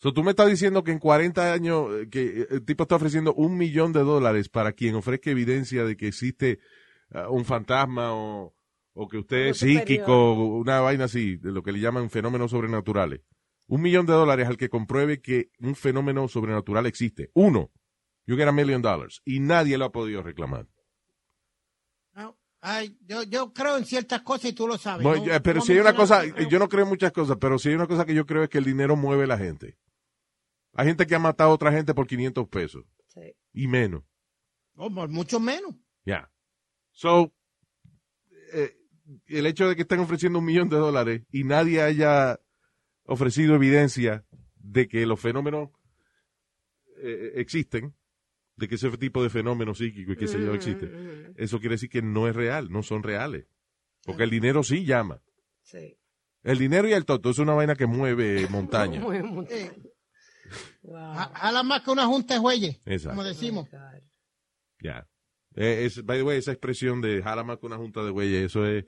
So, 0.02 0.12
tú 0.12 0.24
me 0.24 0.30
estás 0.30 0.48
diciendo 0.48 0.82
que 0.82 0.90
en 0.90 0.98
40 0.98 1.52
años 1.52 1.86
eh, 1.94 2.08
que 2.10 2.40
eh, 2.40 2.46
el 2.50 2.64
tipo 2.64 2.82
está 2.82 2.96
ofreciendo 2.96 3.34
un 3.34 3.56
millón 3.56 3.92
de 3.92 4.00
dólares 4.00 4.48
para 4.48 4.72
quien 4.72 4.96
ofrezca 4.96 5.30
evidencia 5.30 5.84
de 5.84 5.96
que 5.96 6.08
existe 6.08 6.58
ah, 7.12 7.28
un 7.28 7.44
fantasma 7.44 8.12
o, 8.12 8.52
o 8.94 9.08
que 9.08 9.18
usted 9.18 9.46
es 9.46 9.58
psíquico, 9.58 10.34
una 10.34 10.80
vaina 10.80 11.04
así, 11.04 11.36
de 11.36 11.52
lo 11.52 11.62
que 11.62 11.70
le 11.70 11.78
llaman 11.78 12.10
fenómenos 12.10 12.50
sobrenaturales. 12.50 13.20
Un 13.68 13.80
millón 13.80 14.04
de 14.06 14.14
dólares 14.14 14.48
al 14.48 14.56
que 14.56 14.68
compruebe 14.68 15.20
que 15.20 15.52
un 15.60 15.76
fenómeno 15.76 16.26
sobrenatural 16.26 16.86
existe. 16.86 17.30
Uno. 17.34 17.70
You 18.26 18.36
get 18.36 18.48
a 18.48 18.52
million 18.52 18.82
dollars. 18.82 19.22
Y 19.24 19.38
nadie 19.38 19.78
lo 19.78 19.84
ha 19.84 19.92
podido 19.92 20.20
reclamar. 20.20 20.66
Ay, 22.64 22.96
yo, 23.06 23.24
yo 23.24 23.52
creo 23.52 23.76
en 23.76 23.84
ciertas 23.84 24.22
cosas 24.22 24.50
y 24.50 24.52
tú 24.52 24.68
lo 24.68 24.78
sabes. 24.78 25.02
Bueno, 25.02 25.20
¿no? 25.24 25.26
ya, 25.32 25.40
pero 25.42 25.60
si 25.60 25.72
hay 25.72 25.78
una 25.80 25.94
cosa, 25.96 26.22
yo 26.48 26.58
no 26.60 26.68
creo 26.68 26.84
en 26.84 26.88
muchas 26.90 27.10
cosas, 27.10 27.36
pero 27.40 27.58
si 27.58 27.68
hay 27.70 27.74
una 27.74 27.88
cosa 27.88 28.04
que 28.06 28.14
yo 28.14 28.24
creo 28.24 28.44
es 28.44 28.48
que 28.48 28.58
el 28.58 28.64
dinero 28.64 28.94
mueve 28.94 29.24
a 29.24 29.26
la 29.26 29.36
gente. 29.36 29.76
Hay 30.74 30.86
gente 30.86 31.06
que 31.06 31.16
ha 31.16 31.18
matado 31.18 31.50
a 31.50 31.54
otra 31.54 31.72
gente 31.72 31.92
por 31.92 32.06
500 32.06 32.48
pesos 32.48 32.84
Sí. 33.08 33.34
y 33.52 33.66
menos. 33.66 34.04
No, 34.74 34.94
por 34.94 35.08
mucho 35.08 35.40
menos. 35.40 35.74
Ya. 36.04 36.30
So, 36.92 37.34
eh, 38.52 38.76
el 39.26 39.46
hecho 39.46 39.68
de 39.68 39.74
que 39.74 39.82
estén 39.82 39.98
ofreciendo 40.00 40.38
un 40.38 40.44
millón 40.44 40.68
de 40.68 40.76
dólares 40.76 41.22
y 41.32 41.42
nadie 41.42 41.82
haya 41.82 42.40
ofrecido 43.04 43.56
evidencia 43.56 44.24
de 44.54 44.86
que 44.86 45.04
los 45.04 45.18
fenómenos 45.20 45.70
eh, 46.98 47.32
existen, 47.36 47.92
de 48.56 48.68
que 48.68 48.74
ese 48.76 48.90
tipo 48.98 49.22
de 49.22 49.30
fenómenos 49.30 49.78
psíquicos 49.78 50.14
y 50.14 50.18
qué 50.18 50.28
sé 50.28 50.38
yo 50.40 50.52
Mm, 50.52 50.54
existe, 50.54 50.86
mm, 50.86 51.30
mm. 51.30 51.34
eso 51.36 51.58
quiere 51.60 51.74
decir 51.76 51.88
que 51.90 52.02
no 52.02 52.28
es 52.28 52.36
real, 52.36 52.70
no 52.70 52.82
son 52.82 53.02
reales. 53.02 53.46
Porque 54.04 54.24
el 54.24 54.30
dinero 54.30 54.62
sí 54.62 54.84
llama. 54.84 55.22
Sí. 55.62 55.96
El 56.42 56.58
dinero 56.58 56.88
y 56.88 56.92
el 56.92 57.04
toto 57.04 57.30
es 57.30 57.38
una 57.38 57.54
vaina 57.54 57.76
que 57.76 57.86
mueve 57.86 58.46
montaña. 58.50 59.00
Wow. 60.82 61.14
Ja- 61.14 61.32
Jala 61.34 61.62
más 61.62 61.82
que 61.82 61.90
una 61.90 62.06
junta 62.06 62.34
de 62.34 62.40
jueyes, 62.40 62.80
Exacto. 62.84 63.10
como 63.16 63.24
decimos. 63.24 63.70
God. 63.70 64.02
Ya. 64.80 65.08
Eh, 65.54 65.84
es, 65.86 66.04
by 66.04 66.18
the 66.18 66.22
way, 66.24 66.38
esa 66.38 66.52
expresión 66.52 67.00
de 67.00 67.22
jala 67.22 67.44
más 67.44 67.58
que 67.58 67.66
una 67.66 67.76
junta 67.76 68.02
de 68.04 68.10
güeyes, 68.10 68.44
eso 68.46 68.66
es 68.66 68.84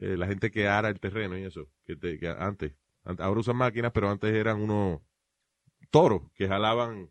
eh, 0.00 0.16
la 0.16 0.26
gente 0.26 0.50
que 0.50 0.66
ara 0.66 0.88
el 0.88 0.98
terreno 0.98 1.36
y 1.38 1.44
eso. 1.44 1.68
Que, 1.84 1.94
te- 1.96 2.18
que 2.18 2.28
antes, 2.28 2.72
an- 3.04 3.16
ahora 3.20 3.40
usan 3.40 3.56
máquinas, 3.56 3.92
pero 3.92 4.10
antes 4.10 4.34
eran 4.34 4.60
unos 4.60 5.00
toros 5.90 6.22
que 6.34 6.48
jalaban 6.48 7.10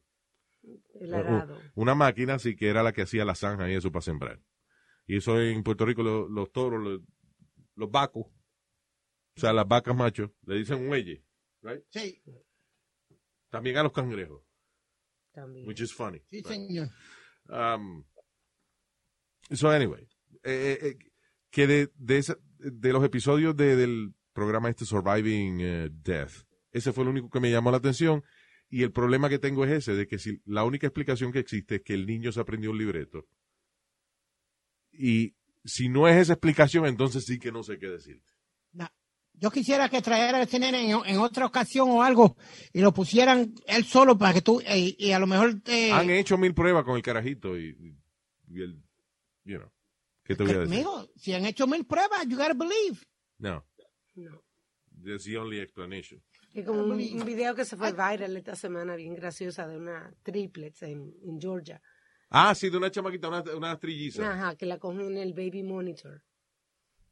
El 1.00 1.14
arado. 1.14 1.60
una 1.76 1.94
máquina, 1.96 2.36
así 2.36 2.56
que 2.56 2.70
era 2.70 2.82
la 2.84 2.94
que 2.94 3.02
hacía 3.04 3.26
la 3.26 3.36
zanja 3.36 3.70
y 3.70 3.74
eso 3.76 3.92
para 3.92 4.02
sembrar. 4.02 4.42
Y 5.08 5.18
eso 5.18 5.40
en 5.40 5.62
Puerto 5.64 5.86
Rico, 5.86 6.02
lo- 6.04 6.28
los 6.28 6.52
toros, 6.52 6.82
los, 6.84 7.02
los 7.76 7.92
vacos, 7.92 8.26
o 8.28 9.40
sea, 9.40 9.54
las 9.54 9.68
vacas 9.68 9.96
machos, 9.96 10.32
le 10.46 10.56
dicen 10.58 10.88
muelle, 10.88 11.24
right? 11.62 11.84
Sí, 11.90 12.22
También 13.50 13.78
a 13.78 13.84
los 13.84 13.92
cangrejos, 13.92 14.42
También. 15.34 15.68
which 15.68 15.82
is 15.82 15.94
funny. 15.94 16.20
sí, 16.30 16.38
right? 16.38 16.46
señor. 16.48 16.90
Um, 17.50 18.04
so 19.52 19.70
anyway, 19.70 20.02
eh, 20.44 20.78
eh, 20.82 20.88
eh, 20.88 20.98
que 21.52 21.68
de, 21.68 21.92
de, 21.96 22.18
esa- 22.18 22.40
de 22.58 22.92
los 22.94 23.04
episodios 23.04 23.56
de- 23.56 23.76
del 23.76 24.14
programa 24.34 24.70
este 24.70 24.86
Surviving 24.86 25.60
eh, 25.62 25.90
Death, 25.92 26.46
ese 26.72 26.92
fue 26.92 27.04
el 27.04 27.10
único 27.12 27.30
que 27.30 27.40
me 27.40 27.52
llamó 27.52 27.72
la 27.72 27.78
atención 27.78 28.24
y 28.70 28.84
el 28.84 28.92
problema 28.92 29.30
que 29.30 29.40
tengo 29.40 29.64
es 29.66 29.72
ese, 29.72 29.94
de 29.94 30.08
que 30.08 30.18
si 30.20 30.42
la 30.46 30.64
única 30.64 30.88
explicación 30.88 31.32
que 31.32 31.40
existe 31.40 31.76
es 31.76 31.82
que 31.84 31.94
el 31.94 32.06
niño 32.06 32.32
se 32.32 32.40
aprendió 32.40 32.72
un 32.72 32.78
libreto 32.78 33.28
y 34.92 35.36
si 35.64 35.90
no 35.90 36.08
es 36.08 36.16
esa 36.18 36.34
explicación, 36.34 36.86
entonces 36.86 37.26
sí 37.26 37.40
que 37.40 37.52
no 37.52 37.64
sé 37.64 37.78
qué 37.80 37.88
decir. 37.88 38.22
Na- 38.74 38.94
Yo 39.34 39.50
quisiera 39.52 39.90
que 39.90 40.02
trajera 40.02 40.38
a 40.38 40.44
ese 40.44 40.60
nene 40.60 40.90
en, 40.92 41.06
en 41.06 41.18
otra 41.20 41.46
ocasión 41.46 41.90
o 41.90 42.04
algo 42.04 42.38
y 42.72 42.82
lo 42.82 42.94
pusieran 42.94 43.54
él 43.68 43.84
solo 43.86 44.18
para 44.18 44.34
que 44.34 44.42
tú, 44.42 44.62
eh, 44.66 44.96
y 44.98 45.12
a 45.12 45.20
lo 45.20 45.28
mejor 45.28 45.62
eh, 45.66 45.92
Han 45.92 46.10
hecho 46.12 46.38
mil 46.38 46.54
pruebas 46.54 46.84
con 46.86 46.96
el 46.96 47.02
carajito 47.02 47.58
y, 47.58 47.76
y 48.50 48.62
el, 48.62 48.82
you 49.44 49.58
know, 49.58 49.72
¿qué 50.24 50.36
te 50.36 50.44
voy 50.44 50.54
a 50.54 50.60
decir? 50.60 50.78
mijo, 50.78 51.10
si 51.18 51.34
han 51.34 51.46
hecho 51.46 51.68
mil 51.68 51.86
pruebas, 51.86 52.26
you 52.28 52.38
gotta 52.38 52.54
believe. 52.54 53.00
No, 53.40 53.66
No. 54.16 54.42
that's 55.04 55.26
the 55.26 55.38
only 55.38 55.60
explanation. 55.60 56.22
Y 56.56 56.64
como 56.64 56.84
un, 56.84 56.92
un 56.94 57.26
video 57.26 57.54
que 57.54 57.66
se 57.66 57.76
fue 57.76 57.92
viral 57.92 58.38
esta 58.38 58.56
semana, 58.56 58.96
bien 58.96 59.14
graciosa, 59.14 59.68
de 59.68 59.76
una 59.76 60.16
triplets 60.24 60.84
en, 60.84 61.14
en 61.22 61.40
Georgia. 61.40 61.82
Ah, 62.30 62.56
sí, 62.56 62.70
de 62.70 62.78
una 62.78 62.90
chamaquita, 62.90 63.28
una, 63.28 63.44
una 63.56 63.78
trilliza. 63.78 64.32
Ajá, 64.32 64.56
que 64.56 64.66
la 64.66 64.80
cogen 64.80 65.02
en 65.02 65.18
el 65.18 65.34
baby 65.34 65.64
monitor. 65.64 66.24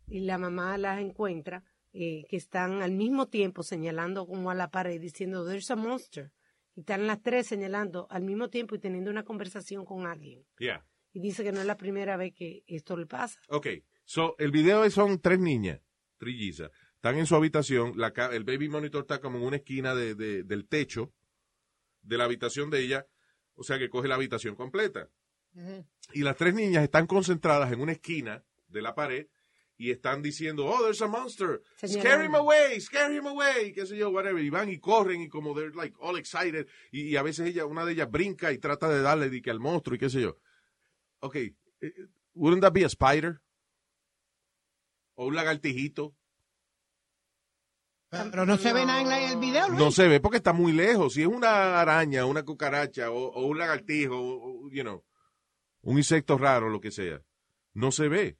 Y 0.08 0.22
la 0.22 0.38
mamá 0.38 0.78
las 0.78 1.02
encuentra, 1.02 1.66
eh, 1.92 2.24
que 2.30 2.38
están 2.38 2.82
al 2.82 2.94
mismo 2.94 3.28
tiempo 3.28 3.64
señalando 3.64 4.26
como 4.26 4.50
a 4.50 4.56
la 4.56 4.70
pared, 4.70 5.02
diciendo, 5.02 5.46
there's 5.46 5.70
a 5.72 5.76
monster. 5.76 6.32
Y 6.76 6.80
están 6.80 7.06
las 7.06 7.22
tres 7.22 7.46
señalando 7.48 8.08
al 8.10 8.24
mismo 8.24 8.50
tiempo 8.50 8.76
y 8.76 8.80
teniendo 8.80 9.12
una 9.12 9.24
conversación 9.24 9.84
con 9.84 10.08
alguien. 10.08 10.46
Yeah. 10.58 10.86
Y 11.12 11.20
dice 11.20 11.44
que 11.44 11.52
no 11.52 11.60
es 11.60 11.66
la 11.66 11.76
primera 11.76 12.16
vez 12.16 12.34
que 12.34 12.64
esto 12.66 12.96
le 12.96 13.08
pasa. 13.08 13.42
Ok. 13.50 13.68
So, 14.06 14.36
el 14.40 14.52
video 14.52 14.90
son 14.90 15.20
tres 15.20 15.40
niñas, 15.40 15.82
trillizas. 16.18 16.72
Están 17.04 17.20
en 17.20 17.26
su 17.26 17.36
habitación. 17.36 17.96
La, 17.98 18.13
el 18.32 18.46
baby 18.46 18.70
monitor 18.70 19.02
está 19.02 19.20
como 19.20 19.38
en 19.38 19.44
una 19.44 19.58
esquina 19.58 19.94
de, 19.94 20.16
de- 20.16 20.44
del 20.44 20.66
techo 20.70 21.12
de 22.02 22.18
la 22.18 22.24
habitación 22.24 22.70
de 22.70 22.80
ella. 22.80 23.06
O 23.56 23.63
sea 23.66 23.78
que 23.78 23.89
coge 23.89 24.08
la 24.08 24.16
habitación 24.16 24.56
completa. 24.56 25.10
Y 26.13 26.22
las 26.22 26.38
tres 26.38 26.54
niñas 26.54 26.82
están 26.82 27.06
concentradas 27.06 27.74
en 27.74 27.82
una 27.82 27.92
esquina 27.92 28.46
de 28.68 28.82
la 28.82 28.96
pared 28.96 29.28
y 29.76 29.92
están 29.92 30.22
diciendo, 30.22 30.66
oh, 30.66 30.82
there's 30.82 31.02
a 31.02 31.08
monster. 31.10 31.62
Scare 31.86 32.24
him 32.26 32.36
away, 32.36 32.80
scare 32.80 33.13
him 33.13 33.28
away, 33.28 33.74
qué 33.74 33.86
sé 33.86 33.98
yo, 33.98 34.10
whatever. 34.10 34.42
Y 34.42 34.50
van 34.50 34.70
y 34.70 34.80
corren 34.80 35.20
y 35.22 35.28
como 35.28 35.54
they're 35.54 35.76
like 35.76 35.98
all 36.00 36.18
excited. 36.18 36.70
Y, 36.89 37.10
y 37.10 37.18
a 37.18 37.22
veces 37.22 37.48
ella, 37.50 37.66
una 37.66 37.84
de 37.84 37.92
ellas 37.92 38.10
brinca 38.10 38.54
y 38.54 38.60
trata 38.60 38.88
de 38.88 39.02
darle 39.02 39.30
de 39.30 39.42
que 39.42 39.52
al 39.52 39.60
monstruo 39.60 39.98
y 39.98 40.00
qué 40.00 40.10
sé 40.10 40.22
yo. 40.22 40.38
Ok, 41.20 41.36
eh, 41.36 41.54
wouldn't 42.34 42.62
that 42.63 42.72
be 42.72 42.86
a 42.86 42.88
spider? 42.88 43.42
O 45.16 45.26
un 45.28 45.36
lagartijito. 45.36 46.16
Pero 48.32 48.45
no 48.45 48.58
se 48.58 48.73
ve 48.73 48.86
nada 48.86 49.02
en 49.02 49.10
la- 49.10 49.32
el 49.32 49.38
video, 49.39 49.67
Luis. 49.69 49.80
No 49.80 49.91
se 49.91 50.08
ve 50.08 50.19
porque 50.19 50.38
está 50.38 50.54
muy 50.54 50.71
lejos. 50.71 51.13
Si 51.13 51.21
es 51.21 51.28
una 51.28 51.82
araña, 51.82 52.26
una 52.26 52.43
cucaracha 52.43 53.10
o, 53.12 53.32
o 53.32 53.45
un 53.47 53.58
lagartijo, 53.58 54.15
o, 54.19 54.65
o, 54.65 54.69
you 54.71 54.84
know, 54.84 55.04
un 55.82 55.97
insecto 55.97 56.38
raro, 56.38 56.69
lo 56.69 56.80
que 56.80 56.91
sea, 56.91 57.21
no 57.73 57.91
se 57.91 58.08
ve. 58.08 58.38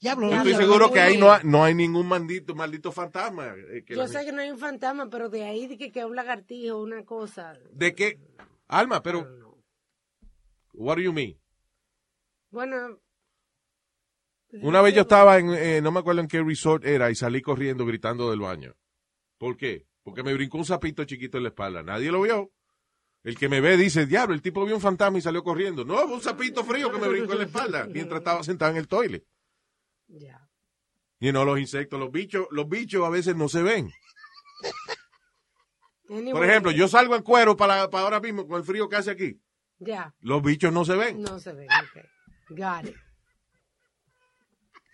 Diablo, 0.00 0.26
Yo 0.26 0.32
Ya, 0.32 0.38
estoy 0.38 0.54
seguro 0.54 0.86
no 0.88 0.92
que 0.92 1.00
ahí 1.00 1.16
no 1.18 1.30
hay, 1.32 1.40
no 1.44 1.62
hay 1.62 1.74
ningún 1.74 2.08
maldito, 2.08 2.54
maldito 2.56 2.90
fantasma. 2.90 3.54
eh, 3.70 3.84
que 3.86 3.94
Yo 3.94 4.00
la 4.02 4.08
sé 4.08 4.14
gente- 4.14 4.26
que 4.30 4.32
no 4.36 4.42
hay 4.42 4.50
un 4.50 4.58
fantasma, 4.58 5.08
pero 5.08 5.28
de 5.28 5.44
ahí 5.44 5.66
de 5.68 5.78
que, 5.78 5.92
que 5.92 6.04
un 6.04 6.16
lagartijo, 6.16 6.80
una 6.82 7.04
cosa. 7.04 7.54
¿De 7.70 7.94
qué? 7.94 8.18
Alma, 8.66 9.02
pero, 9.02 9.20
what 10.72 10.96
do 10.96 11.02
you 11.02 11.12
mean? 11.12 11.38
Bueno. 12.50 12.98
Una 14.60 14.82
vez 14.82 14.94
yo 14.94 15.02
estaba 15.02 15.38
en, 15.38 15.50
eh, 15.50 15.80
no 15.80 15.92
me 15.92 16.00
acuerdo 16.00 16.20
en 16.20 16.28
qué 16.28 16.42
resort 16.42 16.84
era, 16.84 17.10
y 17.10 17.14
salí 17.14 17.40
corriendo 17.40 17.86
gritando 17.86 18.28
del 18.30 18.40
baño. 18.40 18.74
¿Por 19.42 19.56
qué? 19.56 19.88
Porque 20.04 20.22
me 20.22 20.32
brincó 20.34 20.58
un 20.58 20.64
sapito 20.64 21.02
chiquito 21.02 21.36
en 21.36 21.42
la 21.42 21.48
espalda. 21.48 21.82
Nadie 21.82 22.12
lo 22.12 22.22
vio. 22.22 22.52
El 23.24 23.36
que 23.36 23.48
me 23.48 23.60
ve 23.60 23.76
dice, 23.76 24.06
diablo, 24.06 24.36
el 24.36 24.40
tipo 24.40 24.64
vio 24.64 24.76
un 24.76 24.80
fantasma 24.80 25.18
y 25.18 25.20
salió 25.20 25.42
corriendo. 25.42 25.84
No, 25.84 26.04
un 26.04 26.20
sapito 26.20 26.62
frío 26.62 26.92
que 26.92 27.00
me 27.00 27.08
brincó 27.08 27.32
en 27.32 27.38
la 27.38 27.44
espalda 27.46 27.88
mientras 27.92 28.20
estaba 28.20 28.44
sentado 28.44 28.70
en 28.70 28.76
el 28.76 28.86
toilet. 28.86 29.26
Ya. 30.06 30.48
Y 31.18 31.32
no 31.32 31.44
los 31.44 31.58
insectos, 31.58 31.98
los 31.98 32.12
bichos, 32.12 32.46
los 32.52 32.68
bichos 32.68 33.04
a 33.04 33.08
veces 33.08 33.34
no 33.34 33.48
se 33.48 33.64
ven. 33.64 33.90
Por 36.06 36.44
ejemplo, 36.44 36.70
yo 36.70 36.86
salgo 36.86 37.16
en 37.16 37.24
cuero 37.24 37.56
para, 37.56 37.90
para 37.90 38.04
ahora 38.04 38.20
mismo 38.20 38.46
con 38.46 38.58
el 38.58 38.64
frío 38.64 38.88
que 38.88 38.94
hace 38.94 39.10
aquí. 39.10 39.40
Ya. 39.80 40.14
Los 40.20 40.40
bichos 40.40 40.72
no 40.72 40.84
se 40.84 40.94
ven. 40.94 41.20
No 41.20 41.40
se 41.40 41.52
ve. 41.52 41.66
ok. 41.66 42.04
Got 42.50 42.90
it. 42.90 42.96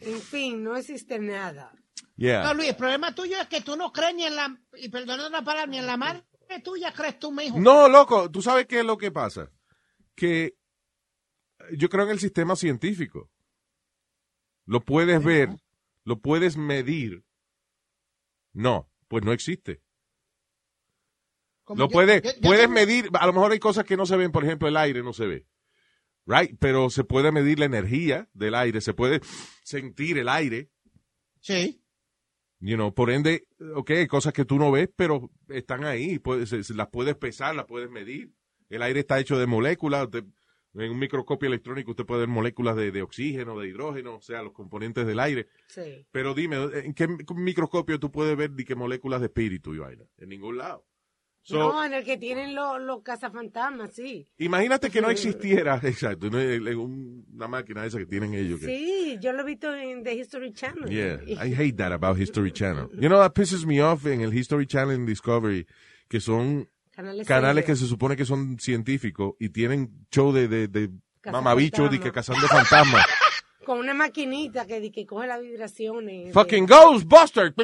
En 0.01 0.23
fin, 0.23 0.65
no 0.65 0.75
existe 0.75 1.19
nada. 1.19 1.71
Yeah. 2.19 2.43
No, 2.43 2.55
Luis, 2.55 2.71
el 2.71 2.77
problema 2.77 3.15
tuyo 3.15 3.41
es 3.41 3.47
que 3.47 3.61
tú 3.61 3.77
no 3.77 3.93
crees 3.93 4.13
ni 4.15 4.25
en 4.25 4.35
la, 4.35 4.61
y 4.77 4.89
perdona 4.89 5.29
la 5.31 5.43
palabra, 5.43 5.67
ni 5.71 5.79
en 5.79 5.87
la 5.87 5.97
madre 5.97 6.25
tuya 6.65 6.93
crees 6.93 7.19
tú 7.19 7.31
mismo. 7.31 7.61
No, 7.61 7.89
loco, 7.89 8.29
tú 8.31 8.43
sabes 8.43 8.67
qué 8.67 8.81
es 8.81 8.85
lo 8.85 8.99
que 8.99 9.13
pasa. 9.13 9.51
Que 10.17 10.57
yo 11.77 11.89
creo 11.89 12.05
en 12.07 12.11
el 12.11 12.19
sistema 12.19 12.57
científico. 12.57 13.31
Lo 14.67 14.81
puedes 14.85 15.23
ver, 15.23 15.51
lo 16.05 16.19
puedes 16.21 16.57
medir. 16.57 17.23
No, 18.53 18.91
pues 19.07 19.23
no 19.25 19.33
existe. 19.33 19.81
Como 21.63 21.81
Lo 21.83 21.87
yo- 21.89 21.93
puedes, 21.93 22.23
yo- 22.23 22.31
yo 22.33 22.41
puedes 22.41 22.63
tengo- 22.63 22.75
medir, 22.75 23.11
a 23.13 23.27
lo 23.27 23.33
mejor 23.33 23.53
hay 23.53 23.59
cosas 23.61 23.85
que 23.85 23.97
no 23.97 24.07
se 24.07 24.17
ven, 24.17 24.33
por 24.33 24.45
ejemplo, 24.45 24.67
el 24.69 24.77
aire 24.77 25.03
no 25.05 25.13
se 25.13 25.27
ve. 25.27 25.47
Right, 26.27 26.57
pero 26.59 26.91
se 26.91 27.05
puede 27.05 27.31
medir 27.31 27.59
la 27.61 27.67
energía 27.67 28.29
del 28.33 28.55
aire, 28.57 28.81
se 28.81 28.93
puede 28.95 29.21
sentir 29.63 30.19
el 30.19 30.29
aire, 30.29 30.71
Sí. 31.41 31.81
You 32.61 32.77
know, 32.77 32.93
por 32.93 33.11
ende, 33.11 33.47
ok, 33.75 33.91
hay 33.91 34.07
cosas 34.07 34.33
que 34.33 34.45
tú 34.45 34.59
no 34.59 34.71
ves, 34.71 34.91
pero 34.95 35.31
están 35.49 35.85
ahí, 35.85 36.19
puedes, 36.19 36.71
las 36.71 36.89
puedes 36.89 37.17
pesar, 37.17 37.55
las 37.55 37.67
puedes 37.67 37.91
medir. 37.91 38.33
El 38.69 38.83
aire 38.83 39.01
está 39.01 39.19
hecho 39.19 39.39
de 39.39 39.47
moléculas, 39.47 40.09
en 40.75 40.91
un 40.91 40.99
microscopio 40.99 41.49
electrónico 41.49 41.93
usted 41.93 42.05
puede 42.05 42.21
ver 42.21 42.29
moléculas 42.29 42.77
de, 42.77 42.93
de 42.93 43.03
oxígeno, 43.03 43.59
de 43.59 43.69
hidrógeno, 43.69 44.17
o 44.17 44.21
sea, 44.21 44.43
los 44.43 44.53
componentes 44.53 45.07
del 45.07 45.21
aire. 45.21 45.49
Sí. 45.69 46.07
Pero 46.11 46.35
dime, 46.35 46.57
¿en 46.85 46.95
qué 46.95 47.09
microscopio 47.35 47.99
tú 47.99 48.11
puedes 48.11 48.37
ver 48.37 48.51
de 48.51 48.65
qué 48.65 48.75
moléculas 48.75 49.21
de 49.21 49.27
espíritu 49.27 49.75
y 49.75 49.79
vaina? 49.79 50.05
En 50.19 50.29
ningún 50.29 50.59
lado. 50.59 50.85
So, 51.49 51.57
no, 51.59 51.83
en 51.85 51.95
el 51.95 52.05
que 52.05 52.19
tienen 52.19 52.55
los 52.55 52.79
los 52.83 53.03
cazafantasmas, 53.03 53.95
sí. 53.95 54.29
Imagínate 54.37 54.91
que 54.91 55.01
no 55.01 55.09
existiera, 55.09 55.81
exacto, 55.83 56.27
una 56.29 57.49
máquina 57.49 57.87
esa 57.87 57.97
que 57.99 58.05
tienen 58.05 58.35
ellos. 58.35 58.61
Que, 58.61 58.67
Sí, 58.67 59.19
yo 59.21 59.33
lo 59.33 59.41
he 59.41 59.45
visto 59.47 59.75
en 59.75 60.05
The 60.05 60.13
History 60.15 60.53
Channel. 60.53 60.91
Yeah, 60.91 61.23
I 61.43 61.55
hate 61.55 61.77
that 61.79 61.93
about 61.93 62.19
History 62.19 62.53
Channel. 62.53 62.91
You 62.93 63.09
know, 63.09 63.19
that 63.19 63.33
pisses 63.33 63.65
me 63.65 63.81
off 63.83 64.05
en 64.05 64.21
el 64.21 64.35
History 64.37 64.67
Channel 64.67 64.95
en 64.95 65.07
Discovery, 65.07 65.67
que 66.07 66.21
son 66.21 66.69
Canales, 66.91 67.27
canales 67.27 67.65
que 67.65 67.77
se 67.77 67.87
supone 67.87 68.15
que 68.17 68.27
son 68.27 68.59
científicos 68.59 69.33
y 69.39 69.49
tienen 69.49 70.07
show 70.13 70.33
de, 70.33 70.49
de, 70.49 70.69
de 70.69 70.91
mamabichos 71.33 71.95
y 71.95 71.99
que 71.99 72.13
cazando 72.13 72.47
fantasmas. 72.47 73.07
Con 73.65 73.79
una 73.79 73.95
maquinita 73.95 74.67
que, 74.67 74.81
di- 74.81 74.91
que 74.91 75.07
coge 75.07 75.27
las 75.27 75.41
vibraciones. 75.41 76.31
Fucking 76.35 76.67
Ghostbusters. 76.67 77.55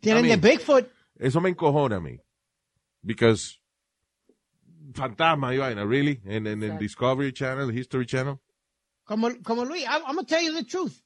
Tienen 0.00 0.24
I 0.24 0.28
mean- 0.28 0.40
de 0.40 0.50
Bigfoot. 0.50 0.86
Eso 1.18 1.40
me 1.40 1.50
encojona 1.50 1.96
a 1.96 2.00
mí. 2.00 2.18
Because 3.02 3.58
fantasma 4.94 5.54
y 5.54 5.58
vaina, 5.58 5.84
really? 5.84 6.20
En, 6.24 6.46
en. 6.46 6.78
Discovery 6.78 7.32
Channel, 7.32 7.76
History 7.76 8.06
Channel. 8.06 8.38
Como, 9.04 9.30
como 9.42 9.64
Luis, 9.64 9.84
I'm, 9.84 10.02
I'm 10.06 10.16
gonna 10.16 10.26
tell 10.26 10.42
you 10.42 10.52
the 10.54 10.64
truth. 10.64 11.02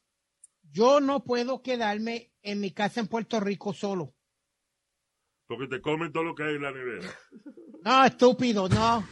Yo 0.71 0.99
no 0.99 1.23
puedo 1.23 1.61
quedarme 1.61 2.31
en 2.41 2.59
mi 2.59 2.71
casa 2.71 2.99
en 2.99 3.07
Puerto 3.07 3.39
Rico 3.39 3.73
solo. 3.73 4.13
Porque 5.47 5.67
te 5.67 5.81
comen 5.81 6.11
todo 6.11 6.23
lo 6.23 6.35
que 6.35 6.43
hay 6.43 6.55
en 6.55 6.61
la 6.61 6.71
nevera. 6.71 7.09
No, 7.85 8.05
estúpido, 8.05 8.69
no. 8.69 9.03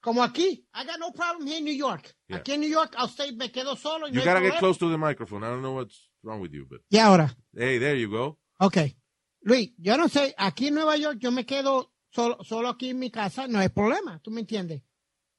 Como 0.00 0.22
aquí, 0.22 0.64
I 0.72 0.84
got 0.86 1.00
no 1.00 1.10
problem 1.10 1.48
here 1.48 1.58
in 1.58 1.64
New 1.64 1.74
York. 1.74 2.14
Yeah. 2.28 2.36
Aquí 2.36 2.52
en 2.52 2.60
New 2.60 2.70
York, 2.70 2.94
I'll 2.96 3.08
stay, 3.08 3.32
me 3.34 3.50
quedo 3.50 3.74
solo. 3.76 4.06
You 4.06 4.20
no 4.20 4.24
gotta 4.24 4.40
get 4.40 4.58
close 4.60 4.78
to 4.78 4.88
the 4.88 4.96
microphone. 4.96 5.42
I 5.42 5.48
don't 5.48 5.62
know 5.62 5.72
what's 5.74 6.08
wrong 6.22 6.40
with 6.40 6.52
you, 6.52 6.64
but 6.64 6.80
Y 6.90 6.98
ahora, 6.98 7.34
hey, 7.56 7.78
there 7.80 7.96
you 7.96 8.08
go. 8.08 8.38
ok. 8.60 8.94
Luis, 9.40 9.72
yo 9.78 9.96
no 9.96 10.08
sé, 10.08 10.34
aquí 10.36 10.68
en 10.68 10.74
Nueva 10.74 10.96
York 10.96 11.18
yo 11.20 11.30
me 11.30 11.46
quedo 11.46 11.92
solo, 12.10 12.38
solo 12.42 12.68
aquí 12.68 12.90
en 12.90 12.98
mi 12.98 13.10
casa, 13.10 13.46
no 13.46 13.58
hay 13.58 13.68
problema, 13.68 14.20
¿tú 14.20 14.30
me 14.30 14.40
entiendes? 14.40 14.82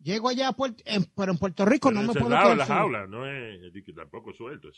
Llego 0.01 0.29
allá, 0.29 0.47
a 0.47 0.53
Puerto, 0.53 0.81
en, 0.85 1.03
pero 1.15 1.31
en 1.33 1.37
Puerto 1.37 1.65
Rico 1.65 1.91
no 1.91 2.01
me 2.01 2.13
puedo 2.13 2.27
quedar 2.29 2.55
la 2.57 2.65
solo. 2.65 2.79
jaula, 2.79 3.07
no 3.07 3.27
es 3.27 3.59
tampoco 3.95 4.33
suelto. 4.33 4.69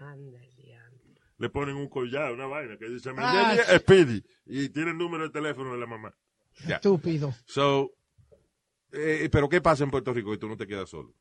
Ándale, 0.00 0.76
ándale. 0.76 1.20
Le 1.38 1.50
ponen 1.50 1.76
un 1.76 1.88
collar, 1.88 2.32
una 2.32 2.46
vaina 2.46 2.78
que 2.78 2.88
dice 2.88 3.10
Ah, 3.10 3.14
"Mañana 3.14 3.56
sí. 3.56 3.78
Speedy 3.78 4.24
y 4.46 4.68
tiene 4.70 4.92
el 4.92 4.98
número 4.98 5.24
de 5.24 5.30
teléfono 5.30 5.72
de 5.72 5.78
la 5.78 5.86
mamá. 5.86 6.14
Estúpido. 6.66 7.34
So, 7.46 7.92
eh, 8.92 9.28
pero 9.30 9.48
¿qué 9.48 9.60
pasa 9.60 9.84
en 9.84 9.90
Puerto 9.90 10.14
Rico 10.14 10.30
que 10.30 10.38
tú 10.38 10.48
no 10.48 10.56
te 10.56 10.66
quedas 10.66 10.88
solo? 10.88 11.12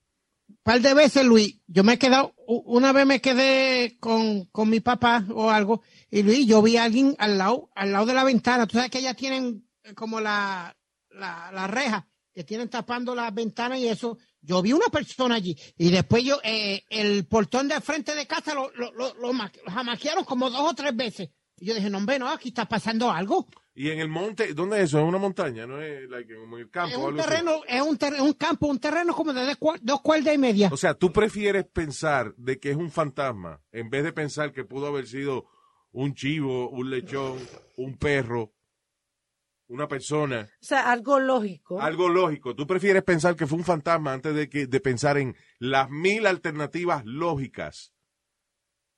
Par 0.64 0.82
de 0.82 0.94
veces, 0.94 1.26
Luis, 1.26 1.60
yo 1.68 1.84
me 1.84 1.94
he 1.94 2.00
quedado, 2.00 2.34
una 2.48 2.92
vez 2.92 3.06
me 3.06 3.22
quedé 3.22 3.98
con, 4.00 4.46
con 4.46 4.70
mi 4.70 4.80
papá 4.80 5.26
o 5.34 5.50
algo, 5.50 5.82
y 6.10 6.24
Luis, 6.24 6.48
yo 6.48 6.62
vi 6.62 6.78
a 6.78 6.84
alguien 6.84 7.16
al 7.20 7.38
lado, 7.38 7.70
al 7.76 7.92
lado 7.92 8.06
de 8.06 8.14
la 8.14 8.24
ventana. 8.24 8.68
Tú 8.68 8.78
sabes 8.78 8.92
que 8.92 9.00
ellas 9.00 9.16
tienen 9.16 9.68
eh, 9.84 9.94
como 9.94 10.20
la, 10.20 10.76
la, 11.10 11.52
la 11.52 11.68
reja, 11.68 12.08
que 12.34 12.44
tienen 12.44 12.70
tapando 12.70 13.16
las 13.16 13.34
ventanas 13.34 13.80
y 13.80 13.88
eso. 13.88 14.18
Yo 14.42 14.62
vi 14.62 14.74
una 14.74 14.88
persona 14.88 15.36
allí, 15.36 15.58
y 15.78 15.90
después 15.90 16.24
yo, 16.24 16.40
eh, 16.44 16.84
el 16.90 17.26
portón 17.26 17.68
de 17.68 17.82
frente 17.82 18.14
de 18.14 18.28
casa 18.28 18.54
lo, 18.54 18.72
lo, 18.72 18.92
lo, 18.94 19.14
lo 19.16 19.32
jamaquearon 19.68 20.24
como 20.24 20.50
dos 20.50 20.72
o 20.72 20.74
tres 20.74 20.96
veces. 20.96 21.30
Y 21.58 21.66
yo 21.66 21.74
dije, 21.74 21.90
no, 21.90 21.98
hombre, 22.00 22.20
no, 22.20 22.30
aquí 22.30 22.50
está 22.50 22.66
pasando 22.66 23.10
algo. 23.10 23.48
Y 23.78 23.90
en 23.92 24.00
el 24.00 24.08
monte, 24.08 24.54
¿dónde 24.54 24.78
es 24.78 24.84
eso? 24.86 25.00
¿Es 25.00 25.04
una 25.06 25.18
montaña? 25.18 25.68
¿No 25.68 25.82
es 25.82 26.10
like, 26.10 26.34
como 26.34 26.56
en 26.56 26.64
el 26.64 26.70
campo? 26.70 26.96
Es 26.96 26.98
un 26.98 27.16
terreno, 27.18 27.62
es 27.68 27.82
un, 27.82 27.98
ter- 27.98 28.22
un 28.22 28.34
campo, 28.34 28.68
un 28.68 28.80
terreno 28.80 29.14
como 29.14 29.34
de 29.34 29.54
dos 29.82 30.02
cuerdas 30.02 30.34
y 30.34 30.38
media. 30.38 30.70
O 30.72 30.78
sea, 30.78 30.94
tú 30.94 31.12
prefieres 31.12 31.66
pensar 31.66 32.34
de 32.38 32.58
que 32.58 32.72
es 32.72 32.78
un 32.78 32.90
fantasma 32.90 33.62
en 33.74 33.90
vez 33.90 34.06
de 34.06 34.14
pensar 34.14 34.54
que 34.54 34.64
pudo 34.64 34.88
haber 34.88 35.08
sido 35.08 35.46
un 35.92 36.14
chivo, 36.16 36.70
un 36.70 36.90
lechón, 36.90 37.38
un 37.76 37.98
perro, 37.98 38.54
una 39.68 39.88
persona, 39.90 40.48
O 40.62 40.66
sea, 40.66 40.92
algo 40.92 41.20
lógico. 41.20 41.82
algo 41.82 42.08
lógico. 42.08 42.56
Tú 42.56 42.66
prefieres 42.68 43.04
pensar 43.04 43.36
que 43.36 43.48
fue 43.48 43.58
un 43.58 43.64
fantasma 43.66 44.14
antes 44.14 44.34
de 44.36 44.48
que 44.48 44.68
de 44.68 44.80
pensar 44.80 45.18
en 45.18 45.36
las 45.60 45.90
mil 45.90 46.28
alternativas 46.28 47.04
lógicas 47.06 47.92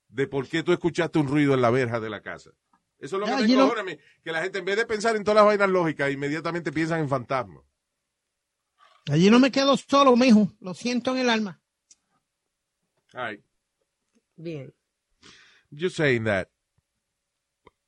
de 0.08 0.28
por 0.28 0.46
qué 0.46 0.62
tú 0.62 0.72
escuchaste 0.72 1.18
un 1.18 1.26
ruido 1.26 1.54
en 1.54 1.62
la 1.62 1.70
verja 1.70 1.98
de 2.00 2.10
la 2.10 2.20
casa. 2.22 2.50
Eso 2.98 3.16
es 3.16 3.20
lo 3.20 3.26
que 3.26 3.30
Ya, 3.32 3.36
me 3.38 3.42
you 3.48 3.54
know- 3.54 3.64
encojona 3.66 3.80
a 3.80 3.84
mí, 3.84 3.98
que 4.24 4.32
la 4.32 4.42
gente 4.42 4.58
en 4.58 4.64
vez 4.64 4.76
de 4.76 4.86
pensar 4.86 5.14
en 5.16 5.22
todas 5.24 5.36
las 5.36 5.44
vainas 5.44 5.68
lógicas, 5.70 6.10
inmediatamente 6.12 6.72
piensan 6.72 7.00
en 7.00 7.08
fantasmas. 7.08 7.62
Allí 9.10 9.30
no 9.30 9.38
me 9.38 9.50
quedo 9.50 9.76
solo, 9.76 10.16
mijo. 10.16 10.52
Lo 10.60 10.74
siento 10.74 11.12
en 11.12 11.18
el 11.18 11.30
alma. 11.30 11.60
Right. 13.12 13.42
Bien. 14.36 14.72
just 15.76 15.96
saying 15.96 16.24
that 16.24 16.48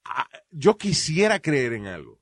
ah, 0.04 0.28
yo 0.50 0.76
quisiera 0.76 1.40
creer 1.40 1.72
en 1.74 1.86
algo. 1.86 2.20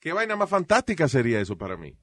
¿Qué 0.00 0.12
vaina 0.12 0.36
más 0.36 0.48
fantástica 0.50 1.08
sería 1.08 1.40
eso 1.40 1.56
para 1.58 1.76
mí? 1.76 1.96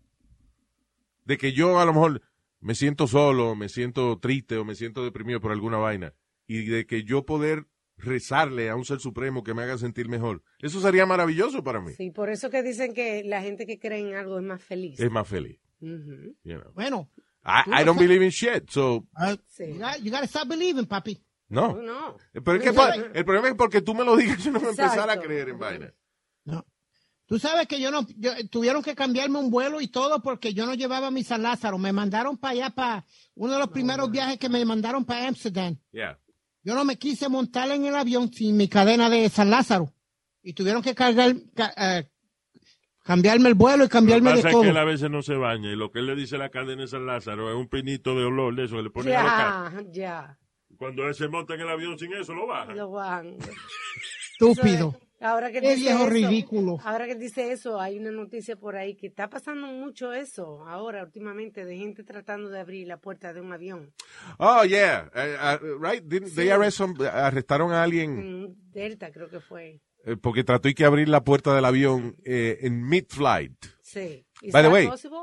De 1.26 1.38
que 1.38 1.54
yo 1.54 1.80
a 1.80 1.86
lo 1.86 1.94
mejor 1.94 2.22
me 2.60 2.76
siento 2.76 3.08
solo, 3.08 3.56
me 3.56 3.70
siento 3.70 4.18
triste 4.20 4.58
o 4.58 4.66
me 4.66 4.76
siento 4.76 5.04
deprimido 5.04 5.40
por 5.42 5.52
alguna 5.52 5.78
vaina 5.78 6.14
y 6.48 6.66
de 6.66 6.86
que 6.86 7.04
yo 7.04 7.26
poder 7.26 7.66
rezarle 8.02 8.70
a 8.70 8.76
un 8.76 8.86
ser 8.86 9.00
supremo 9.00 9.44
que 9.44 9.54
me 9.54 9.64
haga 9.64 9.78
sentir 9.78 10.08
mejor. 10.10 10.44
Eso 10.60 10.82
sería 10.82 11.06
maravilloso 11.06 11.64
para 11.64 11.80
mí. 11.82 11.94
Sí, 11.94 12.12
por 12.12 12.30
eso 12.30 12.50
que 12.50 12.64
dicen 12.64 12.94
que 12.94 13.24
la 13.24 13.42
gente 13.42 13.66
que 13.66 13.80
cree 13.80 14.00
en 14.00 14.16
algo 14.16 14.38
es 14.40 14.46
más 14.46 14.62
feliz. 14.64 15.00
Es 15.00 15.10
más 15.12 15.28
feliz. 15.28 15.60
You 15.80 16.26
know. 16.44 16.72
Bueno, 16.74 17.10
I, 17.46 17.82
I 17.82 17.84
don't 17.84 18.00
believe 18.00 18.24
in 18.24 18.30
shit, 18.32 18.70
so 18.70 19.08
uh, 19.18 19.36
Sí. 19.48 19.74
you, 19.74 19.80
got, 19.80 19.98
you 20.04 20.12
gotta 20.12 20.26
stop 20.28 20.48
believing, 20.48 20.86
papi. 20.86 21.20
no. 21.50 21.72
Oh, 21.72 21.82
no. 21.82 22.18
Pero 22.34 22.58
es 22.58 22.64
que 22.64 22.70
el 23.14 23.26
problema 23.26 23.48
es 23.50 23.56
porque 23.56 23.82
tú 23.82 23.94
me 23.96 24.04
lo 24.06 24.16
digas, 24.16 24.44
yo 24.44 24.52
no 24.52 24.60
me 24.60 24.68
voy 24.68 24.76
a 24.78 24.84
empezar 24.84 25.00
a 25.10 25.14
Exacto. 25.14 25.28
creer 25.28 25.50
en 25.50 25.60
vaina. 25.60 25.94
No. 26.46 26.66
Tú 27.26 27.40
sabes 27.40 27.66
que 27.68 27.80
yo 27.80 27.92
no, 27.92 28.06
yo- 28.18 28.34
tuvieron 28.50 28.84
que 28.84 28.94
cambiarme 28.94 29.40
un 29.40 29.50
vuelo 29.50 29.80
y 29.82 29.88
todo 29.88 30.22
porque 30.22 30.54
yo 30.54 30.66
no 30.66 30.74
llevaba 30.74 31.12
mi 31.12 31.24
San 31.24 31.42
Lázaro. 31.42 31.78
Me 31.78 31.94
mandaron 31.94 32.38
para 32.38 32.52
allá, 32.54 32.70
para 32.72 33.06
uno 33.36 33.54
de 33.54 33.60
los 33.60 33.70
primeros 33.70 34.12
viajes 34.12 34.38
que 34.38 34.50
me 34.50 34.64
mandaron 34.66 35.06
para 35.06 35.28
Amsterdam. 35.30 35.78
Yeah. 35.92 36.20
Yo 36.64 36.76
no 36.76 36.86
me 36.86 36.98
quise 36.98 37.28
montar 37.30 37.72
en 37.72 37.86
el 37.86 37.96
avión 37.96 38.32
sin 38.32 38.56
mi 38.58 38.68
cadena 38.68 39.10
de 39.10 39.28
San 39.30 39.50
Lázaro. 39.50 39.94
Y 40.44 40.54
tuvieron 40.54 40.82
que 40.82 40.94
cargar, 40.96 41.34
ca- 41.56 41.74
eh, 41.78 42.10
cambiarme 43.04 43.50
el 43.50 43.56
vuelo 43.56 43.78
y 43.78 43.80
Lo 43.80 43.90
que 43.90 43.92
cambiarme 43.94 44.30
de 44.32 44.36
pasa 44.38 44.48
es 44.50 44.54
todo. 44.54 44.64
que 44.64 44.70
él 44.70 44.78
a 44.78 44.84
veces 44.84 45.10
no 45.10 45.22
se 45.22 45.36
baña 45.36 45.72
y 45.72 45.76
lo 45.76 45.92
que 45.92 46.00
él 46.00 46.08
le 46.08 46.16
dice 46.16 46.36
a 46.36 46.40
la 46.40 46.50
cadena 46.50 46.82
de 46.84 46.88
San 46.88 47.06
Lázaro 47.06 47.50
es 47.50 47.56
un 47.56 47.68
pinito 47.68 48.16
de 48.16 48.26
olor 48.26 48.56
de 48.56 48.66
eso 48.66 48.76
que 48.78 48.84
le 48.84 48.90
pone 48.90 49.16
a 49.16 49.24
los 49.24 49.32
carros. 49.32 49.86
Ya, 49.88 49.92
ya. 49.92 50.38
Cuando 50.78 51.08
él 51.08 51.14
se 51.16 51.28
monta 51.28 51.54
en 51.56 51.62
el 51.62 51.70
avión 51.70 51.98
sin 52.00 52.14
eso, 52.14 52.34
lo 52.34 52.48
baja. 52.48 52.74
Lo 52.74 52.92
van. 52.92 53.38
Estúpido. 54.40 54.96
Ahora 55.22 55.52
que 55.52 55.60
él 55.60 55.64
Qué 55.64 55.70
dice 55.76 55.82
viejo 55.90 56.02
eso, 56.04 56.10
ridículo. 56.10 56.78
Ahora 56.84 57.06
que 57.06 57.16
dice 57.16 57.52
eso, 57.52 57.80
hay 57.80 58.00
una 58.00 58.12
noticia 58.12 58.56
por 58.56 58.76
ahí 58.76 58.96
que 58.96 59.08
está 59.08 59.30
pasando 59.30 59.68
mucho 59.68 60.12
eso 60.14 60.68
ahora 60.68 61.04
últimamente 61.04 61.64
de 61.64 61.78
gente 61.78 62.04
tratando 62.04 62.50
de 62.50 62.60
abrir 62.60 62.88
la 62.88 62.98
puerta 62.98 63.32
de 63.34 63.40
un 63.42 63.54
avión. 63.54 63.94
Oh, 64.40 64.64
yeah. 64.66 65.10
Uh, 65.14 65.78
right? 65.80 66.04
Didn't 66.04 66.34
they 66.36 66.50
arrest 66.50 66.78
some- 66.78 66.96
arrestaron 67.08 67.72
a 67.72 67.84
alguien 67.84 68.18
En 68.18 68.56
Delta 68.72 69.12
creo 69.12 69.30
que 69.30 69.40
fue. 69.40 69.80
eh, 70.06 70.18
porque 70.20 70.44
trató 70.44 70.68
y 70.70 70.74
que 70.74 70.86
abrir 70.86 71.08
la 71.08 71.24
puerta 71.24 71.54
del 71.54 71.66
avión 71.66 72.16
eh, 72.26 72.58
en 72.62 72.82
mid-flight. 72.88 73.54
Sí. 73.84 74.26
¿Is 74.42 74.52
By 74.52 74.64
the 74.64 74.68
that 74.70 74.74
way, 74.74 74.88
possible? 74.88 75.20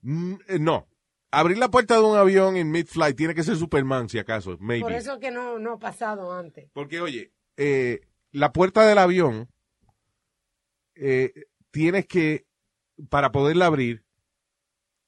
Mm, 0.00 0.34
no. 0.60 0.88
Abrir 1.30 1.58
la 1.58 1.70
puerta 1.70 1.94
de 1.96 2.02
un 2.02 2.16
avión 2.16 2.56
en 2.56 2.70
mid-flight 2.70 3.16
tiene 3.16 3.34
que 3.34 3.42
ser 3.42 3.56
Superman, 3.56 4.08
si 4.08 4.18
acaso. 4.18 4.56
Maybe. 4.60 4.82
Por 4.82 4.92
eso 4.92 5.18
que 5.18 5.30
no, 5.30 5.58
no 5.58 5.72
ha 5.74 5.78
pasado 5.78 6.32
antes. 6.32 6.70
Porque, 6.72 7.00
oye, 7.00 7.32
eh, 7.56 8.00
la 8.32 8.52
puerta 8.52 8.86
del 8.86 8.98
avión, 8.98 9.48
eh, 10.94 11.32
tienes 11.70 12.06
que, 12.06 12.46
para 13.08 13.32
poderla 13.32 13.66
abrir, 13.66 14.04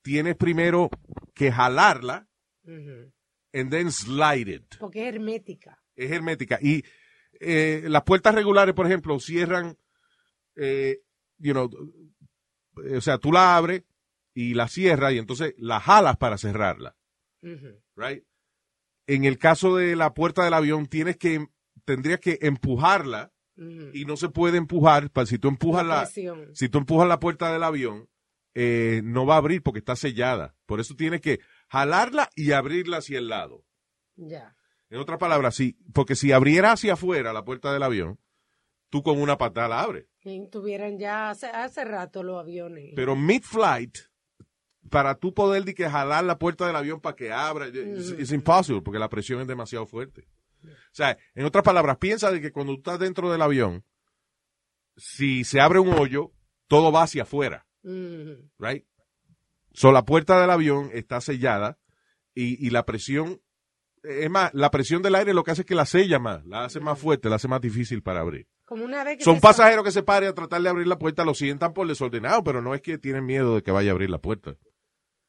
tienes 0.02 0.37
primero 0.37 0.90
que 1.34 1.50
jalarla 1.50 2.28
Ujú. 2.64 3.12
and 3.52 3.70
then 3.70 3.90
slide 3.90 4.48
it. 4.48 4.76
Porque 4.78 5.08
es 5.08 5.14
hermética. 5.14 5.82
Es 5.96 6.10
hermética. 6.10 6.58
Y 6.60 6.84
eh, 7.40 7.84
las 7.87 8.02
puertas 8.02 8.34
regulares, 8.34 8.74
por 8.74 8.87
ejemplo, 8.87 9.18
cierran, 9.20 9.76
eh, 10.56 11.00
you 11.38 11.52
know, 11.52 11.70
eh, 12.84 12.96
o 12.96 13.00
sea, 13.00 13.18
tú 13.18 13.32
la 13.32 13.56
abres 13.56 13.84
y 14.34 14.54
la 14.54 14.68
cierras 14.68 15.12
y 15.12 15.18
entonces 15.18 15.54
la 15.58 15.80
jalas 15.80 16.16
para 16.16 16.38
cerrarla. 16.38 16.96
Right? 17.96 18.24
En 19.06 19.24
el 19.24 19.38
caso 19.38 19.76
de 19.76 19.96
la 19.96 20.14
puerta 20.14 20.44
del 20.44 20.54
avión, 20.54 20.87
tienes 20.87 21.16
que, 21.18 21.46
tendrías 21.84 22.20
que 22.20 22.38
empujarla 22.42 23.32
y 23.56 24.04
no 24.04 24.16
se 24.16 24.28
puede 24.28 24.58
empujar. 24.58 25.10
Para 25.10 25.26
si 25.26 25.38
tú 25.38 25.48
empujas 25.48 25.87
la, 25.87 26.06
si 26.06 26.68
tú 26.68 26.78
empujas 26.78 27.08
la 27.08 27.20
puerta 27.20 27.52
del 27.52 27.62
avión, 27.62 28.08
eh, 28.54 29.00
no 29.04 29.26
va 29.26 29.34
a 29.34 29.38
abrir 29.38 29.62
porque 29.62 29.78
está 29.78 29.96
sellada. 29.96 30.54
Por 30.66 30.80
eso 30.80 30.94
tienes 30.94 31.20
que 31.20 31.40
jalarla 31.68 32.30
y 32.34 32.52
abrirla 32.52 32.98
hacia 32.98 33.18
el 33.18 33.28
lado. 33.28 33.64
Ya. 34.16 34.56
En 34.90 34.98
otras 34.98 35.18
palabras, 35.18 35.54
sí, 35.56 35.76
porque 35.92 36.14
si 36.14 36.30
abriera 36.32 36.72
hacia 36.72 36.92
afuera 36.92 37.32
la 37.32 37.44
puerta 37.44 37.72
del 37.72 37.82
avión, 37.82 38.20
tú 38.90 39.02
con 39.02 39.20
una 39.20 39.38
patada 39.38 39.68
la 39.68 39.80
abres. 39.80 40.06
Que 40.20 40.48
tuvieran 40.50 40.98
ya 40.98 41.30
hace, 41.30 41.46
hace 41.46 41.84
rato 41.84 42.22
los 42.22 42.38
aviones. 42.38 42.92
Pero 42.94 43.16
mid-flight, 43.16 43.98
para 44.90 45.16
tú 45.16 45.34
poder 45.34 45.64
di 45.64 45.74
que 45.74 45.88
jalar 45.88 46.22
la 46.24 46.38
puerta 46.38 46.66
del 46.66 46.76
avión 46.76 47.00
para 47.00 47.16
que 47.16 47.32
abra, 47.32 47.66
es 47.66 48.10
es 48.10 48.32
imposible 48.32 48.82
porque 48.82 49.00
la 49.00 49.08
presión 49.08 49.40
es 49.40 49.48
demasiado 49.48 49.87
fuerte. 49.87 50.28
O 50.64 50.94
sea, 50.94 51.16
en 51.35 51.44
otras 51.44 51.64
palabras, 51.64 51.98
piensa 51.98 52.31
de 52.31 52.40
que 52.40 52.53
cuando 52.53 52.72
tú 52.74 52.79
estás 52.79 52.98
dentro 52.98 53.31
del 53.31 53.42
avión, 53.42 53.85
si 54.96 55.44
se 55.44 55.61
abre 55.61 55.79
un 55.79 55.92
hoyo, 55.92 56.33
todo 56.68 56.92
va 56.92 57.03
hacia 57.03 57.22
afuera, 57.22 57.66
right? 58.59 58.85
So, 59.72 59.90
la 59.90 60.05
puerta 60.05 60.40
del 60.40 60.50
avión 60.50 60.90
está 60.92 61.20
sellada 61.20 61.79
y, 62.33 62.64
y 62.64 62.70
la 62.70 62.87
presión, 62.87 63.42
es 64.03 64.31
más, 64.31 64.55
la 64.55 64.70
presión 64.70 65.03
del 65.03 65.16
aire 65.16 65.35
lo 65.35 65.42
que 65.42 65.50
hace 65.50 65.62
es 65.62 65.66
que 65.66 65.74
la 65.74 65.87
sella 65.87 66.18
más, 66.18 66.44
la 66.46 66.64
hace 66.64 66.81
más 66.81 66.98
fuerte, 66.98 67.29
la 67.29 67.37
hace 67.37 67.48
más 67.48 67.61
difícil 67.61 68.03
para 68.03 68.20
abrir. 68.20 68.46
Como 68.64 68.85
una 68.85 69.05
vez 69.05 69.18
que 69.18 69.24
Son 69.24 69.40
pasajeros 69.40 69.85
que 69.85 69.90
se 69.90 70.03
paren 70.03 70.31
a 70.31 70.35
tratar 70.35 70.62
de 70.62 70.68
abrir 70.68 70.87
la 70.87 70.98
puerta, 70.98 71.24
lo 71.24 71.35
sientan 71.35 71.74
por 71.74 71.87
desordenado, 71.87 72.42
pero 72.44 72.62
no 72.62 72.74
es 72.74 72.81
que 72.81 72.98
tienen 72.98 73.27
miedo 73.27 73.57
de 73.57 73.62
que 73.62 73.72
vaya 73.72 73.90
a 73.90 73.92
abrir 73.92 74.11
la 74.11 74.18
puerta. 74.18 74.57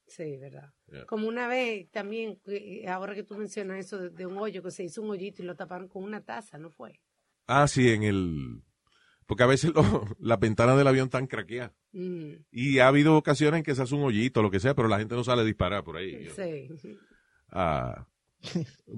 Sí, 0.06 0.36
verdad. 0.36 0.72
Yeah. 0.90 1.04
Como 1.06 1.26
una 1.28 1.48
vez 1.48 1.90
también, 1.90 2.38
eh, 2.46 2.86
ahora 2.88 3.14
que 3.14 3.24
tú 3.24 3.36
mencionas 3.36 3.78
eso 3.80 3.98
de, 3.98 4.10
de 4.10 4.24
un 4.26 4.38
hoyo, 4.38 4.62
que 4.62 4.70
se 4.70 4.84
hizo 4.84 5.02
un 5.02 5.10
hoyito 5.10 5.42
y 5.42 5.46
lo 5.46 5.56
taparon 5.56 5.88
con 5.88 6.04
una 6.04 6.22
taza, 6.22 6.58
¿no 6.58 6.70
fue? 6.70 7.00
Ah, 7.46 7.66
sí, 7.68 7.88
en 7.90 8.02
el... 8.04 8.62
Porque 9.26 9.42
a 9.42 9.46
veces 9.46 9.72
lo- 9.74 10.04
las 10.20 10.38
ventanas 10.38 10.76
del 10.78 10.86
avión 10.86 11.06
están 11.06 11.26
craqueadas. 11.26 11.72
Mm, 11.92 12.32
Y 12.52 12.78
ha 12.78 12.86
habido 12.88 13.16
ocasiones 13.16 13.58
en 13.58 13.64
que 13.64 13.74
se 13.74 13.82
hace 13.82 13.94
un 13.96 14.02
hoyito, 14.04 14.42
lo 14.42 14.50
que 14.50 14.60
sea, 14.60 14.74
pero 14.74 14.86
la 14.88 14.98
gente 14.98 15.14
no 15.16 15.24
sale 15.24 15.42
a 15.42 15.44
disparar 15.44 15.82
por 15.82 15.96
ahí. 15.96 16.28
sí. 16.36 16.96
Ah, 17.50 18.06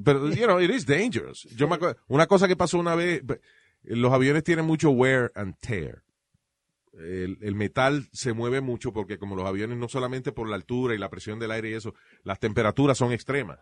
pero, 0.05 0.29
you 0.31 0.45
know, 0.45 0.61
it 0.61 0.71
is 0.71 0.85
dangerous. 0.85 1.45
Yo 1.57 1.69
me 1.69 1.77
acuerdo, 1.77 1.97
una 2.09 2.27
cosa 2.27 2.47
que 2.49 2.57
pasó 2.57 2.79
una 2.79 2.95
vez, 2.95 3.25
be- 3.25 3.41
los 3.85 4.13
aviones 4.13 4.43
tienen 4.45 4.67
mucho 4.67 4.91
wear 4.91 5.33
and 5.35 5.55
tear. 5.61 6.03
El, 6.99 7.39
el 7.41 7.55
metal 7.55 8.09
se 8.13 8.33
mueve 8.33 8.61
mucho 8.61 8.93
porque 8.93 9.19
como 9.19 9.37
los 9.37 9.47
aviones 9.47 9.79
no 9.79 9.89
solamente 9.89 10.33
por 10.33 10.49
la 10.49 10.57
altura 10.57 10.95
y 10.95 10.99
la 10.99 11.11
presión 11.11 11.39
del 11.39 11.53
aire 11.53 11.71
y 11.71 11.75
eso, 11.75 11.95
las 12.25 12.41
temperaturas 12.41 12.99
son 12.99 13.13
extremas. 13.13 13.59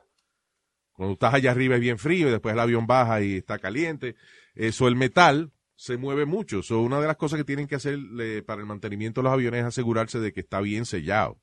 Cuando 0.96 1.12
estás 1.12 1.34
allá 1.34 1.50
arriba 1.50 1.74
es 1.74 1.80
bien 1.80 1.98
frío 1.98 2.28
y 2.28 2.30
después 2.30 2.54
el 2.54 2.58
avión 2.58 2.86
baja 2.86 3.20
y 3.20 3.36
está 3.36 3.58
caliente. 3.58 4.16
Eso, 4.54 4.88
el 4.88 4.96
metal 4.96 5.52
se 5.74 5.98
mueve 5.98 6.24
mucho. 6.24 6.62
So, 6.62 6.80
una 6.80 7.00
de 7.00 7.06
las 7.06 7.16
cosas 7.16 7.38
que 7.38 7.44
tienen 7.44 7.66
que 7.66 7.74
hacer 7.74 7.98
eh, 8.18 8.42
para 8.44 8.62
el 8.62 8.66
mantenimiento 8.66 9.20
de 9.20 9.24
los 9.24 9.32
aviones 9.34 9.60
es 9.60 9.66
asegurarse 9.66 10.18
de 10.18 10.32
que 10.32 10.40
está 10.40 10.60
bien 10.60 10.86
sellado. 10.86 11.38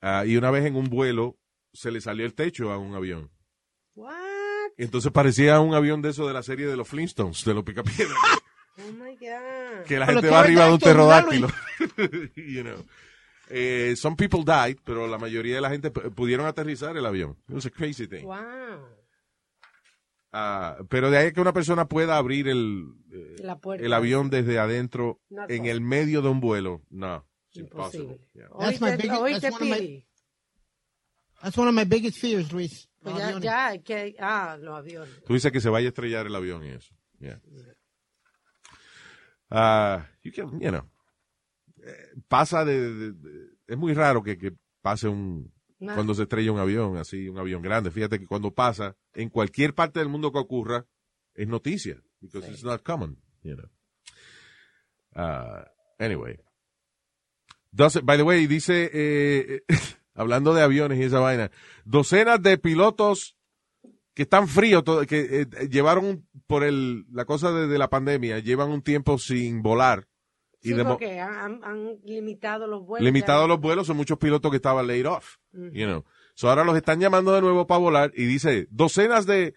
Ah, 0.00 0.24
y 0.26 0.36
una 0.36 0.50
vez 0.50 0.64
en 0.66 0.74
un 0.74 0.86
vuelo 0.86 1.38
se 1.72 1.92
le 1.92 2.00
salió 2.00 2.26
el 2.26 2.34
techo 2.34 2.72
a 2.72 2.78
un 2.78 2.94
avión. 2.94 3.30
What? 3.94 4.16
Entonces 4.76 5.12
parecía 5.12 5.60
un 5.60 5.74
avión 5.74 6.02
de 6.02 6.10
eso 6.10 6.26
de 6.26 6.32
la 6.32 6.42
serie 6.42 6.66
de 6.66 6.76
los 6.76 6.88
Flintstones, 6.88 7.44
de 7.44 7.54
los 7.54 7.64
picapiedras, 7.64 8.16
Oh 8.78 8.92
my 8.92 9.14
God. 9.16 9.84
que 9.86 9.98
la 9.98 10.06
Pero 10.06 10.20
gente 10.20 10.30
va 10.30 10.40
arriba 10.40 10.66
de 10.66 10.72
un 10.72 10.78
pterodáctilo, 10.78 11.48
you 12.36 12.62
know. 12.62 12.84
Eh, 13.50 13.94
some 13.96 14.16
people 14.16 14.44
died, 14.44 14.78
pero 14.84 15.06
la 15.08 15.18
mayoría 15.18 15.56
de 15.56 15.60
la 15.60 15.70
gente 15.70 15.90
pudieron 15.90 16.46
aterrizar 16.46 16.96
el 16.96 17.04
avión. 17.04 17.36
It 17.48 17.54
was 17.56 17.66
a 17.66 17.70
crazy 17.70 18.06
thing. 18.06 18.22
Wow. 18.24 18.38
Ah, 20.32 20.78
pero 20.88 21.10
de 21.10 21.18
ahí 21.18 21.32
que 21.32 21.40
una 21.40 21.52
persona 21.52 21.86
pueda 21.88 22.16
abrir 22.16 22.46
el, 22.48 22.84
eh, 23.12 23.36
La 23.40 23.58
puerta. 23.58 23.84
el 23.84 23.92
avión 23.92 24.30
desde 24.30 24.60
adentro 24.60 25.20
Not 25.28 25.50
en 25.50 25.58
possible. 25.58 25.70
el 25.72 25.80
medio 25.80 26.22
de 26.22 26.28
un 26.28 26.38
vuelo, 26.40 26.82
no, 26.90 27.26
it's 27.48 27.56
impossible. 27.56 28.04
Imposible. 28.14 28.30
Yeah. 28.34 28.48
That's 28.60 28.80
my 28.80 28.90
biggest- 28.96 29.40
that's 29.42 29.60
one 29.60 29.72
of 29.72 29.78
my-. 29.80 30.06
That's 31.42 31.58
one 31.58 31.68
of 31.68 31.74
my 31.74 31.84
biggest 31.84 32.18
fears, 32.20 32.52
Luis. 32.52 32.88
Pues 33.02 33.16
ya, 33.16 33.38
ya, 33.40 33.78
que, 33.82 34.14
ah, 34.20 34.56
los 34.60 34.78
aviones. 34.78 35.24
Tú 35.26 35.34
dices 35.34 35.50
que 35.50 35.60
se 35.60 35.70
vaya 35.70 35.86
a 35.86 35.88
estrellar 35.88 36.26
el 36.26 36.36
avión 36.36 36.64
y 36.64 36.68
eso. 36.68 36.94
Yeah. 37.18 37.40
Ah, 39.50 40.06
you 40.22 40.32
can, 40.32 40.60
you 40.60 40.70
know, 40.70 40.88
pasa 42.28 42.64
de, 42.64 42.92
de- 42.94 43.12
de- 43.12 43.50
es 43.66 43.76
muy 43.76 43.94
raro 43.94 44.22
que, 44.22 44.38
que 44.38 44.52
pase 44.82 45.08
un, 45.08 45.52
Nah. 45.78 45.94
cuando 45.94 46.12
se 46.14 46.24
estrella 46.24 46.52
un 46.52 46.58
avión, 46.58 46.98
así, 46.98 47.28
un 47.28 47.38
avión 47.38 47.62
grande. 47.62 47.90
Fíjate 47.90 48.18
que 48.18 48.26
cuando 48.26 48.52
pasa, 48.52 48.96
en 49.14 49.30
cualquier 49.30 49.74
parte 49.74 49.98
del 49.98 50.10
mundo 50.10 50.30
que 50.30 50.38
ocurra, 50.38 50.84
es 51.34 51.48
noticia, 51.48 52.02
because 52.20 52.46
it's 52.50 52.62
not 52.62 52.82
common, 52.82 53.16
you 53.42 53.54
know. 53.56 53.68
Ah, 55.14 55.66
anyway. 55.98 56.38
Doce- 57.72 58.02
by 58.04 58.16
the 58.18 58.22
way, 58.24 58.46
dice, 58.46 58.90
eh, 58.92 59.62
hablando 60.14 60.52
de 60.54 60.62
aviones 60.62 60.98
y 60.98 61.04
esa 61.04 61.18
vaina, 61.20 61.50
docenas 61.84 62.42
de 62.42 62.58
pilotos 62.58 63.38
que 64.14 64.22
están 64.22 64.48
fríos, 64.48 64.82
que 65.08 65.42
eh, 65.42 65.68
llevaron 65.68 66.26
por 66.46 66.64
el, 66.64 67.04
la 67.12 67.24
cosa 67.24 67.52
de, 67.52 67.66
de 67.68 67.78
la 67.78 67.88
pandemia, 67.88 68.38
llevan 68.40 68.70
un 68.70 68.82
tiempo 68.82 69.18
sin 69.18 69.62
volar. 69.62 70.06
Y 70.62 70.68
Sí, 70.70 70.74
de 70.74 70.84
porque 70.84 71.18
han, 71.20 71.60
limitado 72.04 72.66
los 72.66 72.84
vuelos. 72.84 73.04
limitado 73.04 73.48
los 73.48 73.60
vuelos, 73.60 73.86
son 73.86 73.96
muchos 73.96 74.18
pilotos 74.18 74.50
que 74.50 74.56
estaban 74.56 74.86
laid 74.86 75.08
off. 75.08 75.36
Ujú. 75.54 75.70
You 75.72 75.86
know. 75.86 76.04
So 76.34 76.48
ahora 76.50 76.64
los 76.64 76.76
están 76.76 77.00
llamando 77.00 77.32
de 77.32 77.40
nuevo 77.40 77.66
para 77.66 77.78
volar 77.78 78.12
y 78.14 78.24
dice, 78.26 78.66
docenas 78.70 79.24
de 79.26 79.54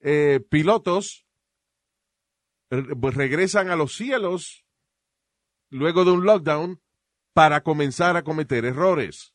eh, 0.00 0.40
pilotos 0.48 1.26
re- 2.70 2.94
pues, 2.94 3.14
regresan 3.14 3.70
a 3.70 3.76
los 3.76 3.96
cielos 3.96 4.64
luego 5.70 6.04
de 6.04 6.12
un 6.12 6.24
lockdown 6.24 6.80
para 7.32 7.62
comenzar 7.62 8.16
a 8.16 8.22
cometer 8.22 8.64
errores, 8.64 9.34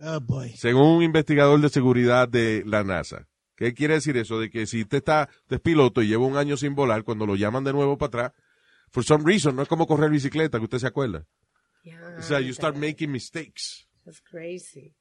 Oh, 0.00 0.20
boy. 0.20 0.50
según 0.56 0.86
un 0.96 1.02
investigador 1.02 1.60
de 1.60 1.68
seguridad 1.68 2.26
de 2.28 2.62
la 2.64 2.82
NASA. 2.82 3.28
¿Qué 3.60 3.74
quiere 3.74 3.94
decir 3.94 4.16
eso? 4.16 4.40
De 4.40 4.48
que 4.48 4.66
si 4.66 4.80
usted 4.80 4.98
está, 4.98 5.28
usted 5.42 5.56
es 5.56 5.60
piloto 5.60 6.00
y 6.00 6.08
lleva 6.08 6.24
un 6.24 6.38
año 6.38 6.56
sin 6.56 6.74
volar, 6.74 7.04
cuando 7.04 7.26
lo 7.26 7.36
llaman 7.36 7.62
de 7.62 7.74
nuevo 7.74 7.98
para 7.98 8.08
atrás, 8.08 8.32
for 8.90 9.04
some 9.04 9.22
reason, 9.22 9.54
no 9.54 9.60
es 9.62 9.68
como 9.68 9.86
correr 9.86 10.10
bicicleta, 10.10 10.56
que 10.58 10.64
usted 10.64 10.78
se 10.78 10.86
acuerda. 10.86 11.26
Ya, 11.84 12.00
O 12.18 12.22
sea, 12.22 12.40
you 12.40 12.54
start 12.54 12.76
making 12.76 13.12
mistakes. 13.12 13.86
That's 14.04 14.22
crazy. 14.22 14.94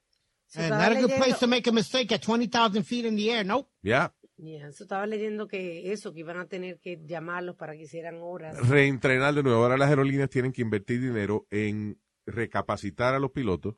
So, 0.48 0.60
estaba 0.62 0.90
not 0.90 0.92
a 0.98 1.00
good 1.02 1.10
leyendo- 1.10 1.24
place 1.26 1.40
to 1.40 1.48
make 1.48 1.70
a 1.70 1.72
mistake 1.72 2.12
at 2.14 2.22
20,000 2.22 2.84
feet 2.84 3.06
in 3.06 3.16
the 3.16 3.32
air, 3.32 3.46
no. 3.46 3.70
Yeah. 3.82 4.14
Yeah, 4.36 4.68
eso 4.68 4.84
estaba 4.84 5.06
leyendo 5.08 5.48
que 5.48 5.92
eso, 5.94 6.12
que 6.14 6.20
iban 6.20 6.38
a 6.38 6.46
tener 6.48 6.80
que 6.80 7.00
llamarlos 7.06 7.56
para 7.56 7.74
que 7.78 7.84
hicieran 7.84 8.20
horas. 8.22 8.58
reentrenar 8.68 9.34
de 9.36 9.44
nuevo. 9.44 9.64
Ahora 9.64 9.78
las 9.78 9.90
aerolíneas 9.90 10.30
tienen 10.30 10.52
que 10.52 10.62
invertir 10.62 11.00
dinero 11.02 11.46
en 11.50 11.98
recapacitar 12.26 13.14
a 13.16 13.20
los 13.20 13.32
pilotos 13.32 13.76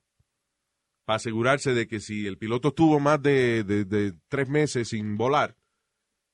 para 1.06 1.18
asegurarse 1.18 1.74
de 1.74 1.88
que 1.88 2.00
si 2.00 2.28
el 2.28 2.38
piloto 2.38 2.70
estuvo 2.70 3.00
más 3.00 3.22
de, 3.22 3.64
de- 3.64 3.86
de 3.86 4.14
tres 4.28 4.48
meses 4.50 4.90
sin 4.90 5.18
volar, 5.18 5.56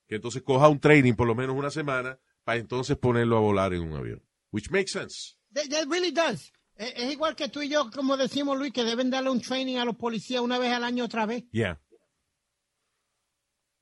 que 0.07 0.15
entonces 0.15 0.41
coja 0.43 0.67
un 0.69 0.79
training 0.79 1.13
por 1.13 1.27
lo 1.27 1.35
menos 1.35 1.55
una 1.55 1.69
semana 1.69 2.19
para 2.43 2.59
entonces 2.59 2.97
ponerlo 2.97 3.37
a 3.37 3.41
volar 3.41 3.73
en 3.73 3.81
un 3.81 3.93
avión. 3.97 4.23
Which 4.51 4.69
makes 4.71 4.91
sense. 4.91 5.35
That, 5.53 5.69
that 5.69 5.87
really 5.89 6.11
does. 6.11 6.51
Es, 6.75 6.93
es 6.95 7.11
igual 7.11 7.35
que 7.35 7.49
tú 7.49 7.61
y 7.61 7.69
yo, 7.69 7.89
como 7.91 8.15
decimos, 8.17 8.57
Luis, 8.57 8.71
que 8.71 8.83
deben 8.83 9.09
darle 9.09 9.29
un 9.31 9.41
training 9.41 9.77
a 9.77 9.85
los 9.85 9.95
policías 9.95 10.41
una 10.41 10.57
vez 10.59 10.71
al 10.71 10.83
año 10.83 11.03
otra 11.05 11.25
vez. 11.25 11.43
Yeah. 11.51 11.79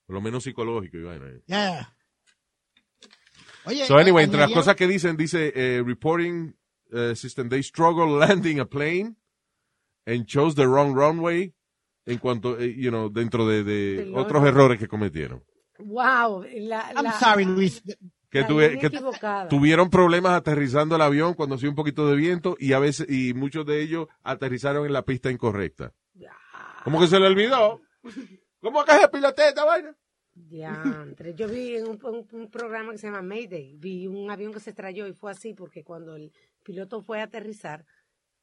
Por 0.05 0.15
lo 0.15 0.21
menos 0.21 0.43
psicológico. 0.43 0.97
vaina. 1.03 1.25
Yeah. 1.47 1.95
Oye, 3.65 3.85
So 3.87 3.97
anyway, 3.97 4.23
eh, 4.23 4.25
entre 4.25 4.39
las 4.39 4.51
cosas 4.51 4.75
que 4.75 4.87
dicen, 4.87 5.17
dice 5.17 5.51
eh, 5.55 5.83
reporting 5.83 6.55
eh, 6.91 7.15
system, 7.15 7.49
they 7.49 7.63
struggle 7.63 8.17
landing 8.19 8.59
a 8.59 8.65
plane 8.65 9.15
and 10.05 10.25
chose 10.25 10.55
the 10.55 10.65
wrong 10.65 10.95
runway 10.95 11.53
en 12.05 12.17
cuanto, 12.19 12.59
eh, 12.59 12.75
you 12.77 12.89
know, 12.89 13.09
dentro 13.09 13.47
de, 13.47 13.63
de 13.63 14.11
otros 14.13 14.41
otro. 14.43 14.47
errores 14.47 14.79
que 14.79 14.87
cometieron. 14.87 15.43
Wow, 15.79 16.43
la, 16.57 16.91
I'm 16.95 17.03
la- 17.03 17.11
sorry, 17.19 17.45
Luis. 17.45 17.81
Que, 18.29 18.43
tuve- 18.43 18.77
que 18.79 18.89
tuvieron 19.49 19.89
problemas 19.89 20.33
aterrizando 20.33 20.95
el 20.97 21.01
avión 21.01 21.35
cuando 21.35 21.55
hacía 21.55 21.69
un 21.69 21.75
poquito 21.75 22.05
de 22.09 22.15
viento 22.17 22.57
y 22.59 22.73
a 22.73 22.79
veces, 22.79 23.07
y 23.09 23.33
muchos 23.33 23.65
de 23.65 23.81
ellos 23.81 24.07
aterrizaron 24.23 24.85
en 24.85 24.91
la 24.93 25.03
pista 25.05 25.31
incorrecta. 25.31 25.93
¿Cómo 26.83 26.99
que 26.99 27.07
se 27.07 27.19
le 27.19 27.27
olvidó? 27.27 27.81
¿Cómo 28.59 28.83
que 28.83 28.91
se 28.91 29.07
pilotea 29.07 29.49
esta 29.49 29.63
vaina? 29.65 29.95
Diantre. 30.33 31.33
Yo 31.33 31.47
vi 31.47 31.77
en 31.77 31.87
un, 31.87 31.99
un- 32.05 32.27
un 32.31 32.51
programa 32.51 32.91
que 32.91 32.97
se 32.97 33.07
llama 33.07 33.21
Mayday, 33.21 33.75
vi 33.77 34.05
un 34.05 34.29
avión 34.29 34.53
que 34.53 34.59
se 34.59 34.69
estrelló 34.71 35.07
y 35.07 35.13
fue 35.13 35.31
así 35.31 35.53
porque 35.53 35.83
cuando 35.83 36.15
el 36.15 36.31
piloto 36.61 37.01
fue 37.01 37.21
a 37.21 37.23
aterrizar, 37.23 37.85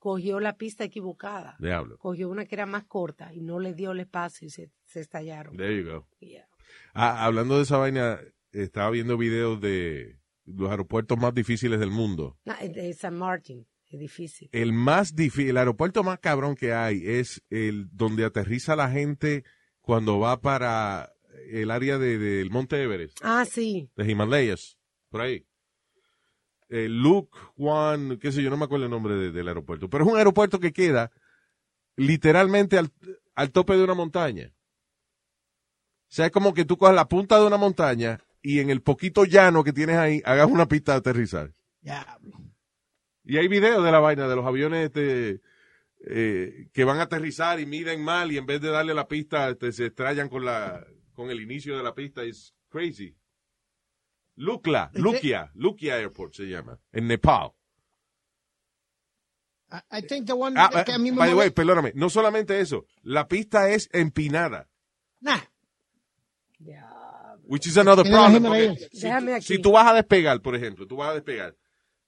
cogió 0.03 0.41
la 0.41 0.57
pista 0.57 0.83
equivocada. 0.83 1.57
Diablo. 1.61 1.97
Cogió 1.97 2.29
una 2.29 2.45
que 2.45 2.57
era 2.57 2.67
más 2.67 2.83
corta 2.87 3.33
y 3.33 3.41
no 3.41 3.61
le 3.61 3.73
dio 3.73 3.93
el 3.93 4.01
espacio 4.01 4.49
y 4.49 4.51
se, 4.51 4.69
se 4.85 4.99
estallaron. 4.99 5.57
There 5.57 5.77
you 5.81 5.89
go. 5.89 6.09
Yeah. 6.19 6.49
Ah, 6.93 7.25
hablando 7.25 7.57
de 7.57 7.63
esa 7.63 7.77
vaina, 7.77 8.19
estaba 8.51 8.91
viendo 8.91 9.17
videos 9.17 9.61
de 9.61 10.19
los 10.45 10.69
aeropuertos 10.73 11.17
más 11.19 11.33
difíciles 11.33 11.79
del 11.79 11.93
mundo. 11.93 12.37
No, 12.45 12.53
es 12.61 12.73
de 12.75 12.93
San 12.95 13.17
Martin, 13.17 13.65
es 13.91 14.01
difícil. 14.01 14.49
El 14.51 14.73
más 14.73 15.15
difícil, 15.15 15.51
el 15.51 15.57
aeropuerto 15.59 16.03
más 16.03 16.19
cabrón 16.19 16.57
que 16.57 16.73
hay 16.73 17.07
es 17.07 17.41
el 17.49 17.87
donde 17.93 18.25
aterriza 18.25 18.75
la 18.75 18.91
gente 18.91 19.45
cuando 19.83 20.19
va 20.19 20.41
para 20.41 21.13
el 21.49 21.71
área 21.71 21.99
de- 21.99 22.19
del 22.19 22.51
Monte 22.51 22.83
Everest, 22.83 23.19
Ah, 23.23 23.45
sí. 23.45 23.89
de 23.95 24.11
Himalayas, 24.11 24.79
por 25.11 25.21
ahí. 25.21 25.47
Eh, 26.75 26.89
Luke 26.89 27.37
Juan, 27.57 28.19
qué 28.19 28.33
sé 28.33 28.43
yo, 28.43 28.49
no 28.49 28.57
me 28.57 28.65
acuerdo 28.65 28.87
el 28.87 28.91
nombre 28.91 29.15
de- 29.15 29.31
del 29.31 29.47
aeropuerto, 29.49 29.91
pero 29.91 30.05
es 30.05 30.11
un 30.11 30.17
aeropuerto 30.17 30.59
que 30.59 30.73
queda 30.73 31.11
literalmente 31.97 32.79
al, 32.79 32.91
al 33.35 33.51
tope 33.53 33.77
de 33.77 33.85
una 33.85 33.93
montaña. 33.93 34.51
O 34.55 36.15
sea, 36.15 36.27
es 36.27 36.33
como 36.33 36.55
que 36.55 36.65
tú 36.65 36.79
cojas 36.79 36.95
la 36.95 37.09
punta 37.09 37.39
de 37.39 37.47
una 37.47 37.59
montaña 37.59 38.21
y 38.41 38.61
en 38.61 38.71
el 38.71 38.81
poquito 38.81 39.25
llano 39.27 39.65
que 39.65 39.75
tienes 39.75 39.97
ahí 39.97 40.23
hagas 40.25 40.47
una 40.51 40.67
pista 40.67 40.93
de 40.93 40.99
aterrizar. 40.99 41.53
Yeah. 41.83 42.19
Y 43.25 43.37
hay 43.37 43.49
videos 43.49 43.85
de 43.85 43.93
la 43.93 44.01
vaina 44.01 44.27
de 44.27 44.37
los 44.37 44.47
aviones 44.47 44.87
este, 44.87 45.41
eh, 46.07 46.69
que 46.73 46.85
van 46.85 47.01
a 47.01 47.03
aterrizar 47.03 47.61
y 47.61 47.67
miden 47.67 48.03
mal 48.03 48.33
y 48.33 48.39
en 48.39 48.47
vez 48.47 48.61
de 48.63 48.71
darle 48.71 48.95
la 48.95 49.09
pista 49.09 49.49
este, 49.51 49.73
se 49.73 49.87
estrellan 49.87 50.29
con 50.31 50.45
la 50.45 50.87
con 51.13 51.31
el 51.31 51.41
inicio 51.41 51.77
de 51.77 51.83
la 51.83 51.95
pista. 51.95 52.23
Es 52.23 52.55
crazy. 52.71 53.15
Lukla. 54.37 54.91
Lukia, 54.95 55.51
Lukia 55.55 55.97
Airport 55.97 56.33
se 56.35 56.45
llama, 56.45 56.79
en 56.93 57.07
Nepal. 57.07 57.53
I, 59.71 59.99
I 59.99 60.03
think 60.03 60.27
the 60.27 60.33
one 60.35 60.55
Ah, 60.59 60.83
que 60.85 60.93
a 60.93 60.99
mí 60.99 61.11
me 61.11 61.17
by 61.19 61.29
the 61.31 61.35
way, 61.35 61.51
perdóname, 61.51 61.93
no 61.95 62.11
solamente 62.11 62.61
eso, 62.61 62.87
la 63.03 63.27
pista 63.29 63.71
es 63.71 63.89
empinada, 63.93 64.69
Nah. 65.21 65.39
Which 67.45 67.67
is 67.67 67.77
another 67.77 68.05
problem. 68.09 68.77
si, 68.77 69.01
Déjame 69.03 69.35
aquí. 69.35 69.45
si 69.47 69.59
tú 69.61 69.73
vas 69.73 69.87
a 69.89 69.95
despegar, 69.95 70.41
por 70.41 70.55
ejemplo, 70.55 70.87
tú 70.87 70.97
vas 70.97 71.11
a 71.11 71.15
despegar, 71.15 71.57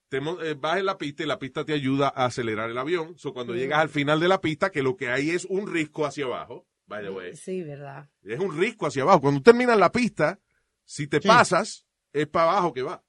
te 0.09 0.18
eh, 0.18 0.55
vas 0.55 0.79
en 0.79 0.87
la 0.87 0.97
pista 0.97 1.22
y 1.22 1.27
la 1.27 1.39
pista 1.39 1.64
te 1.64 1.72
ayuda 1.75 2.09
a 2.14 2.27
acelerar 2.27 2.70
el 2.70 2.79
avión. 2.79 3.18
So, 3.18 3.33
cuando 3.35 3.55
llegas 3.55 3.81
al 3.81 3.89
final 3.89 4.20
de 4.20 4.29
la 4.29 4.41
pista, 4.41 4.70
que 4.70 4.83
lo 4.83 4.97
que 4.97 5.09
hay 5.11 5.31
es 5.31 5.45
un 5.47 5.66
risco 5.70 6.07
hacia 6.07 6.25
abajo, 6.27 6.66
by 6.87 7.03
the 7.03 7.11
way, 7.11 7.37
Sí, 7.37 7.62
verdad. 7.62 8.09
es 8.22 8.39
un 8.39 8.57
risco 8.57 8.87
hacia 8.87 9.03
abajo. 9.03 9.20
Cuando 9.22 9.41
tú 9.41 9.45
terminas 9.51 9.77
la 9.77 9.91
pista, 9.91 10.39
si 10.85 11.09
te 11.09 11.20
Sí. 11.20 11.27
pasas, 11.29 11.84
es 12.15 12.27
para 12.27 12.51
abajo 12.53 12.73
que 12.73 12.83
va. 12.83 13.05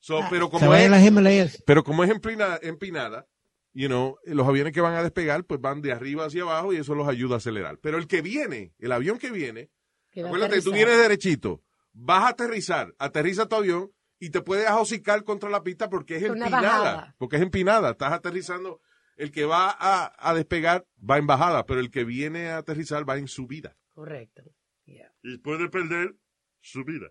So, 0.00 0.20
pero 0.30 0.50
como 0.50 0.74
es, 0.74 0.90
las 0.90 1.04
Himalayas. 1.06 1.62
pero 1.66 1.84
como 1.84 2.02
es 2.02 2.10
empina- 2.10 2.58
empinada, 2.62 3.28
you 3.74 3.86
know, 3.86 4.16
los 4.24 4.48
aviones 4.48 4.72
que 4.72 4.80
van 4.80 4.94
a 4.94 5.02
despegar, 5.02 5.44
pues 5.44 5.60
van 5.60 5.82
de 5.82 5.92
arriba 5.92 6.24
hacia 6.24 6.42
abajo 6.42 6.72
y 6.72 6.78
eso 6.78 6.94
los 6.94 7.06
ayuda 7.06 7.34
a 7.34 7.38
acelerar. 7.38 7.78
Pero 7.82 7.98
el 7.98 8.06
que 8.08 8.22
viene, 8.22 8.72
el 8.78 8.92
avión 8.92 9.18
que 9.18 9.30
viene, 9.30 9.70
Que 10.10 10.22
acuérdate, 10.24 10.62
tú 10.62 10.72
vienes 10.72 10.98
derechito, 10.98 11.62
vas 11.92 12.24
a 12.24 12.28
aterrizar, 12.28 12.94
aterriza 12.98 13.46
tu 13.46 13.56
avión 13.56 13.92
y 14.18 14.30
te 14.30 14.40
puedes 14.40 14.66
ajocicar 14.66 15.22
contra 15.24 15.50
la 15.50 15.62
pista 15.62 15.90
porque 15.90 16.16
es 16.16 16.22
Una 16.24 16.46
empinada. 16.46 16.62
bajada. 16.62 17.14
Porque 17.18 17.36
es 17.36 17.42
empinada, 17.42 17.90
estás 17.90 18.12
aterrizando. 18.12 18.80
El 19.16 19.30
que 19.30 19.44
va 19.44 19.68
a, 19.78 20.14
a 20.18 20.32
despegar 20.34 20.86
va 20.98 21.18
en 21.18 21.26
bajada, 21.26 21.66
pero 21.66 21.78
el 21.80 21.90
que 21.90 22.04
viene 22.04 22.48
a 22.48 22.56
aterrizar 22.58 23.06
va 23.06 23.18
en 23.18 23.28
subida. 23.28 23.76
Correcto. 23.92 24.42
Yeah. 24.86 25.12
Y 25.22 25.36
puede 25.38 25.68
perder 25.68 26.16
su 26.62 26.84
vida. 26.84 27.08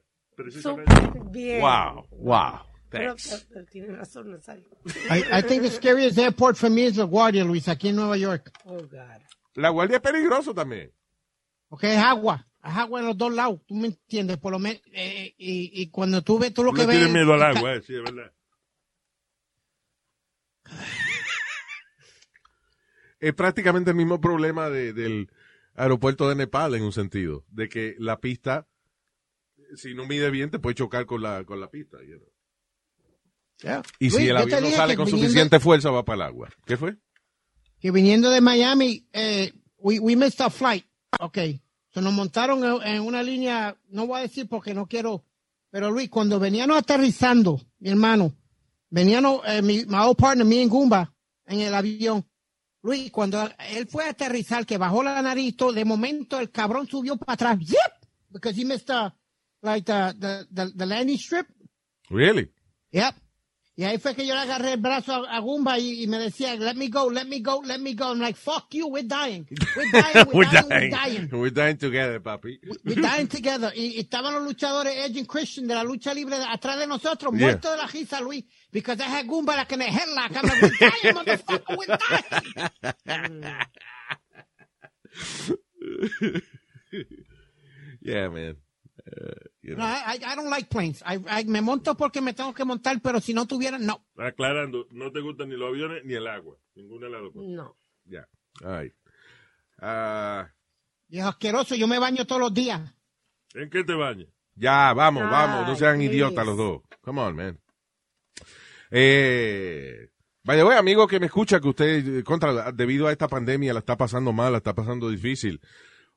So, 0.62 0.76
Precisamente. 0.76 1.20
bien. 1.32 1.62
Wow, 1.62 2.08
wow. 2.12 2.60
Thanks. 2.90 3.48
tiene 3.72 3.96
razón, 3.96 4.32
Nazario. 4.32 4.66
I, 5.12 5.40
I 5.40 5.42
think 5.44 5.62
the 5.62 5.70
scariest 5.70 6.18
airport 6.18 6.56
for 6.58 6.70
me 6.72 6.86
is 6.86 6.98
LaGuardia, 6.98 7.44
Luis, 7.46 7.68
aquí 7.68 7.90
en 7.90 7.96
Nueva 7.98 8.18
York. 8.18 8.52
Oh, 8.66 8.78
God. 8.78 9.22
La 9.56 9.70
guardia 9.70 9.98
es 9.98 10.02
peligroso 10.02 10.54
también. 10.56 10.92
Porque 11.68 11.94
es 11.94 12.00
agua. 12.00 12.48
Es 12.64 12.76
agua 12.76 13.00
en 13.02 13.06
los 13.08 13.18
dos 13.18 13.32
lados. 13.34 13.62
¿Tú 13.68 13.76
me 13.76 13.88
entiendes? 13.88 14.38
Por 14.38 14.52
lo 14.54 14.60
menos. 14.60 14.82
eh, 14.92 15.36
y, 15.38 15.82
y 15.82 15.90
cuando 15.92 16.24
tú 16.24 16.40
ves, 16.40 16.52
tú 16.54 16.64
lo 16.64 16.72
Tú 16.72 16.78
que 16.78 16.86
ves. 16.88 16.96
tienes 16.98 17.14
miedo 17.14 17.34
al 17.34 17.44
agua, 17.44 17.76
eh, 17.76 17.82
sí, 17.82 17.94
es 17.96 18.02
verdad. 18.04 18.32
Es 23.20 23.34
prácticamente 23.34 23.90
el 23.92 23.98
mismo 23.98 24.22
problema 24.22 24.70
de- 24.70 24.94
del 24.94 25.30
aeropuerto 25.76 26.30
de 26.30 26.36
Nepal 26.36 26.74
en 26.76 26.84
un 26.84 26.94
sentido, 26.94 27.44
de 27.50 27.68
que 27.68 27.96
la 28.00 28.20
pista, 28.22 28.66
si 29.76 29.94
no 29.94 30.06
mide 30.06 30.30
bien, 30.30 30.52
te 30.52 30.60
puede 30.60 30.76
chocar 30.76 31.06
con 31.06 31.22
la, 31.22 31.44
con 31.46 31.60
la 31.60 31.70
pista. 31.70 31.98
you 32.02 32.18
know. 32.18 32.30
Yeah. 33.62 33.84
Y 34.00 34.10
si 34.10 34.28
el 34.28 34.38
avión 34.38 34.64
no 34.64 34.70
sale 34.72 34.96
con 34.96 35.06
viniendo- 35.06 35.28
suficiente 35.28 35.60
fuerza, 35.60 35.92
va 35.92 36.06
para 36.06 36.16
el 36.16 36.22
agua. 36.24 36.50
¿Qué 36.66 36.78
fue? 36.78 36.98
que 37.80 37.92
viniendo 37.92 38.30
de 38.30 38.42
Miami, 38.42 39.08
eh, 39.14 39.54
we, 39.78 40.00
we 40.00 40.16
missed 40.16 40.42
our 40.42 40.52
flight. 40.52 40.86
Ok. 41.20 41.38
So 41.94 42.02
nos 42.02 42.14
montaron 42.14 42.64
en, 42.84 43.02
una 43.02 43.24
línea, 43.24 43.76
no 43.90 44.06
voy 44.06 44.20
a 44.20 44.24
decir 44.24 44.48
porque 44.48 44.74
no 44.74 44.86
quiero, 44.86 45.24
pero 45.72 45.90
Luis, 45.90 46.10
cuando 46.10 46.40
veníamos 46.40 46.78
aterrizando, 46.78 47.60
mi 47.80 47.90
hermano, 47.90 48.34
veníamos, 48.90 49.42
eh, 49.48 49.62
mi, 49.62 49.86
my 49.86 50.00
old 50.00 50.18
partner, 50.18 50.46
me 50.46 50.62
en 50.62 50.70
Gumba, 50.70 51.12
en 51.46 51.62
el 51.62 51.74
avión. 51.74 52.26
Luis, 52.84 53.12
cuando 53.12 53.50
él 53.72 53.88
fue 53.88 54.06
a 54.06 54.10
aterrizar, 54.10 54.66
que 54.66 54.78
bajó 54.78 55.02
la 55.02 55.22
nariz, 55.22 55.56
de 55.74 55.86
momento 55.86 56.40
el 56.40 56.52
cabrón 56.52 56.88
subió 56.88 57.18
para 57.18 57.34
atrás. 57.34 57.58
Zip! 57.66 57.78
Because 58.30 58.60
he 58.60 58.66
missed 58.66 58.86
the, 58.88 59.12
like 59.62 59.86
the, 59.86 60.16
the, 60.18 60.48
the, 60.52 60.72
the 60.76 60.86
landing 60.86 61.18
strip. 61.18 61.48
Really? 62.10 62.50
Yep. 62.92 63.16
Y 63.78 63.84
ahí 63.86 63.98
fue 63.98 64.14
que 64.14 64.28
yo 64.28 64.34
le 64.34 64.42
agarré 64.42 64.74
el 64.74 64.82
brazo 64.82 65.14
a, 65.26 65.38
a 65.38 65.40
Gumba 65.40 65.80
y, 65.80 66.04
y 66.04 66.08
me 66.08 66.18
decía, 66.20 66.54
let 66.60 66.74
me 66.76 66.90
go, 66.90 67.10
let 67.10 67.24
me 67.26 67.40
go, 67.40 67.62
let 67.64 67.80
me 67.80 67.94
go. 67.94 68.12
I'm 68.12 68.20
like, 68.20 68.36
fuck 68.36 68.66
you, 68.74 68.88
we're 68.90 69.08
dying. 69.08 69.48
We're 69.78 69.90
dying, 69.90 70.28
we're, 70.34 70.34
We're 70.40 70.52
dying, 70.52 70.68
dying. 70.70 70.70
we're 70.70 70.90
dying. 70.90 71.30
We're 71.32 71.50
dying 71.52 71.78
together, 71.78 72.20
papi. 72.20 72.58
We're 72.84 73.02
dying 73.02 73.28
together. 73.30 73.72
Y, 73.74 73.96
y 73.96 74.00
estaban 74.02 74.34
los 74.34 74.44
luchadores 74.44 74.98
Edge 74.98 75.20
and 75.20 75.28
Christian 75.28 75.66
de 75.66 75.76
la 75.76 75.84
lucha 75.86 76.14
libre 76.14 76.38
de- 76.38 76.44
atrás 76.46 76.78
de 76.78 76.88
nosotros, 76.88 77.32
Yeah. 77.34 77.40
muertos 77.40 77.72
de 77.72 77.78
la 77.78 77.88
risa, 77.88 78.20
Luis. 78.20 78.44
Because 78.70 79.00
I 79.00 79.06
had 79.06 79.28
Gumba 79.28 79.56
like 79.56 79.72
in 79.72 79.82
a 79.82 79.86
headlock. 79.86 80.36
I'm 80.36 80.50
like, 80.50 80.62
we're 80.62 80.90
dying, 80.90 81.16
motherfucker, 81.16 81.78
we're 81.78 81.98
dying. 83.06 83.56
Yeah, 88.02 88.30
man. 88.30 88.56
Uh, 89.06 89.34
you 89.70 89.76
No, 89.78 89.84
know. 89.84 89.88
I, 89.88 90.18
I- 90.18 90.34
I 90.34 90.36
don't 90.36 90.50
like 90.50 90.70
planes. 90.70 91.02
I, 91.06 91.18
I- 91.30 91.46
me 91.46 91.62
monto 91.62 91.96
porque 91.96 92.22
me 92.22 92.34
tengo 92.34 92.54
que 92.54 92.66
montar, 92.66 93.00
pero 93.02 93.20
si 93.22 93.34
no 93.34 93.46
tuviera, 93.48 93.78
no. 93.78 94.06
Aclarando, 94.18 94.88
no 94.92 95.12
te 95.12 95.20
gustan 95.22 95.50
ni 95.50 95.56
los 95.56 95.70
aviones 95.70 96.04
ni 96.06 96.14
el 96.16 96.28
agua. 96.28 96.58
Ninguna 96.76 97.06
de 97.08 97.12
las 97.14 97.22
dos 97.22 97.34
cosas. 97.34 97.50
No. 97.50 97.76
Yeah. 98.06 98.28
All 98.64 98.82
right. 98.84 98.94
Ah, 99.80 100.50
Viejo 101.08 101.30
asqueroso, 101.30 101.76
yo 101.76 101.88
me 101.88 101.98
baño 102.00 102.26
todos 102.26 102.42
los 102.42 102.54
días. 102.54 102.82
¿En 103.54 103.70
qué 103.70 103.84
te 103.84 103.94
bañas? 103.94 104.28
ya, 104.56 104.94
vamos, 104.94 105.24
Ay, 105.24 105.30
vamos. 105.32 105.68
No 105.68 105.76
sean 105.76 105.98
please. 105.98 106.14
idiotas 106.14 106.46
los 106.46 106.58
dos. 106.58 106.82
Come 107.02 107.22
on, 107.22 107.36
man. 107.36 107.60
Eh, 108.92 110.10
vaya, 110.44 110.66
way, 110.66 110.78
amigo 110.78 111.08
que 111.08 111.20
me 111.20 111.28
escucha, 111.28 111.60
que 111.60 111.68
usted, 111.70 112.20
eh, 112.20 112.24
contra, 112.24 112.72
debido 112.72 113.08
a 113.08 113.12
esta 113.12 113.28
pandemia, 113.28 113.74
la 113.74 113.80
está 113.80 113.96
pasando 113.98 114.34
mal, 114.34 114.52
la 114.52 114.58
está 114.58 114.74
pasando 114.74 115.10
difícil. 115.10 115.62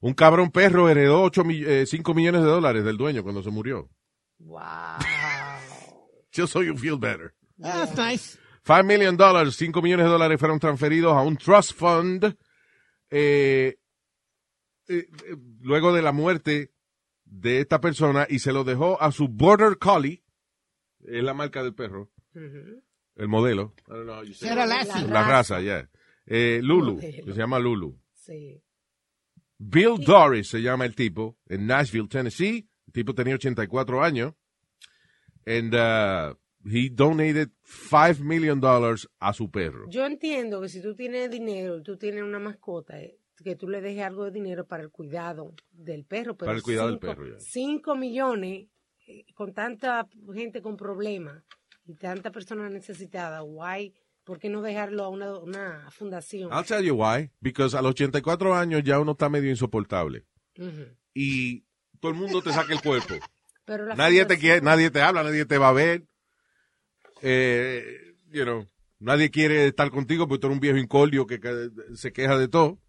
Un 0.03 0.15
cabrón 0.15 0.51
perro 0.51 0.89
heredó 0.89 1.23
8 1.23 1.45
5 1.87 2.15
millones 2.15 2.43
de 2.43 2.49
dólares 2.49 2.85
del 2.85 2.97
dueño 2.97 3.23
cuando 3.23 3.43
se 3.43 3.51
murió. 3.51 3.89
Wow. 4.41 4.61
Just 6.35 6.53
so 6.53 6.63
you 6.63 6.77
feel 6.77 6.99
better. 6.99 7.35
That's 7.57 7.97
nice. 7.97 8.37
5 8.65 8.85
million 8.85 9.17
dollars, 9.17 9.55
5 9.57 9.81
millones 9.81 10.07
de 10.07 10.11
dólares 10.13 10.41
fueron 10.41 10.59
transferidos 10.59 11.13
a 11.13 11.23
un 11.23 11.37
trust 11.37 11.73
fund 11.75 12.25
eh, 13.11 13.77
eh, 14.89 15.07
eh, 15.29 15.37
luego 15.61 15.93
de 15.93 16.03
la 16.03 16.11
muerte 16.13 16.73
de 17.25 17.61
esta 17.61 17.81
persona 17.81 18.27
y 18.29 18.41
se 18.41 18.53
lo 18.53 18.65
dejó 18.65 19.01
a 19.01 19.13
su 19.13 19.29
Border 19.29 19.79
Collie, 19.79 20.25
es 21.05 21.23
la 21.23 21.35
marca 21.35 21.63
del 21.63 21.75
perro, 21.75 22.11
Ujú. 22.35 22.83
el 23.17 23.29
modelo. 23.29 23.75
I 23.87 23.91
don't 23.91 24.05
know 24.05 24.17
how 24.17 24.25
you 24.25 24.35
say. 24.35 24.49
La 24.55 25.23
raza, 25.23 25.61
ya. 25.61 25.89
Eh, 26.27 26.61
Lulu, 26.63 26.99
que 26.99 27.23
se 27.25 27.33
llama 27.39 27.59
Lulu. 27.61 27.99
Sí. 28.15 28.63
Bill 29.65 29.97
Doris 30.05 30.49
se 30.49 30.61
llama 30.61 30.85
el 30.85 30.95
tipo, 30.95 31.37
en 31.47 31.67
Nashville, 31.67 32.09
Tennessee. 32.09 32.69
El 32.89 32.93
tipo 32.93 33.15
tenía 33.15 33.35
84 33.35 34.03
años. 34.03 34.35
And 35.47 35.75
uh, 35.75 36.35
he 36.65 36.89
donated 36.91 37.51
5 37.65 38.21
million 38.25 38.61
dollars 38.61 39.09
a 39.21 39.33
su 39.33 39.51
perro. 39.51 39.87
Yo 39.89 40.05
entiendo 40.05 40.61
que 40.61 40.69
si 40.69 40.81
tú 40.83 40.95
tienes 40.95 41.31
dinero 41.31 41.79
y 41.79 41.83
tú 41.83 41.97
tienes 41.97 42.23
una 42.23 42.39
mascota, 42.39 43.01
eh, 43.01 43.19
que 43.43 43.57
tú 43.57 43.69
le 43.69 43.81
dejes 43.81 44.05
algo 44.05 44.25
de 44.25 44.31
dinero 44.31 44.67
para 44.67 44.83
el 44.83 44.91
cuidado 44.91 45.55
del 45.73 46.05
perro. 46.05 46.37
Pero 46.37 46.47
Para 46.47 46.57
el 46.59 46.63
cuidado 46.63 46.89
del 46.89 46.97
cinco- 47.01 47.07
perro, 47.07 47.27
ya. 47.29 47.39
Cinco 47.41 47.97
millones, 47.97 48.69
eh, 49.07 49.25
con 49.35 49.53
tanta 49.53 50.09
gente 50.33 50.61
con 50.63 50.77
problemas 50.77 51.43
y 51.85 51.95
tanta 51.95 52.31
persona 52.31 52.69
necesitada, 52.69 53.41
guay, 53.41 53.93
¿por 54.25 54.39
qué 54.39 54.49
no 54.49 54.63
dejarlo 54.63 55.05
a 55.05 55.09
una, 55.09 55.39
una 55.39 55.91
fundación? 55.91 56.51
I'll 56.53 56.65
tell 56.65 56.85
you 56.85 56.95
why. 56.95 57.31
Because 57.41 57.77
a 57.77 57.83
los 57.83 57.91
84 57.91 58.55
años 58.55 58.83
ya 58.85 58.99
uno 58.99 59.13
está 59.13 59.29
medio 59.29 59.51
insoportable. 59.51 60.25
Y 61.15 61.65
todo 62.01 62.13
el 62.13 62.19
mundo 62.19 62.43
te 62.43 62.53
saca 62.53 62.73
el 62.73 62.81
cuerpo. 62.81 63.15
Pero 63.65 63.87
la 63.87 63.95
nadie 63.95 64.25
te 64.27 64.39
quiere, 64.39 64.61
nadie 64.61 64.91
te 64.91 65.01
habla, 65.01 65.23
nadie 65.23 65.45
te 65.45 65.59
va 65.59 65.69
a 65.69 65.73
ver. 65.73 66.05
Eh, 67.23 68.17
you 68.31 68.43
know, 68.43 68.67
nadie 68.99 69.31
quiere 69.31 69.69
estar 69.69 69.91
contigo 69.91 70.27
porque 70.27 70.41
tú 70.41 70.47
eres 70.49 70.57
un 70.57 70.61
viejo 70.61 70.79
incordio 70.79 71.27
que, 71.27 71.39
que 71.39 71.71
se 71.95 72.13
queja 72.13 72.37
de 72.37 72.49
todo. 72.49 72.81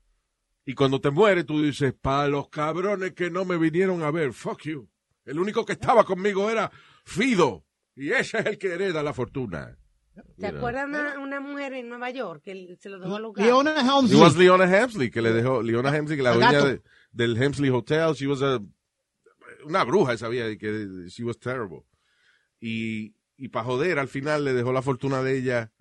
Y 0.66 0.74
cuando 0.76 1.02
te 1.02 1.12
mueres, 1.12 1.46
tú 1.46 1.62
dices, 1.62 1.94
para 1.94 2.30
los 2.30 2.50
cabrones 2.50 3.14
que 3.14 3.30
no 3.30 3.46
me 3.46 3.58
vinieron 3.58 4.02
a 4.02 4.12
ver, 4.12 4.34
fuck 4.34 4.62
you. 4.64 4.90
El 5.26 5.40
único 5.40 5.66
que 5.66 5.74
estaba 5.74 6.04
conmigo 6.04 6.50
era 6.50 6.72
Fido. 7.06 7.66
Y 7.96 8.12
ese 8.12 8.40
es 8.40 8.46
el 8.46 8.58
que 8.58 8.74
hereda 8.74 9.04
la 9.04 9.14
fortuna. 9.14 9.78
¿Te 10.38 10.48
acuerdas 10.48 10.86
una, 10.88 11.20
una 11.20 11.40
mujer 11.40 11.74
en 11.74 11.90
Nueva 11.90 12.10
York 12.12 12.42
que 12.44 12.78
se 12.80 12.90
lo 12.90 13.00
dejó 13.00 13.16
a 13.16 13.20
los 13.20 13.34
gatos? 13.34 13.46
Leona 13.48 13.72
It 13.82 13.86
Helmsley. 13.88 14.20
was 14.22 14.36
Leona 14.36 14.66
Hemsley 14.66 15.10
que 15.10 15.22
le 15.22 15.32
dejó, 15.34 15.62
Leona 15.64 15.96
Hemsley, 15.96 16.18
que 16.18 16.24
la 16.24 16.34
dueña 16.34 16.64
de- 16.64 16.82
del 17.12 17.42
Hemsley 17.42 17.70
Hotel, 17.70 18.14
she 18.14 18.28
was 18.28 18.42
a, 18.42 18.60
una 19.66 19.84
bruja, 19.84 20.18
sabía, 20.18 20.50
y 20.50 20.58
que 20.58 21.08
she 21.08 21.24
was 21.24 21.40
terrible. 21.40 21.84
Y, 22.60 23.14
y 23.38 23.50
para 23.50 23.66
joder, 23.66 24.00
al 24.00 24.08
final 24.08 24.44
le 24.46 24.54
dejó 24.54 24.72
la 24.74 24.82
fortuna 24.82 25.22
de 25.24 25.38
ella 25.38 25.72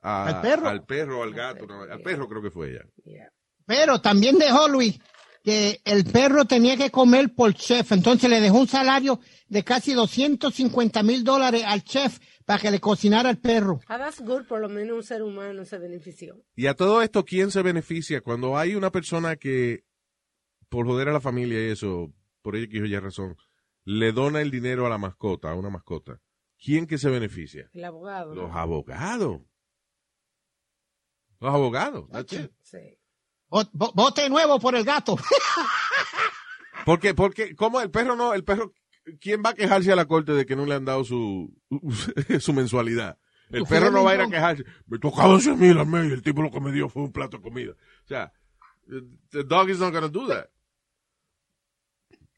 a- 0.00 0.26
¿Al 0.26 0.40
perro? 0.40 0.68
al 0.68 0.84
perro, 0.84 1.22
al 1.22 1.32
gato, 1.34 1.66
no, 1.66 1.82
al 1.82 2.00
perro 2.02 2.28
creo 2.28 2.42
que 2.42 2.50
fue 2.50 2.70
ella. 2.70 2.84
Yeah. 3.04 3.30
Pero 3.66 4.00
también 4.00 4.38
dejó 4.38 4.68
Luis 4.68 4.98
que 5.42 5.80
el 5.84 6.04
perro 6.04 6.44
tenía 6.44 6.76
que 6.76 6.90
comer 6.90 7.32
por 7.34 7.54
chef. 7.54 7.92
Entonces 7.92 8.28
le 8.28 8.40
dejó 8.40 8.58
un 8.58 8.66
salario 8.68 9.20
de 9.48 9.62
casi 9.64 9.92
250 9.92 11.02
mil 11.04 11.22
dólares 11.24 11.62
al 11.64 11.84
chef 11.84 12.18
para 12.46 12.60
que 12.60 12.70
le 12.70 12.80
cocinara 12.80 13.28
al 13.28 13.38
perro. 13.38 13.80
Ah, 13.88 13.98
that's 13.98 14.20
good, 14.22 14.46
por 14.46 14.60
lo 14.60 14.68
menos 14.68 14.96
un 14.96 15.02
ser 15.02 15.22
humano 15.22 15.64
se 15.64 15.78
benefició. 15.78 16.40
Y 16.54 16.68
a 16.68 16.74
todo 16.74 17.02
esto, 17.02 17.24
¿quién 17.24 17.50
se 17.50 17.60
beneficia? 17.60 18.20
Cuando 18.20 18.56
hay 18.56 18.76
una 18.76 18.90
persona 18.90 19.34
que, 19.36 19.84
por 20.68 20.86
joder 20.86 21.08
a 21.08 21.12
la 21.12 21.20
familia 21.20 21.60
y 21.60 21.72
eso, 21.72 22.12
por 22.42 22.54
ello 22.54 22.68
que 22.70 22.88
ya 22.88 23.00
razón, 23.00 23.36
le 23.84 24.12
dona 24.12 24.40
el 24.40 24.52
dinero 24.52 24.86
a 24.86 24.88
la 24.88 24.96
mascota, 24.96 25.50
a 25.50 25.54
una 25.56 25.70
mascota. 25.70 26.20
¿Quién 26.56 26.86
que 26.86 26.98
se 26.98 27.10
beneficia? 27.10 27.68
El 27.74 27.84
abogado. 27.84 28.34
¿no? 28.34 28.42
Los 28.42 28.54
abogados. 28.54 29.40
Los 31.40 31.52
abogados. 31.52 32.08
that's 32.10 32.32
it. 32.32 32.52
Sí. 32.62 32.98
Bote 33.50 34.28
nuevo 34.30 34.58
por 34.60 34.76
el 34.76 34.84
gato. 34.84 35.16
Porque, 36.84 37.14
porque, 37.14 37.56
¿cómo 37.56 37.80
el 37.80 37.90
perro 37.90 38.14
no? 38.14 38.32
El 38.32 38.44
perro, 38.44 38.72
¿quién 39.20 39.42
va 39.44 39.50
a 39.50 39.54
quejarse 39.54 39.92
a 39.92 39.96
la 39.96 40.06
corte 40.06 40.32
de 40.32 40.46
que 40.46 40.56
no 40.56 40.66
le 40.66 40.74
han 40.74 40.84
dado 40.84 41.04
su, 41.04 41.54
su 42.40 42.52
mensualidad? 42.52 43.18
El 43.50 43.64
perro 43.64 43.90
no 43.90 44.04
va 44.04 44.12
a 44.12 44.14
ir 44.16 44.20
a 44.20 44.28
quejarse. 44.28 44.64
Me 44.86 44.98
tocaba 44.98 45.38
100 45.38 45.58
mil 45.58 45.78
al 45.78 45.86
mes 45.86 46.10
y 46.10 46.12
el 46.12 46.22
tipo 46.22 46.42
lo 46.42 46.50
que 46.50 46.60
me 46.60 46.72
dio 46.72 46.88
fue 46.88 47.04
un 47.04 47.12
plato 47.12 47.36
de 47.36 47.42
comida. 47.42 47.72
O 47.72 48.08
sea, 48.08 48.32
the 49.30 49.44
dog 49.44 49.70
is 49.70 49.78
not 49.78 49.92
gonna 49.92 50.08
do 50.08 50.26
that. 50.26 50.46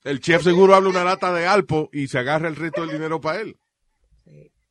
El 0.04 0.20
chef 0.20 0.42
seguro 0.42 0.74
habla 0.74 0.90
una 0.90 1.04
lata 1.04 1.32
de 1.32 1.46
alpo 1.46 1.90
y 1.92 2.08
se 2.08 2.18
agarra 2.18 2.48
el 2.48 2.56
resto 2.56 2.82
del 2.82 2.92
dinero 2.92 3.20
para 3.20 3.40
él. 3.40 3.58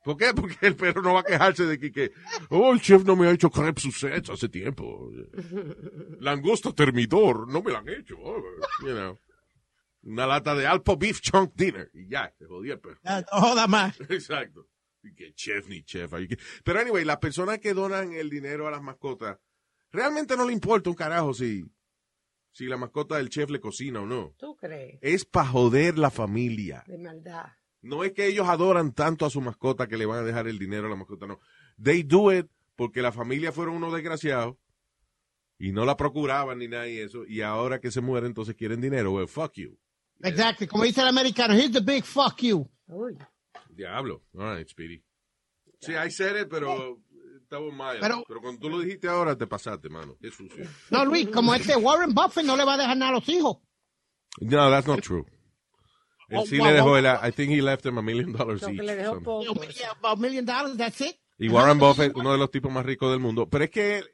¿Por 0.04 0.16
qué? 0.16 0.34
Porque 0.34 0.68
el 0.68 0.76
perro 0.76 1.02
no 1.02 1.16
va 1.16 1.20
a 1.20 1.24
quejarse 1.24 1.66
de 1.66 1.78
que, 1.78 1.92
que 1.92 2.12
oh, 2.50 2.72
el 2.72 2.80
chef 2.80 3.04
no 3.04 3.16
me 3.16 3.28
ha 3.28 3.32
hecho 3.32 3.50
crepes 3.50 3.84
Suzette 3.84 4.30
hace 4.30 4.48
tiempo. 4.48 5.12
Langosta 6.22 6.72
termidor, 6.72 7.48
no 7.48 7.62
me 7.62 7.72
la 7.72 7.80
han 7.80 7.90
hecho. 7.90 8.16
oh, 8.20 8.42
you 8.82 8.94
know. 8.94 9.20
Una 10.08 10.26
lata 10.26 10.56
de 10.56 10.66
Alpo 10.66 10.96
Beef 10.98 11.20
Chunk 11.22 11.54
Dinner. 11.56 11.92
Y 11.94 12.08
ya, 12.08 12.34
se 12.38 12.46
jodía 12.46 12.74
el 12.76 12.80
perro. 12.80 13.00
Ya, 13.04 13.22
no 13.22 13.28
joda 13.42 13.68
más. 13.68 14.00
Exacto. 14.10 14.68
Y 15.04 15.14
que 15.14 15.34
chef 15.34 15.68
ni 15.68 15.84
chef. 15.84 16.14
ahí 16.14 16.28
que- 16.28 16.38
Pero 16.64 16.80
anyway, 16.80 17.04
las 17.06 17.18
personas 17.18 17.60
que 17.60 17.74
donan 17.74 18.14
el 18.14 18.30
dinero 18.30 18.68
a 18.68 18.72
las 18.72 18.82
mascotas, 18.82 19.38
realmente 19.92 20.36
no 20.38 20.46
le 20.46 20.54
importa 20.54 20.90
un 20.90 20.96
carajo 20.96 21.34
si, 21.34 21.66
si 22.52 22.66
la 22.68 22.78
mascota 22.78 23.18
del 23.18 23.30
chef 23.30 23.50
le 23.50 23.60
cocina 23.60 24.02
o 24.02 24.06
no. 24.06 24.34
¿Tú 24.38 24.56
crees? 24.56 24.98
Es 25.02 25.26
para 25.26 25.48
joder 25.48 25.98
la 25.98 26.10
familia. 26.10 26.84
De 26.88 26.98
maldad. 26.98 27.46
No 27.82 28.04
es 28.04 28.12
que 28.14 28.26
ellos 28.28 28.48
adoran 28.48 28.94
tanto 28.94 29.26
a 29.26 29.30
su 29.30 29.40
mascota 29.42 29.88
que 29.88 29.98
le 29.98 30.06
van 30.06 30.20
a 30.20 30.24
dejar 30.24 30.48
el 30.48 30.58
dinero 30.58 30.88
a 30.88 30.90
la 30.90 30.96
mascota, 30.96 31.28
no. 31.28 31.40
They 31.82 32.04
do 32.04 32.34
it 32.34 32.48
porque 32.76 33.02
la 33.02 33.12
familia 33.12 33.52
fueron 33.52 33.76
unos 33.76 33.94
desgraciados 33.94 34.56
y 35.60 35.72
no 35.74 35.86
la 35.86 35.96
procuraban 35.98 36.60
ni 36.60 36.68
nada 36.68 36.88
y 36.88 36.98
eso. 37.00 37.26
Y 37.26 37.42
ahora 37.42 37.80
que 37.80 37.92
se 37.92 38.02
muere, 38.02 38.26
entonces 38.28 38.56
quieren 38.56 38.82
dinero. 38.82 39.12
Well, 39.12 39.28
fuck 39.28 39.54
you. 39.56 39.78
Exacto. 40.24 40.68
Como 40.68 40.84
dice 40.84 41.02
el 41.02 41.08
americano, 41.08 41.54
here's 41.54 41.72
the 41.72 41.82
big 41.82 42.04
fuck 42.04 42.42
you. 42.42 42.70
Uy. 42.88 43.18
Diablo. 43.70 44.24
All 44.38 44.56
right, 44.58 44.68
Speedy. 44.68 45.04
Sí, 45.80 45.94
I 45.94 46.10
said 46.10 46.42
it, 46.42 46.48
pero 46.50 46.98
estaba 47.44 47.70
mal. 47.72 47.98
Pero- 48.00 48.24
Pero, 48.28 48.42
cuando 48.42 48.60
tú 48.60 48.70
lo 48.70 48.80
dijiste 48.80 49.08
ahora, 49.08 49.38
te 49.38 49.46
pasaste, 49.46 49.90
mano. 49.90 50.18
Qué 50.20 50.32
sucio. 50.32 50.66
No, 50.90 51.06
Luis, 51.06 51.28
como 51.30 51.54
este 51.54 51.76
Warren 51.76 52.14
Buffett 52.14 52.46
no 52.46 52.58
le 52.58 52.66
va 52.66 52.74
a 52.74 52.78
dejar 52.78 52.98
nada 52.98 53.12
a 53.12 53.16
los 53.16 53.30
hijos. 53.30 53.58
No, 54.40 54.70
that's 54.72 54.88
not 54.88 55.02
true. 55.02 55.26
Él 56.30 56.40
Oh, 56.40 56.46
sí 56.46 56.58
wow, 56.58 56.68
le 56.68 56.74
dejó, 56.74 56.98
el, 56.98 57.06
I 57.06 57.32
think 57.32 57.52
he 57.52 57.62
left 57.62 57.86
him 57.86 57.98
a 57.98 58.02
million 58.02 58.34
dollars 58.34 58.62
each. 58.64 58.78
le 58.78 58.96
dejó 58.96 59.22
a 60.04 60.16
million 60.18 60.46
dollars, 60.46 60.76
that's 60.78 61.00
it. 61.02 61.16
Y 61.38 61.48
Warren 61.48 61.78
Buffett, 61.80 62.16
uno 62.16 62.32
de 62.34 62.38
los 62.38 62.52
tipos 62.52 62.72
más 62.72 62.86
ricos 62.86 63.12
del 63.12 63.20
mundo. 63.20 63.48
Pero 63.50 63.64
es 63.64 63.70
que 63.70 64.00
él- 64.00 64.10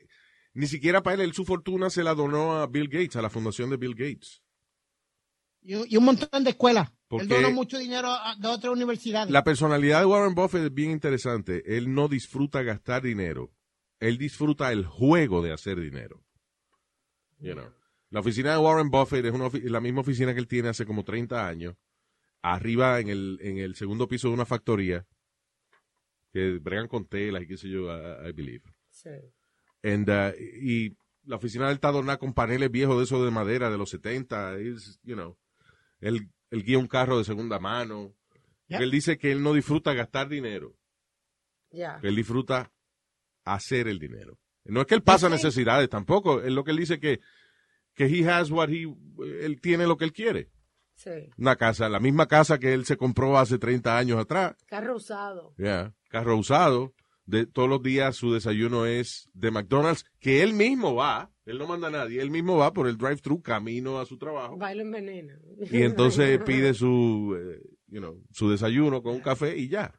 ni 0.54 0.68
siquiera 0.68 1.02
para 1.02 1.16
él, 1.16 1.22
él 1.22 1.34
su 1.34 1.44
fortuna 1.46 1.90
se 1.90 2.04
la 2.04 2.14
donó 2.14 2.58
a 2.58 2.68
Bill 2.68 2.88
Gates, 2.88 3.16
a 3.16 3.22
la 3.24 3.30
fundación 3.32 3.70
de 3.72 3.78
Bill 3.78 3.96
Gates. 3.96 4.43
Y, 5.64 5.94
y 5.94 5.98
un 5.98 6.06
montón 6.06 6.44
de 6.44 6.50
escuelas. 6.52 6.92
Porque- 7.08 7.24
Él 7.26 7.30
donó 7.30 7.52
mucho 7.52 7.78
dinero 7.78 8.10
de 8.40 8.48
otras 8.48 8.74
universidades. 8.74 9.30
La 9.32 9.44
personalidad 9.44 10.00
de 10.00 10.06
Warren 10.06 10.36
Buffett 10.36 10.64
es 10.64 10.74
bien 10.74 10.92
interesante. 10.92 11.64
Él 11.78 11.94
no 11.94 12.08
disfruta 12.08 12.62
gastar 12.64 13.02
dinero. 13.04 13.52
Él 14.00 14.18
disfruta 14.18 14.72
el 14.72 14.86
juego 14.86 15.42
de 15.42 15.54
hacer 15.54 15.80
dinero. 15.80 16.24
You 17.40 17.54
know. 17.54 17.72
La 18.10 18.20
oficina 18.20 18.52
de 18.52 18.58
Warren 18.58 18.90
Buffett 18.90 19.26
es 19.26 19.34
una 19.34 19.50
la 19.64 19.80
misma 19.82 20.02
oficina 20.02 20.34
que 20.34 20.40
él 20.40 20.48
tiene 20.48 20.70
hace 20.70 20.86
como 20.86 21.04
30 21.04 21.48
años. 21.48 21.76
Arriba 22.42 23.00
en 23.00 23.10
el, 23.10 23.40
en 23.42 23.58
el 23.58 23.76
segundo 23.76 24.08
piso 24.08 24.28
de 24.28 24.34
una 24.34 24.46
factoría. 24.46 25.06
Que 26.32 26.58
bregan 26.60 26.88
con 26.88 27.06
telas 27.06 27.44
y 27.44 27.48
qué 27.48 27.58
sé 27.58 27.70
yo, 27.70 27.86
I, 27.96 28.30
I 28.30 28.32
believe. 28.34 28.64
Sí. 28.90 29.10
And, 29.84 30.10
uh, 30.10 30.34
y 30.40 30.96
la 31.26 31.36
oficina 31.38 31.66
del 31.68 31.76
está 31.76 31.90
adornada 31.90 32.18
con 32.18 32.34
paneles 32.34 32.72
viejos 32.72 32.98
de 32.98 33.04
esos 33.04 33.24
de 33.24 33.32
madera 33.32 33.70
de 33.70 33.78
los 33.78 33.90
70. 33.92 34.60
Is, 34.60 35.00
you 35.04 35.16
know, 35.16 35.38
él, 36.08 36.30
él 36.52 36.64
guía 36.64 36.78
un 36.78 36.88
carro 36.88 37.18
de 37.18 37.24
segunda 37.24 37.60
mano. 37.60 38.14
Él 38.70 38.90
dice 38.92 39.18
que 39.18 39.32
él 39.32 39.44
no 39.44 39.54
disfruta 39.54 39.94
gastar 39.94 40.30
dinero, 40.30 40.76
Ya. 41.72 42.00
que 42.00 42.08
él 42.08 42.16
disfruta 42.16 42.72
hacer 43.46 43.88
el 43.88 44.00
dinero. 44.00 44.40
No 44.66 44.82
es 44.82 44.88
que 44.88 44.96
él 44.96 45.04
pasa 45.04 45.30
necesidades 45.30 45.90
tampoco, 45.90 46.42
es 46.42 46.52
lo 46.52 46.64
que 46.64 46.72
él 46.72 46.78
dice 46.78 47.00
que, 47.00 47.20
que 47.94 48.06
he 48.06 48.28
has 48.28 48.50
what 48.50 48.70
he, 48.70 48.88
él 49.42 49.60
tiene 49.62 49.86
lo 49.86 49.98
que 49.98 50.06
él 50.06 50.14
quiere. 50.14 50.50
Sí. 50.96 51.30
Una 51.38 51.56
casa, 51.56 51.90
la 51.90 52.00
misma 52.00 52.28
casa 52.28 52.58
que 52.60 52.74
él 52.74 52.86
se 52.86 52.98
compró 52.98 53.38
hace 53.38 53.58
30 53.60 53.98
años 53.98 54.20
atrás. 54.20 54.56
Carro 54.66 54.96
usado. 54.96 55.54
Ya, 55.58 55.94
carro 56.08 56.38
usado. 56.38 56.94
De 57.26 57.46
todos 57.46 57.70
los 57.70 57.82
días 57.82 58.16
su 58.18 58.34
desayuno 58.34 58.86
es 58.86 59.30
de 59.34 59.50
McDonald's, 59.50 60.04
que 60.20 60.44
él 60.44 60.54
mismo 60.54 60.94
va, 60.96 61.32
él 61.46 61.58
no 61.58 61.68
manda 61.68 61.88
a 61.88 61.92
nadie, 61.92 62.22
él 62.22 62.30
mismo 62.30 62.58
va 62.58 62.74
por 62.74 62.88
el 62.88 62.98
drive-thru 62.98 63.42
camino 63.42 64.00
a 64.00 64.06
su 64.06 64.18
trabajo. 64.18 64.58
Bailo 64.58 64.82
en 64.82 64.92
veneno. 64.92 65.34
Y 65.72 65.84
entonces 65.84 66.40
pide 66.46 66.74
su, 66.74 67.38
eh, 67.40 67.62
you 67.88 68.00
know, 68.02 68.22
su 68.32 68.50
desayuno 68.50 69.02
con 69.02 69.14
un 69.16 69.22
café 69.22 69.58
y 69.58 69.70
ya. 69.70 69.94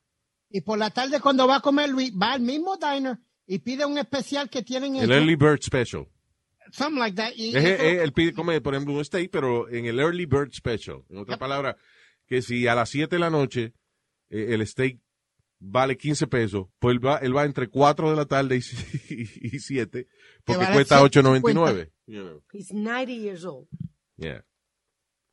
Y 0.50 0.60
por 0.60 0.78
la 0.78 0.90
tarde 0.90 1.18
cuando 1.20 1.48
va 1.48 1.56
a 1.56 1.60
comer 1.60 1.88
Luis, 1.90 2.12
va 2.12 2.32
al 2.34 2.42
mismo 2.42 2.76
diner 2.76 3.18
y 3.46 3.58
pide 3.60 3.86
un 3.86 3.96
especial 3.98 4.50
que 4.50 4.62
tienen 4.62 4.96
El 4.96 5.04
hecho. 5.04 5.14
Early 5.14 5.34
Bird 5.36 5.60
Special. 5.62 6.06
something 6.72 6.98
like 6.98 7.16
that. 7.16 7.32
Y 7.36 7.56
Es- 7.56 7.64
eso- 7.64 7.82
es- 7.84 8.00
él 8.02 8.12
pide, 8.12 8.32
come, 8.32 8.60
por 8.60 8.74
ejemplo, 8.74 8.94
un 8.94 9.04
steak, 9.04 9.30
pero 9.30 9.68
en 9.70 9.86
el 9.86 9.98
early 10.00 10.26
bird 10.26 10.50
special. 10.52 11.04
En 11.08 11.18
otras 11.18 11.38
palabras, 11.38 11.76
que 12.26 12.42
si 12.42 12.66
a 12.66 12.74
las 12.74 12.88
7 12.90 13.16
de 13.16 13.20
la 13.20 13.30
noche 13.30 13.72
eh, 14.30 14.54
el 14.54 14.66
steak 14.66 14.98
vale 15.58 15.96
15 15.96 16.26
pesos, 16.26 16.66
pues 16.78 16.94
él 16.94 17.04
va, 17.04 17.18
él 17.18 17.36
va 17.36 17.44
entre 17.44 17.68
4 17.68 18.10
de 18.10 18.16
la 18.16 18.26
tarde 18.26 18.56
y, 18.56 18.60
y 19.56 19.58
7, 19.58 20.06
porque 20.44 20.62
vale 20.64 20.74
cuesta 20.74 20.98
150. 20.98 21.60
8.99. 21.60 21.90
You 22.06 22.22
know, 22.22 22.42
He's 22.52 22.72
90 22.72 23.12
years 23.12 23.44
old. 23.44 23.68
yeah. 24.16 24.42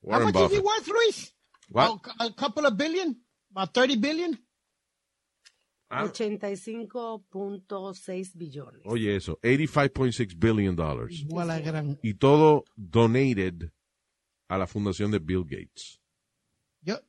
How 0.03 0.09
Warren 0.09 0.27
much 0.33 0.35
is 0.35 0.41
he 0.57 0.61
Buffett. 0.61 0.63
worth, 0.63 0.87
Luis? 0.87 1.35
What? 1.69 1.99
A, 2.19 2.25
a 2.25 2.33
couple 2.33 2.65
of 2.65 2.75
billion? 2.77 3.21
About 3.51 3.73
30 3.73 3.97
billion? 3.97 4.39
Ah. 5.89 6.05
85.6 6.05 8.31
billones. 8.35 8.81
Oye, 8.85 9.15
eso, 9.15 9.37
85.6 9.43 10.35
billion 10.37 10.75
dollars. 10.75 11.19
Igual 11.21 11.51
a 11.51 11.59
gran- 11.59 11.99
Y 12.01 12.13
todo 12.13 12.63
donated 12.75 13.71
a 14.47 14.57
la 14.57 14.67
fundación 14.67 15.11
de 15.11 15.19
Bill 15.19 15.43
Gates. 15.43 15.99
Yo, 16.81 16.99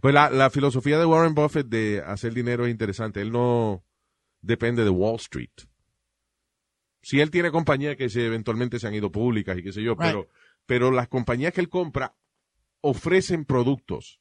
Pues 0.00 0.14
la, 0.14 0.30
la 0.30 0.50
filosofía 0.50 0.98
de 0.98 1.06
Warren 1.06 1.34
Buffett 1.34 1.66
de 1.68 2.02
hacer 2.04 2.34
dinero 2.34 2.66
es 2.66 2.70
interesante. 2.70 3.20
Él 3.20 3.32
no 3.32 3.84
depende 4.40 4.84
de 4.84 4.90
Wall 4.90 5.16
Street. 5.16 5.50
Si 7.02 7.20
él 7.20 7.30
tiene 7.30 7.50
compañías 7.50 7.96
que 7.96 8.08
se, 8.08 8.26
eventualmente 8.26 8.78
se 8.78 8.86
han 8.88 8.94
ido 8.94 9.12
públicas 9.12 9.56
y 9.58 9.62
qué 9.62 9.72
sé 9.72 9.82
yo, 9.82 9.92
Right. 9.94 10.00
pero, 10.02 10.28
pero 10.66 10.90
las 10.90 11.08
compañías 11.08 11.52
que 11.52 11.60
él 11.60 11.68
compra 11.68 12.16
ofrecen 12.80 13.44
productos. 13.44 14.20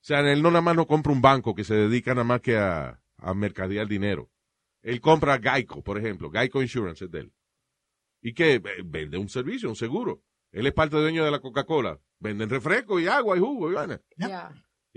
O 0.00 0.06
sea, 0.06 0.20
él 0.20 0.42
no 0.42 0.50
nada 0.50 0.62
más 0.62 0.76
no 0.76 0.86
compra 0.86 1.12
un 1.12 1.22
banco 1.22 1.54
que 1.54 1.64
se 1.64 1.74
dedica 1.74 2.12
nada 2.12 2.24
más 2.24 2.40
que 2.40 2.56
a, 2.56 3.00
a 3.18 3.34
mercadear 3.34 3.86
dinero. 3.88 4.30
Él 4.82 5.00
compra 5.00 5.38
Geico, 5.40 5.82
por 5.82 5.98
ejemplo. 5.98 6.30
Geico 6.30 6.62
Insurance 6.62 7.04
es 7.06 7.10
de 7.10 7.20
él. 7.20 7.32
¿Y 8.20 8.32
qué? 8.34 8.58
Ve- 8.58 8.82
Vende 8.84 9.18
un 9.18 9.28
servicio, 9.28 9.68
un 9.68 9.74
seguro. 9.76 10.22
Él 10.52 10.66
es 10.66 10.72
parte 10.72 10.96
dueño 10.96 11.24
de 11.24 11.30
la 11.30 11.40
Coca-Cola. 11.40 12.00
Venden 12.18 12.48
refresco 12.50 12.98
y 13.00 13.06
agua 13.08 13.36
y 13.36 13.40
jugo 13.40 13.70
y 13.70 13.74
vaina 13.74 14.00
Ya. 14.16 14.52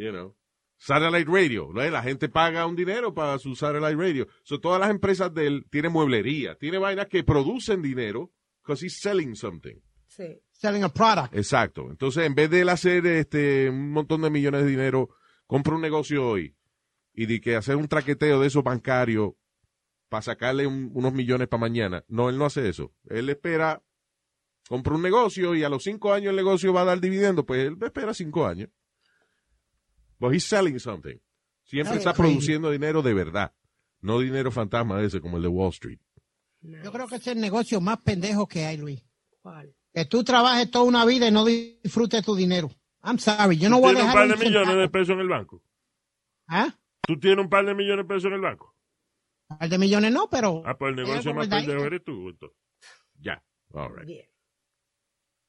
You 0.06 0.12
know. 0.12 0.36
Satellite 0.78 1.30
radio, 1.30 1.70
¿no? 1.74 1.82
La 1.90 2.02
gente 2.02 2.30
paga 2.30 2.66
un 2.66 2.76
dinero 2.76 3.14
para 3.14 3.38
su 3.38 3.54
satellite 3.56 3.96
radio. 3.96 4.28
So, 4.44 4.60
todas 4.62 4.80
las 4.80 4.90
empresas 4.90 5.34
de 5.34 5.46
él 5.48 5.66
tienen 5.70 5.92
mueblería, 5.92 6.56
tiene 6.56 6.78
vainas 6.78 7.08
que 7.08 7.24
producen 7.24 7.82
dinero 7.82 8.32
because 8.64 8.86
he's 8.86 9.00
selling 9.02 9.36
something. 9.36 9.76
Sí. 10.08 10.42
selling 10.52 10.84
a 10.84 10.90
product. 10.90 11.36
Exacto. 11.36 11.90
Entonces, 11.90 12.26
en 12.26 12.34
vez 12.36 12.50
de 12.50 12.62
él 12.62 12.70
hacer 12.70 13.06
este 13.06 13.70
un 13.70 13.92
montón 13.92 14.22
de 14.22 14.30
millones 14.30 14.64
de 14.64 14.70
dinero, 14.70 15.10
compra 15.46 15.76
un 15.76 15.82
negocio 15.82 16.28
hoy 16.28 16.56
y 17.14 17.26
de 17.26 17.40
que 17.42 17.56
hacer 17.56 17.76
un 17.76 17.88
traqueteo 17.88 18.40
de 18.42 18.48
esos 18.48 18.64
bancarios 18.64 19.34
para 20.10 20.22
sacarle 20.22 20.66
un- 20.66 20.90
unos 20.94 21.14
millones 21.14 21.48
para 21.50 21.62
mañana. 21.62 22.04
No, 22.08 22.30
él 22.30 22.38
no 22.38 22.46
hace 22.46 22.68
eso. 22.70 22.94
Él 23.10 23.30
espera, 23.30 23.84
compra 24.68 24.96
un 24.96 25.02
negocio 25.02 25.56
y 25.56 25.64
a 25.64 25.70
los 25.70 25.84
cinco 25.84 26.12
años 26.14 26.32
el 26.32 26.38
negocio 26.38 26.74
va 26.74 26.82
a 26.82 26.86
dar 26.86 27.00
dividendo, 27.02 27.46
pues 27.46 27.68
él 27.68 27.78
espera 27.82 28.14
cinco 28.14 28.46
años. 28.48 28.70
But 30.20 30.34
he's 30.34 30.44
selling 30.46 30.80
something. 30.80 31.18
Siempre 31.64 31.98
está 31.98 32.14
crazy. 32.14 32.22
produciendo 32.34 32.72
dinero 32.72 33.02
de 33.02 33.14
verdad. 33.14 33.54
No 34.02 34.20
dinero 34.20 34.52
fantasma 34.52 35.02
ese 35.02 35.22
como 35.22 35.38
el 35.38 35.44
de 35.44 35.50
Wall 35.50 35.70
Street. 35.70 36.00
Yo 36.62 36.92
creo 36.92 37.08
que 37.08 37.16
es 37.16 37.28
el 37.28 37.40
negocio 37.40 37.80
más 37.80 38.00
pendejo 38.02 38.48
que 38.48 38.66
hay, 38.66 38.78
Luis. 38.78 39.02
¿Cuál? 39.42 39.74
Que 39.94 40.06
tú 40.06 40.24
trabajes 40.24 40.70
toda 40.70 40.86
una 40.86 41.06
vida 41.06 41.28
y 41.28 41.32
no 41.32 41.46
disfrutes 41.46 42.24
tu 42.26 42.36
dinero. 42.36 42.70
I'm 43.04 43.18
sorry, 43.18 43.58
yo 43.58 43.70
no 43.70 43.78
¿Tú 43.78 43.82
voy 43.84 43.92
a 43.92 43.96
tienes 43.96 44.04
un 44.04 44.08
dejar 44.08 44.16
par 44.16 44.28
de 44.28 44.34
un 44.34 44.40
millones 44.40 44.68
centavo. 44.68 44.82
de 44.82 44.90
pesos 44.90 45.10
en 45.14 45.20
el 45.20 45.28
banco? 45.30 45.64
¿Ah? 46.48 46.76
¿Tú 47.02 47.20
tienes 47.20 47.44
un 47.44 47.50
par 47.50 47.66
de 47.66 47.74
millones 47.76 48.06
de 48.06 48.14
pesos 48.14 48.26
en 48.26 48.34
el 48.34 48.42
banco? 48.42 48.76
Par 49.48 49.70
de 49.70 49.78
millones 49.78 50.12
no, 50.12 50.30
pero... 50.30 50.62
Ah, 50.66 50.78
pues 50.78 50.90
el 50.90 50.96
negocio 50.98 51.34
más 51.34 51.48
pendejo 51.48 51.84
eres 51.86 52.04
tú. 52.04 52.30
entonces. 52.30 52.58
Ya. 53.22 53.42
All 53.74 53.96
right. 53.96 54.06
Bien. 54.06 54.26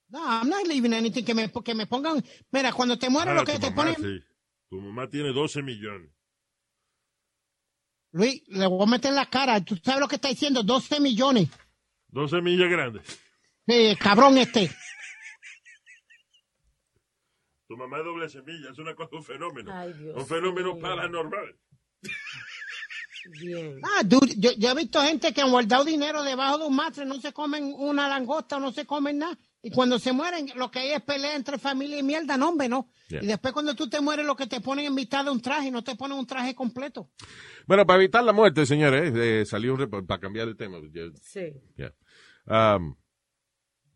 No, 0.08 0.18
I'm 0.24 0.48
not 0.48 0.66
leaving 0.66 0.92
anything. 0.94 1.24
Que 1.24 1.34
me, 1.34 1.50
que 1.50 1.74
me 1.74 1.86
pongan... 1.86 2.22
Mira, 2.52 2.72
cuando 2.72 2.98
te 2.98 3.10
mueres 3.10 3.32
Ah, 3.32 3.34
lo 3.36 3.44
que 3.44 3.58
te 3.58 3.70
mamá, 3.70 3.74
ponen... 3.76 3.96
sí. 3.96 4.24
Tu 4.70 4.80
mamá 4.80 5.10
tiene 5.10 5.32
12 5.32 5.62
millones. 5.62 6.10
Luis, 8.12 8.42
le 8.48 8.66
voy 8.68 8.82
a 8.82 8.86
meter 8.86 9.10
en 9.10 9.16
la 9.16 9.28
cara. 9.28 9.60
¿Tú 9.64 9.76
sabes 9.76 10.00
lo 10.00 10.08
que 10.08 10.14
está 10.14 10.28
diciendo? 10.28 10.62
12 10.62 11.00
millones. 11.00 11.48
12 12.08 12.40
millas 12.40 12.70
grandes. 12.70 13.20
Sí, 13.66 13.96
cabrón 13.98 14.38
este. 14.38 14.70
Tu 17.68 17.76
mamá 17.76 17.98
es 17.98 18.04
doble 18.04 18.28
semilla, 18.28 18.70
es 18.70 18.78
una 18.78 18.94
cosa, 18.96 19.10
un 19.14 19.24
fenómeno. 19.24 19.72
Ay, 19.72 19.92
Dios 19.92 20.16
un 20.16 20.26
fenómeno 20.26 20.74
mío. 20.74 20.82
paranormal. 20.82 21.56
Bien. 23.40 23.80
Ah, 23.84 24.02
dude, 24.04 24.34
yo, 24.38 24.50
yo 24.52 24.70
he 24.70 24.74
visto 24.74 25.00
gente 25.02 25.32
que 25.32 25.40
han 25.40 25.52
guardado 25.52 25.84
dinero 25.84 26.22
debajo 26.24 26.58
de 26.58 26.64
un 26.64 26.74
matre, 26.74 27.04
no 27.06 27.20
se 27.20 27.32
comen 27.32 27.72
una 27.76 28.08
langosta, 28.08 28.58
no 28.58 28.72
se 28.72 28.86
comen 28.86 29.18
nada. 29.18 29.38
Y 29.62 29.70
cuando 29.70 29.98
se 29.98 30.12
mueren, 30.12 30.50
lo 30.56 30.70
que 30.70 30.78
hay 30.78 30.90
es 30.92 31.02
pelea 31.02 31.36
entre 31.36 31.58
familia 31.58 31.98
y 31.98 32.02
mierda, 32.02 32.36
no, 32.38 32.48
hombre, 32.48 32.68
no. 32.68 32.88
Yeah. 33.08 33.22
Y 33.22 33.26
después 33.26 33.52
cuando 33.52 33.74
tú 33.74 33.90
te 33.90 34.00
mueres, 34.00 34.24
lo 34.24 34.34
que 34.34 34.46
te 34.46 34.60
ponen 34.60 34.86
en 34.86 34.94
mitad 34.94 35.22
de 35.24 35.30
un 35.30 35.40
traje, 35.42 35.70
no 35.70 35.84
te 35.84 35.96
ponen 35.96 36.16
un 36.18 36.26
traje 36.26 36.54
completo. 36.54 37.10
Bueno, 37.66 37.84
para 37.86 37.98
evitar 37.98 38.24
la 38.24 38.32
muerte, 38.32 38.64
señores, 38.64 39.12
eh, 39.14 39.44
salió 39.44 39.74
un 39.74 39.80
rep- 39.80 40.06
para 40.06 40.20
cambiar 40.20 40.46
de 40.48 40.54
tema. 40.54 40.78
yo- 40.90 41.10
Sí. 41.22 41.52
Yeah. 41.76 41.94
Um, 42.76 42.96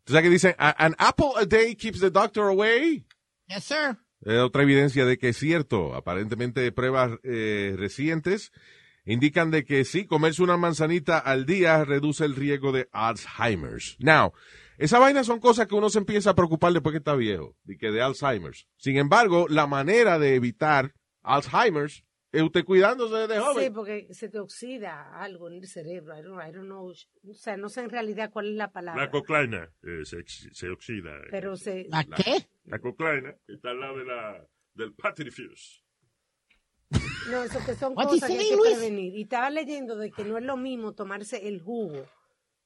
¿Tú 0.03 0.13
sabes 0.13 0.23
que 0.23 0.29
dicen, 0.29 0.55
"A- 0.59 0.85
an 0.85 0.93
apple 0.99 1.31
a 1.35 1.45
day 1.45 1.75
keeps 1.75 1.99
the 1.99 2.11
doctor 2.11 2.43
away? 2.51 3.03
Yes, 3.47 3.63
sir. 3.63 3.97
Es 4.21 4.37
otra 4.39 4.61
evidencia 4.61 5.03
de 5.05 5.17
que 5.17 5.29
es 5.29 5.37
cierto. 5.37 5.95
Aparentemente 5.95 6.71
pruebas 6.71 7.11
eh, 7.23 7.73
recientes 7.75 8.51
indican 9.03 9.49
de 9.51 9.65
que 9.65 9.83
sí, 9.83 10.05
comerse 10.05 10.43
una 10.43 10.57
manzanita 10.57 11.17
al 11.17 11.45
día 11.47 11.83
reduce 11.85 12.23
el 12.23 12.35
riesgo 12.35 12.71
de 12.71 12.87
Alzheimer's. 12.91 13.95
Now, 13.99 14.33
esa 14.77 14.99
vaina 14.99 15.23
son 15.23 15.39
cosas 15.39 15.67
que 15.67 15.75
uno 15.75 15.89
se 15.89 15.99
empieza 15.99 16.31
a 16.31 16.35
preocupar 16.35 16.73
después 16.73 16.91
que 16.93 16.97
está 16.99 17.15
viejo, 17.15 17.55
de 17.63 17.77
que 17.77 17.91
de 17.91 18.01
Alzheimer's. 18.01 18.67
Sin 18.77 18.97
embargo, 18.97 19.47
la 19.49 19.67
manera 19.67 20.19
de 20.19 20.35
evitar 20.35 20.93
Alzheimer's 21.23 22.03
es 22.31 22.41
usted 22.41 22.65
cuidándose 22.65 23.27
de 23.27 23.35
Sí, 23.35 23.41
joven. 23.41 23.73
porque 23.73 24.07
se 24.13 24.27
te 24.27 24.39
oxida 24.39 25.13
algo 25.21 25.47
en 25.47 25.53
el 25.55 25.67
cerebro. 25.67 26.17
I 26.19 26.21
don't, 26.21 26.41
I 26.45 26.51
don't 26.51 26.65
know. 26.65 26.89
O 26.89 27.33
sea, 27.33 27.55
no 27.55 27.69
sé 27.69 27.81
en 27.81 27.89
realidad 27.89 28.29
cuál 28.31 28.49
es 28.49 28.55
la 28.55 28.71
palabra. 28.73 29.03
La 29.05 29.09
coclaina 29.09 29.69
eh, 29.83 30.03
se, 30.03 30.17
se 30.25 30.69
oxida. 30.69 31.15
eh. 31.17 31.27
pero 31.31 31.55
se. 31.55 31.87
¿La 31.89 32.03
qué? 32.03 32.45
La 32.65 32.79
coclaina 32.79 33.33
está 33.47 33.69
al 33.69 33.79
lado 33.79 33.97
de 33.99 34.03
la, 34.05 34.45
del 34.73 34.93
patrifuse. 34.95 35.81
No, 37.31 37.41
eso 37.43 37.59
que 37.65 37.73
son 37.73 37.93
What 37.95 38.05
cosas 38.07 38.29
que 38.29 38.37
hay 38.37 38.49
que 38.49 38.55
Luis? 38.55 38.73
prevenir. 38.77 39.15
Y 39.15 39.23
estaba 39.23 39.49
leyendo 39.49 39.95
de 39.95 40.11
que 40.11 40.23
no 40.23 40.37
es 40.37 40.43
lo 40.43 40.57
mismo 40.57 40.93
tomarse 40.93 41.47
el 41.47 41.61
jugo 41.61 42.05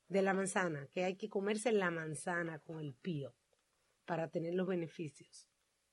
de 0.10 0.22
la 0.22 0.34
manzana, 0.34 0.88
que 0.91 1.03
hay 1.03 1.16
que 1.16 1.30
comerse 1.30 1.72
la 1.72 1.91
manzana 1.91 2.60
con 2.60 2.80
el 2.80 2.93
pío 2.93 3.36
para 4.05 4.28
tener 4.30 4.55
los 4.55 4.68
beneficios. 4.68 5.47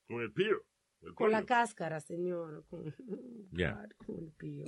Con 0.09 0.23
el 0.23 0.33
pío. 0.33 0.65
el 1.03 1.15
Con 1.15 1.31
la 1.31 1.45
cáscara, 1.45 2.01
señor. 2.01 2.65
Con, 2.69 2.95
Ya. 3.53 3.87
con 4.07 4.19
el 4.19 4.33
pío. 4.33 4.65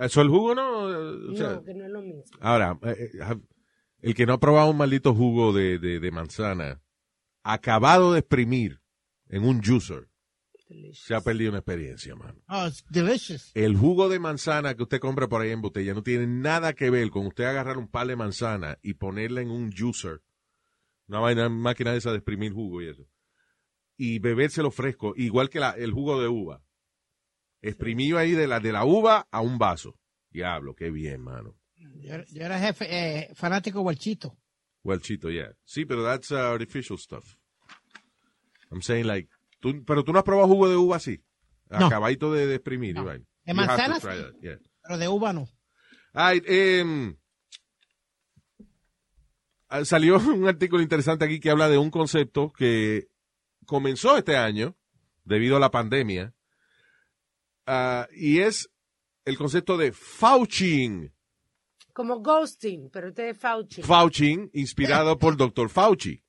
Eso 0.00 0.22
el 0.22 0.28
jugo 0.28 0.54
no. 0.54 0.84
o 1.32 1.36
sea, 1.36 1.52
no, 1.54 1.64
que 1.64 1.74
no 1.74 1.84
es 1.84 1.90
lo 1.90 2.00
mismo. 2.00 2.24
Ahora, 2.40 2.78
eh, 2.82 3.10
eh, 3.12 3.36
el 4.00 4.14
que 4.14 4.26
no 4.26 4.32
ha 4.34 4.40
probado 4.40 4.70
un 4.70 4.78
maldito 4.78 5.14
jugo 5.14 5.52
de, 5.52 5.78
de, 5.78 6.00
de 6.00 6.10
manzana, 6.10 6.82
acabado 7.42 8.14
de 8.14 8.20
exprimir 8.20 8.80
en 9.28 9.44
un 9.44 9.62
juicer, 9.62 10.08
Delicious. 10.74 11.04
se 11.06 11.14
ha 11.14 11.20
perdido 11.20 11.50
una 11.50 11.58
experiencia, 11.58 12.14
mano. 12.16 12.42
Oh, 12.48 12.66
it's 12.66 12.84
delicious. 12.90 13.50
El 13.54 13.76
jugo 13.76 14.08
de 14.08 14.18
manzana 14.18 14.74
que 14.74 14.82
usted 14.82 14.98
compra 15.00 15.28
por 15.28 15.40
ahí 15.42 15.50
en 15.50 15.60
botella 15.62 15.94
no 15.94 16.02
tiene 16.02 16.26
nada 16.26 16.72
que 16.72 16.90
ver 16.90 17.10
con 17.10 17.26
usted 17.26 17.44
agarrar 17.44 17.78
un 17.78 17.88
par 17.88 18.06
de 18.06 18.16
manzana 18.16 18.78
y 18.82 18.94
ponerla 18.94 19.40
en 19.40 19.50
un 19.50 19.72
juicer, 19.72 20.20
una 21.08 21.20
vaina, 21.20 21.48
máquina 21.48 21.92
de 21.92 21.98
esa 21.98 22.10
de 22.10 22.16
exprimir 22.18 22.52
jugo 22.52 22.82
y 22.82 22.88
eso, 22.88 23.06
y 23.96 24.18
bebérselo 24.18 24.70
fresco, 24.70 25.14
igual 25.16 25.48
que 25.50 25.60
la- 25.60 25.70
el 25.72 25.92
jugo 25.92 26.20
de 26.20 26.28
uva. 26.28 26.62
Exprimido 27.62 28.18
ahí 28.18 28.32
de 28.32 28.46
la, 28.46 28.60
de 28.60 28.72
la 28.72 28.84
uva 28.84 29.26
a 29.30 29.40
un 29.40 29.56
vaso. 29.58 29.98
Diablo, 30.30 30.74
qué 30.74 30.90
bien, 30.90 31.22
mano. 31.22 31.56
Yo, 31.76 32.16
yo 32.30 32.42
era 32.42 32.58
jefe, 32.58 32.86
eh, 32.90 33.30
fanático 33.34 33.80
guarchito. 33.80 34.36
Well, 34.82 35.00
chito, 35.00 35.30
yeah. 35.30 35.54
Sí, 35.64 35.86
pero 35.86 36.02
that's 36.04 36.30
uh, 36.30 36.36
artificial 36.52 36.98
stuff. 36.98 37.36
I'm 38.70 38.82
saying 38.82 39.06
like, 39.06 39.30
tú, 39.72 39.84
pero 39.86 40.04
tú 40.04 40.12
no 40.12 40.18
has 40.18 40.24
probado 40.24 40.48
jugo 40.48 40.68
de 40.68 40.76
uva 40.76 40.96
así, 40.96 41.22
No. 41.70 41.86
acabadito 41.86 42.32
de, 42.32 42.46
de 42.46 42.54
exprimir, 42.56 42.94
No. 42.94 43.10
right? 43.10 43.22
De 43.44 43.52
You 43.54 43.60
have 43.60 43.66
to 43.66 43.88
manzana, 43.90 44.00
sí. 44.00 44.38
yeah. 44.42 44.58
Pero 44.82 44.98
de 44.98 45.08
uva 45.08 45.32
no. 45.32 45.48
Ay, 46.12 46.42
em, 46.46 47.16
ah, 49.68 49.84
salió 49.84 50.16
un 50.18 50.46
artículo 50.46 50.82
interesante 50.82 51.24
aquí 51.24 51.40
que 51.40 51.50
habla 51.50 51.68
de 51.68 51.78
un 51.78 51.90
concepto 51.90 52.52
que 52.52 53.08
comenzó 53.66 54.16
este 54.16 54.36
año 54.36 54.76
debido 55.24 55.56
a 55.56 55.60
la 55.60 55.70
pandemia 55.70 56.34
ah, 57.66 58.06
y 58.14 58.40
es 58.40 58.70
el 59.24 59.38
concepto 59.38 59.76
de 59.78 59.92
Fauching. 59.92 61.10
Como 61.94 62.20
ghosting, 62.20 62.90
pero 62.90 63.08
usted 63.08 63.28
es 63.30 63.38
Fauci. 63.38 63.82
Fauching, 63.82 64.50
inspirado 64.52 65.16
por 65.18 65.36
Dr. 65.36 65.70
Fauci. 65.70 66.22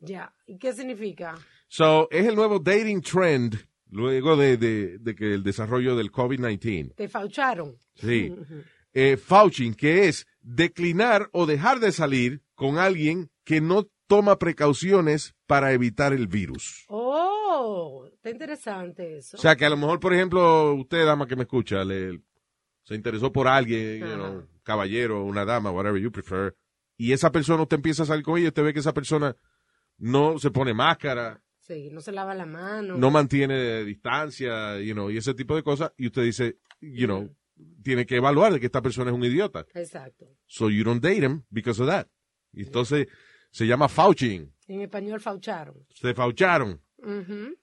ya. 0.00 0.34
¿Y 0.46 0.58
qué 0.58 0.72
significa? 0.74 1.34
So, 1.68 2.08
es 2.10 2.26
el 2.26 2.34
nuevo 2.36 2.58
dating 2.58 3.00
trend 3.02 3.56
luego 3.90 4.36
de, 4.36 4.56
de- 4.56 4.98
de 4.98 5.14
que 5.14 5.34
el 5.34 5.42
desarrollo 5.42 5.96
del 5.96 6.10
COVID-19. 6.12 6.94
Te 6.94 7.08
faucharon. 7.08 7.76
Sí. 7.94 8.34
eh, 8.92 9.16
Fauching, 9.16 9.74
que 9.74 10.08
es 10.08 10.26
declinar 10.40 11.28
o 11.32 11.46
dejar 11.46 11.80
de 11.80 11.92
salir 11.92 12.42
con 12.54 12.78
alguien 12.78 13.30
que 13.44 13.60
no 13.60 13.88
toma 14.06 14.38
precauciones 14.38 15.34
para 15.46 15.72
evitar 15.72 16.12
el 16.12 16.26
virus. 16.28 16.84
Oh, 16.88 18.06
está 18.12 18.30
interesante 18.30 19.16
eso. 19.18 19.36
O 19.36 19.40
sea, 19.40 19.56
que 19.56 19.64
a 19.64 19.70
lo 19.70 19.76
mejor, 19.76 19.98
por 20.00 20.12
ejemplo, 20.12 20.74
usted, 20.74 21.04
dama 21.06 21.26
que 21.26 21.36
me 21.36 21.42
escucha, 21.42 21.84
le, 21.84 22.20
se 22.82 22.94
interesó 22.94 23.32
por 23.32 23.48
alguien, 23.48 24.00
you 24.00 24.14
know, 24.14 24.46
caballero, 24.62 25.24
una 25.24 25.44
dama, 25.44 25.70
whatever 25.70 26.00
you 26.00 26.10
prefer, 26.12 26.54
y 26.96 27.12
esa 27.12 27.32
persona, 27.32 27.62
usted 27.62 27.76
empieza 27.76 28.02
a 28.02 28.06
salir 28.06 28.24
con 28.24 28.38
ella, 28.38 28.48
usted 28.48 28.62
ve 28.64 28.72
que 28.74 28.80
esa 28.80 28.94
persona 28.94 29.36
no 29.98 30.38
se 30.38 30.50
pone 30.50 30.74
máscara, 30.74 31.40
sí, 31.66 31.90
no 31.90 32.00
se 32.00 32.12
lava 32.12 32.34
la 32.34 32.46
mano. 32.46 32.96
no 32.96 33.10
mantiene 33.10 33.84
distancia, 33.84 34.78
you 34.80 34.92
know, 34.92 35.10
y 35.10 35.16
ese 35.16 35.34
tipo 35.34 35.56
de 35.56 35.62
cosas, 35.62 35.92
y 35.96 36.06
usted 36.06 36.22
dice, 36.22 36.58
you 36.80 37.06
know, 37.06 37.34
tiene 37.82 38.06
que 38.06 38.16
evaluar 38.16 38.52
de 38.52 38.60
que 38.60 38.66
esta 38.66 38.82
persona 38.82 39.10
es 39.10 39.16
un 39.16 39.24
idiota. 39.24 39.66
Exacto. 39.74 40.26
So 40.46 40.70
you 40.70 40.84
don't 40.84 41.02
date 41.02 41.24
him 41.24 41.42
because 41.50 41.80
of 41.80 41.88
that. 41.88 42.08
Y 42.52 42.62
entonces 42.62 43.08
se 43.50 43.66
llama 43.66 43.88
fauching. 43.88 44.52
En 44.66 44.80
español 44.80 45.20
faucharon. 45.20 45.86
Se 45.90 46.14
faucharon. 46.14 46.80
Ujú. 46.98 47.56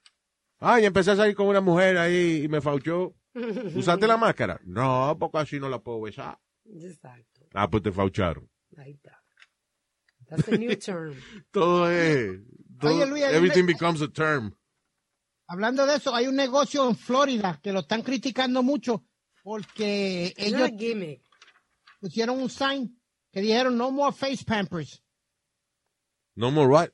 Ay, 0.59 0.85
empecé 0.85 1.11
a 1.11 1.15
salir 1.15 1.35
con 1.35 1.47
una 1.47 1.61
mujer 1.61 1.97
ahí 1.97 2.43
y 2.43 2.47
me 2.47 2.61
fauchó. 2.61 3.15
¿Usaste 3.75 4.07
la 4.07 4.17
máscara? 4.17 4.59
No, 4.63 5.17
porque 5.19 5.39
así 5.39 5.59
no 5.59 5.69
la 5.69 5.79
puedo 5.79 6.01
besar. 6.01 6.37
Exacto. 6.65 7.47
Ah, 7.53 7.69
pues 7.69 7.83
te 7.83 7.91
faucharon. 7.91 8.49
Ahí 8.77 8.91
está. 8.91 9.21
That's 10.29 10.45
the 10.45 10.57
new 10.57 10.75
term. 10.77 11.15
Todo 11.51 11.91
es... 11.91 12.39
Oye, 12.89 13.05
Luis, 13.05 13.23
everything 13.23 13.63
una- 13.63 13.73
becomes 13.73 14.01
a 14.01 14.07
term. 14.11 14.55
Hablando 15.47 15.85
de 15.85 15.95
eso, 15.95 16.15
hay 16.15 16.27
un 16.27 16.35
negocio 16.35 16.87
en 16.87 16.95
Florida 16.95 17.59
que 17.61 17.71
lo 17.73 17.81
están 17.81 18.01
criticando 18.03 18.63
mucho 18.63 19.03
porque 19.43 20.33
ellos 20.37 20.69
pusieron 21.99 22.39
un 22.39 22.49
sign 22.49 22.97
que 23.31 23.41
dijeron 23.41 23.77
no 23.77 23.91
more 23.91 24.15
face 24.15 24.43
pampers. 24.45 25.03
No 26.35 26.51
more 26.51 26.67
what? 26.69 26.89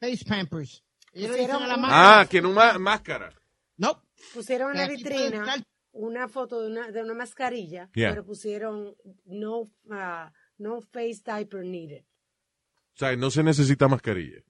Face 0.00 0.24
pampers. 0.24 0.82
Ellos 1.12 1.30
le 1.32 1.36
Pusieron 1.38 1.68
la 1.68 1.76
máscara, 1.76 2.20
Ah, 2.20 2.26
que 2.26 2.40
no 2.40 2.52
más 2.52 2.78
máscara. 2.78 3.34
no. 3.76 4.02
Pusieron 4.34 4.72
en 4.72 4.78
la 4.78 4.88
vitrina 4.88 5.44
estar- 5.44 5.64
una 5.92 6.28
foto 6.28 6.60
de 6.60 6.68
una, 6.70 6.90
de 6.90 7.02
una 7.02 7.14
mascarilla, 7.14 7.90
Yeah. 7.94 8.10
pero 8.10 8.24
pusieron 8.24 8.94
no, 9.26 9.70
ah, 9.90 10.32
no 10.58 10.80
face 10.80 11.22
diaper 11.24 11.64
needed. 11.64 12.04
O 12.94 12.98
sea, 12.98 13.14
no 13.16 13.30
se 13.30 13.42
necesita 13.42 13.86
mascarilla. 13.88 14.42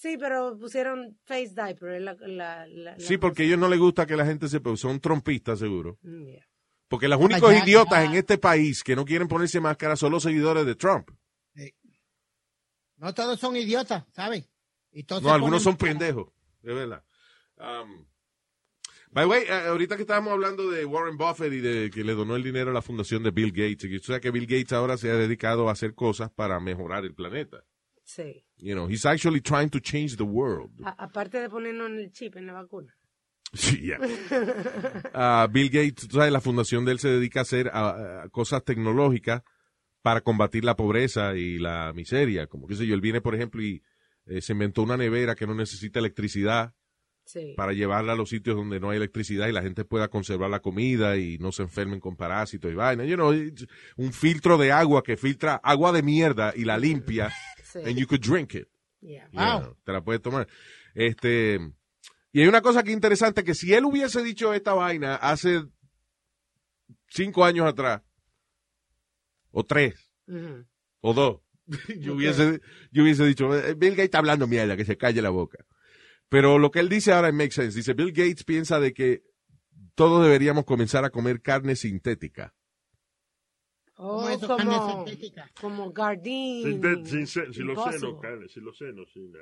Sí, 0.00 0.16
pero 0.16 0.56
pusieron 0.58 1.18
face 1.24 1.52
diaper. 1.54 2.00
La, 2.00 2.14
la, 2.20 2.66
la- 2.66 2.66
la 2.68 2.98
Sí, 3.00 3.18
porque 3.18 3.42
a 3.42 3.46
ellos 3.46 3.58
no 3.58 3.68
les 3.68 3.80
gusta 3.80 4.06
que 4.06 4.16
la 4.16 4.24
gente 4.24 4.48
se... 4.48 4.60
Son 4.76 5.00
trompistas, 5.00 5.58
seguro. 5.58 5.98
Mm, 6.02 6.24
yeah. 6.26 6.46
Porque 6.86 7.08
los 7.08 7.20
únicos 7.20 7.50
ya, 7.52 7.64
idiotas 7.64 8.04
en 8.04 8.14
este 8.14 8.38
país 8.38 8.82
que 8.84 8.94
no 8.94 9.04
quieren 9.04 9.26
ponerse 9.26 9.60
máscara 9.60 9.96
son 9.96 10.12
los 10.12 10.22
seguidores 10.22 10.64
de 10.64 10.74
Trump. 10.76 11.10
No 12.96 13.14
todos 13.14 13.38
son 13.38 13.56
idiotas, 13.56 14.04
¿sabes? 14.12 14.48
Y 14.90 15.04
todos 15.04 15.22
No, 15.22 15.32
algunos 15.32 15.62
son 15.62 15.72
máscara. 15.74 15.92
pendejos, 15.92 16.32
de 16.62 16.74
verdad. 16.74 17.04
Um, 17.58 18.06
by 19.10 19.24
the 19.24 19.26
way, 19.30 19.42
eh, 19.44 19.68
ahorita 19.68 19.96
que 19.96 20.02
estábamos 20.02 20.32
hablando 20.32 20.70
de 20.70 20.84
Warren 20.84 21.16
Buffett 21.16 21.52
y 21.52 21.60
de 21.60 21.90
que 21.90 22.02
le 22.04 22.14
donó 22.14 22.34
el 22.36 22.42
dinero 22.42 22.70
a 22.70 22.74
la 22.74 22.82
fundación 22.82 23.22
de 23.22 23.30
Bill 23.30 23.52
Gates, 23.52 23.84
y 23.84 24.20
que 24.20 24.30
Bill 24.30 24.46
Gates 24.46 24.72
ahora 24.72 24.96
se 24.96 25.10
ha 25.10 25.14
dedicado 25.14 25.68
a 25.68 25.72
hacer 25.72 25.94
cosas 25.94 26.30
para 26.30 26.58
mejorar 26.60 27.04
el 27.04 27.14
planeta. 27.14 27.64
Sí. 28.02 28.44
You 28.60 28.74
know, 28.74 28.88
he's 28.88 29.06
actually 29.06 29.40
trying 29.40 29.70
to 29.70 29.80
change 29.80 30.16
the 30.16 30.24
world. 30.24 30.70
A- 30.84 31.04
aparte 31.04 31.40
de 31.40 31.48
ponernos 31.48 31.90
en 31.90 31.98
el 31.98 32.10
chip 32.12 32.36
en 32.36 32.46
la 32.46 32.54
vacuna. 32.54 32.94
Sí, 33.54 33.78
yeah. 33.80 33.98
Ah, 35.14 35.48
Bill 35.50 35.70
Gates, 35.70 36.06
sabes, 36.10 36.30
la 36.32 36.40
fundación 36.40 36.84
de 36.84 36.92
él 36.92 36.98
se 36.98 37.08
dedica 37.08 37.40
a 37.40 37.42
hacer 37.42 37.70
cosas 38.30 38.62
tecnológicas 38.64 39.42
para 40.02 40.20
combatir 40.20 40.64
la 40.64 40.76
pobreza 40.76 41.34
y 41.34 41.58
la 41.58 41.92
miseria. 41.94 42.46
Como 42.46 42.66
que 42.66 42.74
sé 42.74 42.86
yo, 42.86 42.94
él 42.94 43.00
viene, 43.00 43.20
por 43.20 43.34
ejemplo, 43.34 43.62
y 43.62 43.82
eh, 44.26 44.40
se 44.42 44.52
inventó 44.52 44.82
una 44.82 44.96
nevera 44.96 45.34
que 45.34 45.46
no 45.46 45.54
necesita 45.54 45.98
electricidad 45.98 46.74
Sí. 47.30 47.52
para 47.58 47.74
llevarla 47.74 48.14
a 48.14 48.16
los 48.16 48.30
sitios 48.30 48.56
donde 48.56 48.80
no 48.80 48.88
hay 48.88 48.96
electricidad 48.96 49.48
y 49.48 49.52
la 49.52 49.60
gente 49.60 49.84
pueda 49.84 50.08
conservar 50.08 50.48
la 50.48 50.60
comida 50.60 51.18
y 51.18 51.36
no 51.36 51.52
se 51.52 51.62
enfermen 51.62 52.00
con 52.00 52.16
parásitos 52.16 52.72
y 52.72 52.74
vaina. 52.74 53.04
You 53.04 53.16
know, 53.16 53.34
it's 53.34 53.66
un 53.98 54.14
filtro 54.14 54.56
de 54.56 54.72
agua 54.72 55.02
que 55.02 55.18
filtra 55.18 55.56
agua 55.62 55.92
de 55.92 56.02
mierda 56.02 56.54
y 56.56 56.64
la 56.64 56.78
limpia 56.78 57.30
sí. 57.64 57.80
and 57.84 57.96
you 57.98 58.06
could 58.06 58.22
drink 58.22 58.54
it. 58.54 58.66
Yeah. 59.02 59.28
You 59.30 59.38
Wow. 59.40 59.60
know, 59.60 59.76
te 59.84 59.92
la 59.92 60.00
puedes 60.02 60.22
tomar. 60.22 60.48
Este, 60.94 61.60
y 62.32 62.40
hay 62.40 62.48
una 62.48 62.62
cosa 62.62 62.82
que 62.82 62.88
es 62.90 62.94
interesante, 62.94 63.44
que 63.44 63.54
si 63.54 63.74
él 63.74 63.84
hubiese 63.84 64.22
dicho 64.22 64.54
esta 64.54 64.72
vaina 64.72 65.16
hace 65.16 65.64
cinco 67.08 67.44
años 67.44 67.66
atrás, 67.66 68.00
o 69.50 69.64
tres, 69.64 70.10
o 71.00 71.12
dos, 71.12 71.40
yo 72.00 72.14
hubiese, 72.14 72.60
yo 72.90 73.02
hubiese 73.02 73.26
dicho, 73.26 73.54
"Eh, 73.54 73.74
Bill 73.74 73.90
Gates 73.90 74.04
está 74.06 74.18
hablando 74.18 74.46
mierda, 74.46 74.78
que 74.78 74.86
se 74.86 74.96
calle 74.96 75.20
la 75.20 75.30
boca. 75.30 75.58
Pero 76.28 76.58
lo 76.58 76.70
que 76.70 76.80
él 76.80 76.88
dice 76.88 77.12
ahora 77.12 77.32
makes 77.32 77.54
sense. 77.54 77.76
Dice, 77.76 77.94
Bill 77.94 78.12
Gates 78.12 78.44
piensa 78.44 78.78
de 78.80 78.92
que 78.92 79.22
todos 79.94 80.22
deberíamos 80.22 80.64
comenzar 80.64 81.04
a 81.04 81.10
comer 81.10 81.40
carne 81.42 81.74
sintética. 81.76 82.54
Oh, 83.96 84.18
Como 84.18 84.28
eso, 84.28 84.46
como, 84.46 85.04
como. 85.60 85.82
Sin, 87.06 87.26
sin, 87.26 87.52
sin 87.52 87.66
los 87.66 87.82
senos, 87.84 88.20
carne, 88.20 88.48
sin 88.48 88.64
los 88.64 88.76
senos, 88.78 89.10
sin 89.12 89.32
la... 89.32 89.40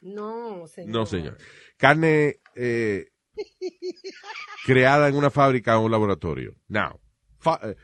No, 0.00 0.66
señor. 0.66 0.90
No, 0.90 1.06
señor. 1.06 1.38
Carne 1.76 2.40
eh, 2.56 3.06
creada 4.64 5.08
en 5.08 5.14
una 5.14 5.30
fábrica 5.30 5.78
o 5.78 5.84
un 5.84 5.92
laboratorio. 5.92 6.56
Now, 6.68 7.00
fa- 7.38 7.60
eh, 7.62 7.76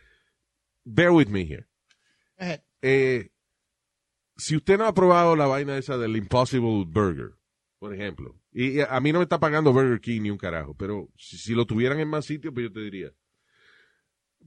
bear 0.84 1.12
with 1.12 1.28
me 1.28 1.42
here. 1.42 1.68
Eh, 2.82 3.30
si 4.36 4.56
usted 4.56 4.78
no 4.78 4.86
ha 4.86 4.94
probado 4.94 5.36
la 5.36 5.46
vaina 5.46 5.78
esa 5.78 5.96
del 5.98 6.16
Impossible 6.16 6.84
Burger, 6.86 7.37
por 7.78 7.94
ejemplo, 7.94 8.34
y, 8.52 8.80
a 8.80 9.00
mí 9.00 9.12
no 9.12 9.20
me 9.20 9.24
está 9.24 9.38
pagando 9.38 9.72
Burger 9.72 10.00
King 10.00 10.22
ni 10.22 10.30
un 10.30 10.38
carajo, 10.38 10.74
pero 10.74 11.08
si, 11.16 11.38
si 11.38 11.54
lo 11.54 11.66
tuvieran 11.66 12.00
en 12.00 12.08
más 12.08 12.26
sitios, 12.26 12.52
pues 12.52 12.64
yo 12.64 12.72
te 12.72 12.80
diría. 12.80 13.12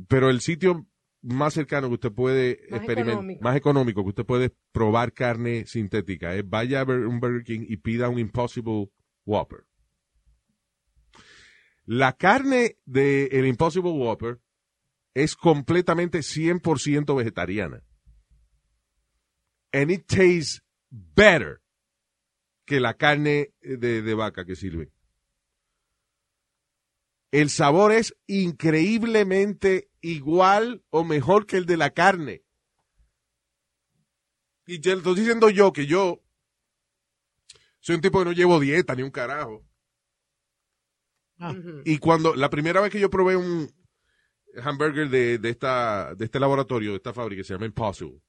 Pero 0.07 0.29
el 0.29 0.41
sitio 0.41 0.87
más 1.21 1.53
cercano 1.53 1.87
que 1.87 1.93
usted 1.93 2.11
puede 2.11 2.51
experimentar, 2.75 3.41
más 3.41 3.55
económico 3.55 4.03
que 4.03 4.09
usted 4.09 4.25
puede 4.25 4.51
probar 4.71 5.13
carne 5.13 5.65
sintética, 5.65 6.35
es 6.35 6.47
vaya 6.47 6.81
a 6.81 6.85
ver 6.85 7.05
un 7.05 7.19
Burger 7.19 7.43
King 7.43 7.65
y 7.67 7.77
pida 7.77 8.09
un 8.09 8.19
Impossible 8.19 8.89
Whopper. 9.25 9.65
La 11.85 12.13
carne 12.13 12.77
del 12.85 13.45
Impossible 13.45 13.91
Whopper 13.91 14.39
es 15.13 15.35
completamente 15.35 16.19
100% 16.19 17.15
vegetariana. 17.15 17.83
And 19.73 19.89
it 19.89 20.05
tastes 20.07 20.61
better 20.89 21.61
que 22.65 22.79
la 22.79 22.95
carne 22.95 23.53
de, 23.61 24.01
de 24.01 24.13
vaca 24.13 24.45
que 24.45 24.55
sirve. 24.55 24.91
El 27.31 27.49
sabor 27.49 27.91
es 27.93 28.15
increíblemente 28.27 29.89
igual 30.01 30.83
o 30.89 31.03
mejor 31.03 31.45
que 31.45 31.57
el 31.57 31.65
de 31.65 31.77
la 31.77 31.91
carne. 31.91 32.43
Y 34.65 34.79
te 34.79 34.91
lo 34.91 34.97
estoy 34.97 35.15
diciendo 35.15 35.49
yo 35.49 35.73
que 35.73 35.85
yo 35.85 36.21
soy 37.79 37.95
un 37.95 38.01
tipo 38.01 38.19
que 38.19 38.25
no 38.25 38.31
llevo 38.31 38.59
dieta 38.59 38.95
ni 38.95 39.03
un 39.03 39.11
carajo. 39.11 39.65
ah. 41.39 41.53
Y 41.85 41.97
cuando 41.97 42.35
la 42.35 42.49
primera 42.49 42.81
vez 42.81 42.91
que 42.91 42.99
yo 42.99 43.09
probé 43.09 43.35
un 43.35 43.69
hamburger 44.61 45.09
de, 45.09 45.37
de 45.37 45.49
esta 45.49 46.13
de 46.15 46.25
este 46.25 46.39
laboratorio, 46.39 46.91
de 46.91 46.97
esta 46.97 47.13
fábrica, 47.13 47.43
se 47.43 47.53
llama 47.53 47.65
Impossible. 47.65 48.21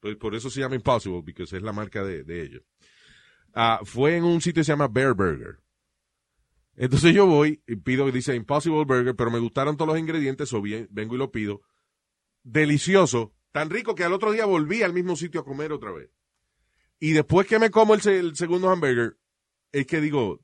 Pues 0.00 0.16
por 0.16 0.34
eso 0.34 0.50
se 0.50 0.60
llama 0.60 0.74
Impossible, 0.74 1.22
porque 1.22 1.42
es 1.44 1.62
la 1.62 1.72
marca 1.72 2.02
de, 2.02 2.24
de 2.24 2.42
ellos. 2.42 2.62
Ah, 3.58 3.80
fue 3.84 4.16
en 4.18 4.24
un 4.24 4.42
sitio 4.42 4.60
que 4.60 4.64
se 4.64 4.72
llama 4.72 4.86
Bear 4.86 5.14
Burger. 5.14 5.56
Entonces 6.74 7.14
yo 7.14 7.24
voy 7.24 7.62
y 7.66 7.76
pido, 7.76 8.10
dice 8.12 8.34
Impossible 8.36 8.84
Burger, 8.84 9.16
pero 9.16 9.30
me 9.30 9.38
gustaron 9.38 9.78
todos 9.78 9.88
los 9.92 9.98
ingredientes, 9.98 10.52
o 10.52 10.60
bien 10.60 10.86
vengo 10.90 11.14
y 11.14 11.18
lo 11.18 11.32
pido. 11.32 11.62
Delicioso, 12.42 13.34
tan 13.52 13.70
rico 13.70 13.94
que 13.94 14.04
al 14.04 14.12
otro 14.12 14.30
día 14.32 14.44
volví 14.44 14.82
al 14.82 14.92
mismo 14.92 15.16
sitio 15.16 15.40
a 15.40 15.44
comer 15.44 15.72
otra 15.72 15.90
vez. 15.90 16.10
Y 17.00 17.12
después 17.12 17.46
que 17.46 17.58
me 17.58 17.70
como 17.70 17.94
el, 17.94 18.02
se- 18.02 18.18
el 18.18 18.36
segundo 18.36 18.68
hamburger, 18.68 19.16
es 19.72 19.86
que 19.86 20.02
digo, 20.02 20.40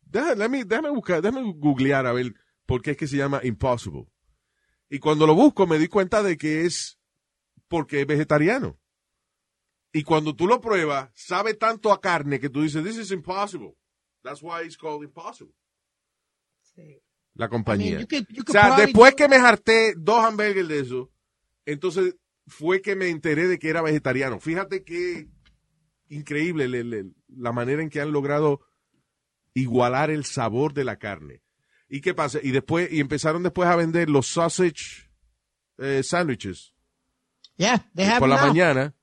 déjame 0.00 0.64
buscar, 0.90 1.20
déjame 1.20 1.52
googlear 1.54 2.06
a 2.06 2.12
ver 2.12 2.34
por 2.64 2.80
qué 2.80 2.92
es 2.92 2.96
que 2.96 3.06
se 3.06 3.18
llama 3.18 3.40
Impossible. 3.44 4.06
Y 4.88 5.00
cuando 5.00 5.26
lo 5.26 5.34
busco 5.34 5.66
me 5.66 5.78
di 5.78 5.88
cuenta 5.88 6.22
de 6.22 6.38
que 6.38 6.64
es 6.64 6.98
porque 7.68 8.00
es 8.00 8.06
vegetariano. 8.06 8.78
Y 9.92 10.02
cuando 10.02 10.34
tú 10.34 10.46
lo 10.46 10.60
pruebas, 10.60 11.10
sabe 11.14 11.54
tanto 11.54 11.92
a 11.92 12.00
carne 12.00 12.38
que 12.38 12.50
tú 12.50 12.62
dices, 12.62 12.84
this 12.84 12.96
is 12.98 13.10
impossible. 13.10 13.74
That's 14.22 14.42
why 14.42 14.64
it's 14.64 14.76
called 14.76 15.02
impossible. 15.02 15.54
Sí. 16.62 17.00
La 17.34 17.46
I 17.46 17.48
compañía. 17.48 17.96
mean, 17.96 18.00
you 18.00 18.06
could- 18.08 18.26
you 18.28 18.42
o 18.46 18.52
sea, 18.52 18.76
después 18.76 19.14
que 19.14 19.28
me 19.28 19.36
harté 19.36 19.94
dos 19.96 20.24
hamburgers 20.24 20.68
de 20.68 20.80
eso, 20.80 21.10
entonces 21.64 22.16
fue 22.46 22.82
que 22.82 22.96
me 22.96 23.08
enteré 23.08 23.46
de 23.46 23.58
que 23.58 23.68
era 23.70 23.80
vegetariano. 23.82 24.40
Fíjate 24.40 24.82
qué 24.84 25.28
increíble 26.08 26.68
le- 26.68 26.84
le- 26.84 27.04
la 27.28 27.52
manera 27.52 27.82
en 27.82 27.90
que 27.90 28.00
han 28.00 28.12
logrado 28.12 28.60
igualar 29.54 30.10
el 30.10 30.24
sabor 30.24 30.72
de 30.74 30.84
la 30.84 30.96
carne. 30.98 31.42
¿Y 31.88 32.00
qué 32.00 32.12
pasa? 32.14 32.38
Y 32.42 32.50
después, 32.50 32.90
y 32.92 33.00
empezaron 33.00 33.42
después 33.42 33.68
a 33.68 33.76
vender 33.76 34.10
los 34.10 34.26
sausage 34.26 35.10
eh, 35.78 36.02
sándwiches 36.02 36.74
Yeah, 37.56 37.88
they 37.94 38.04
have 38.04 38.18
por 38.20 38.28
la 38.28 38.36
mañana 38.46 38.94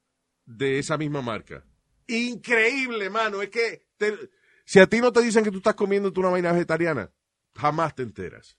de 0.45 0.79
esa 0.79 0.97
misma 0.97 1.21
marca. 1.21 1.63
Increíble, 2.07 3.09
mano. 3.09 3.41
Es 3.41 3.49
que 3.49 3.87
te- 3.97 4.29
si 4.65 4.79
a 4.79 4.87
ti 4.87 4.99
no 5.01 5.11
te 5.11 5.21
dicen 5.21 5.43
que 5.43 5.51
tú 5.51 5.57
estás 5.57 5.75
comiendo 5.75 6.11
una 6.15 6.29
vaina 6.29 6.51
vegetariana, 6.51 7.11
jamás 7.55 7.95
te 7.95 8.03
enteras. 8.03 8.57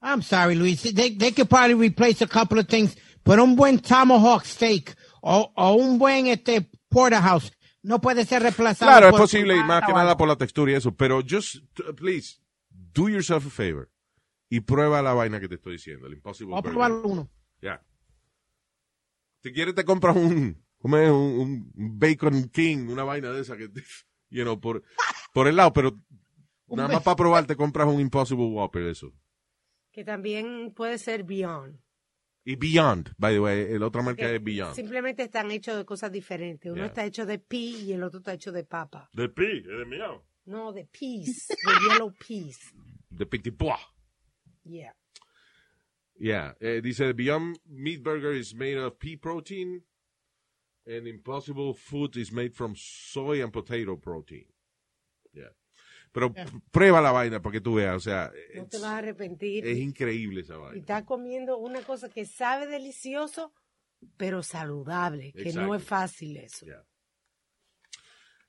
I'm 0.00 0.22
sorry, 0.22 0.54
Luis. 0.54 0.82
They, 0.82 1.16
they 1.16 1.32
could 1.32 1.48
probably 1.48 1.74
replace 1.74 2.22
a 2.22 2.28
couple 2.28 2.60
of 2.60 2.68
things, 2.68 2.96
pero 3.24 3.42
un 3.42 3.56
buen 3.56 3.80
tomahawk 3.80 4.44
steak 4.44 4.96
o, 5.22 5.52
o 5.56 5.74
un 5.74 5.98
buen 5.98 6.28
este 6.28 6.70
porterhouse 6.88 7.50
no 7.82 8.00
puede 8.00 8.24
ser 8.24 8.42
reemplazado. 8.42 8.90
Claro, 8.90 9.08
es 9.08 9.20
posible 9.20 9.56
y 9.56 9.64
más 9.64 9.84
que 9.84 9.92
nada 9.92 10.16
por 10.16 10.28
la 10.28 10.36
textura 10.36 10.72
y 10.72 10.74
eso, 10.76 10.94
pero 10.94 11.20
just, 11.28 11.56
please, 11.96 12.38
do 12.70 13.08
yourself 13.08 13.46
a 13.46 13.50
favor 13.50 13.90
y 14.48 14.60
prueba 14.60 15.02
la 15.02 15.14
vaina 15.14 15.40
que 15.40 15.48
te 15.48 15.56
estoy 15.56 15.72
diciendo, 15.72 16.06
el 16.06 16.14
Impossible 16.14 16.50
Voy 16.52 16.60
a 16.60 16.62
probar 16.62 16.92
uno. 16.92 17.28
Si 19.48 19.54
quieres 19.54 19.74
te 19.74 19.84
compras 19.84 20.14
un, 20.16 20.62
un, 20.80 21.72
un 21.74 21.98
Bacon 21.98 22.48
King, 22.50 22.88
una 22.88 23.02
vaina 23.04 23.30
de 23.32 23.40
esa 23.40 23.56
que, 23.56 23.68
te- 23.68 23.82
you 24.30 24.42
know, 24.42 24.60
por, 24.60 24.82
por 25.32 25.48
el 25.48 25.56
lado, 25.56 25.72
pero 25.72 25.98
nada 26.66 26.88
más 26.88 27.02
para 27.02 27.16
probar 27.16 27.46
te 27.46 27.56
compras 27.56 27.88
un 27.88 27.98
Impossible 28.00 28.44
Whopper, 28.46 28.82
eso. 28.82 29.12
Que 29.90 30.04
también 30.04 30.72
puede 30.76 30.98
ser 30.98 31.24
Beyond. 31.24 31.80
Y 32.44 32.56
Beyond, 32.56 33.14
by 33.18 33.34
the 33.34 33.40
way, 33.40 33.60
el 33.72 33.82
otra 33.82 34.02
marca 34.02 34.30
es 34.30 34.42
Beyond. 34.42 34.74
Simplemente 34.74 35.22
están 35.22 35.50
hechos 35.50 35.76
de 35.78 35.84
cosas 35.84 36.12
diferentes. 36.12 36.70
Uno 36.70 36.76
Yeah. 36.82 36.86
está 36.88 37.04
hecho 37.06 37.24
de 37.26 37.38
pea 37.38 37.58
y 37.78 37.92
el 37.92 38.02
otro 38.02 38.18
está 38.18 38.34
hecho 38.34 38.52
de 38.52 38.64
papa. 38.64 39.08
De 39.14 39.28
pi, 39.28 39.44
es 39.60 39.64
de 39.66 39.84
miau. 39.86 40.22
No, 40.44 40.72
de 40.72 40.84
peas, 40.86 41.48
de 41.48 41.90
yellow 41.90 42.12
peas. 42.26 42.58
De 43.10 43.26
Petit 43.26 43.54
Pois. 43.56 43.80
Yeah. 44.64 44.94
Yeah, 46.20 46.54
eh, 46.60 46.80
dice 46.82 47.12
Beyond 47.12 47.58
Meat 47.66 48.02
Burger 48.02 48.32
is 48.34 48.52
made 48.54 48.76
of 48.76 48.98
pea 48.98 49.16
protein 49.16 49.84
and 50.86 51.06
Impossible 51.06 51.74
Food 51.74 52.16
is 52.16 52.32
made 52.32 52.52
from 52.54 52.74
soy 52.76 53.40
and 53.42 53.52
potato 53.52 53.96
protein. 53.96 54.46
Yeah. 55.32 55.50
Pero 56.10 56.32
prueba 56.72 57.00
la 57.00 57.12
vaina 57.12 57.40
para 57.40 57.52
que 57.52 57.60
tú 57.60 57.74
veas, 57.74 57.94
o 57.96 58.00
sea, 58.00 58.32
No 58.54 58.66
te 58.66 58.78
vas 58.78 58.90
a 58.90 58.96
arrepentir. 58.98 59.64
es 59.66 59.78
increíble 59.78 60.40
esa 60.40 60.54
y 60.54 60.58
vaina. 60.58 60.80
estás 60.80 61.04
comiendo 61.04 61.58
una 61.58 61.82
cosa 61.82 62.08
que 62.08 62.24
sabe 62.24 62.66
delicioso, 62.66 63.52
pero 64.16 64.42
saludable, 64.42 65.32
que 65.32 65.42
Exacto. 65.50 65.66
no 65.66 65.74
es 65.74 65.84
fácil 65.84 66.36
eso. 66.38 66.64
Yeah. 66.66 66.84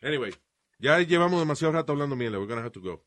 Anyway, 0.01 0.33
ya 0.79 0.99
llevamos 1.01 1.39
demasiado 1.39 1.73
rato 1.73 1.91
hablando 1.91 2.15
miel, 2.15 2.31
we're 2.37 2.47
gonna 2.47 2.61
have 2.61 2.71
to 2.71 2.81
go. 2.81 3.05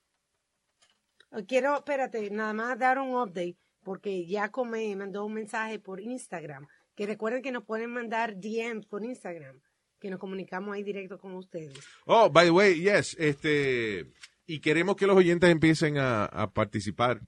Quiero, 1.48 1.74
espérate, 1.78 2.30
nada 2.30 2.52
más 2.52 2.78
dar 2.78 2.98
un 2.98 3.14
update, 3.16 3.56
porque 3.82 4.26
Jaco 4.28 4.64
me 4.64 4.94
mandó 4.96 5.24
un 5.24 5.34
mensaje 5.34 5.78
por 5.78 6.00
Instagram, 6.00 6.66
que 6.94 7.06
recuerden 7.06 7.42
que 7.42 7.52
nos 7.52 7.64
pueden 7.64 7.90
mandar 7.90 8.36
DMs 8.40 8.86
por 8.86 9.04
Instagram, 9.04 9.60
que 9.98 10.10
nos 10.10 10.18
comunicamos 10.18 10.74
ahí 10.74 10.82
directo 10.82 11.18
con 11.18 11.34
ustedes. 11.34 11.78
Oh, 12.06 12.30
by 12.30 12.46
the 12.46 12.50
way, 12.50 12.80
yes, 12.80 13.16
este, 13.18 14.06
y 14.46 14.60
queremos 14.60 14.96
que 14.96 15.06
los 15.06 15.16
oyentes 15.16 15.50
empiecen 15.50 15.98
a, 15.98 16.24
a 16.24 16.52
participar, 16.52 17.20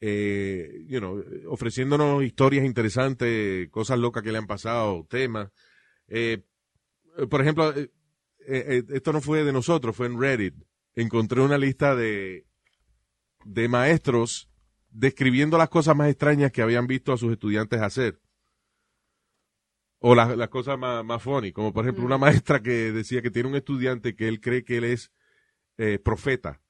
eh, 0.00 0.84
you 0.86 0.98
know, 0.98 1.22
ofreciéndonos 1.48 2.22
historias 2.22 2.64
interesantes, 2.64 3.68
cosas 3.70 3.98
locas 3.98 4.22
que 4.22 4.32
le 4.32 4.38
han 4.38 4.46
pasado, 4.46 5.06
temas. 5.08 5.50
Eh, 6.08 6.42
por 7.28 7.40
ejemplo, 7.40 7.76
eh, 7.76 7.90
eh, 8.46 8.82
esto 8.90 9.12
no 9.12 9.20
fue 9.20 9.44
de 9.44 9.52
nosotros, 9.52 9.96
fue 9.96 10.06
en 10.06 10.20
Reddit. 10.20 10.54
Encontré 10.94 11.40
una 11.40 11.58
lista 11.58 11.94
de, 11.94 12.46
de 13.44 13.68
maestros 13.68 14.47
describiendo 14.90 15.58
las 15.58 15.68
cosas 15.68 15.94
más 15.96 16.08
extrañas 16.08 16.52
que 16.52 16.62
habían 16.62 16.86
visto 16.86 17.12
a 17.12 17.18
sus 17.18 17.32
estudiantes 17.32 17.80
hacer. 17.80 18.20
O 20.00 20.14
las, 20.14 20.36
las 20.36 20.48
cosas 20.48 20.78
más, 20.78 21.04
más 21.04 21.22
funny, 21.22 21.52
como 21.52 21.72
por 21.72 21.84
ejemplo 21.84 22.04
una 22.04 22.18
maestra 22.18 22.62
que 22.62 22.92
decía 22.92 23.20
que 23.20 23.30
tiene 23.30 23.48
un 23.48 23.56
estudiante 23.56 24.14
que 24.14 24.28
él 24.28 24.40
cree 24.40 24.64
que 24.64 24.76
él 24.78 24.84
es 24.84 25.10
eh, 25.76 25.98
profeta, 25.98 26.60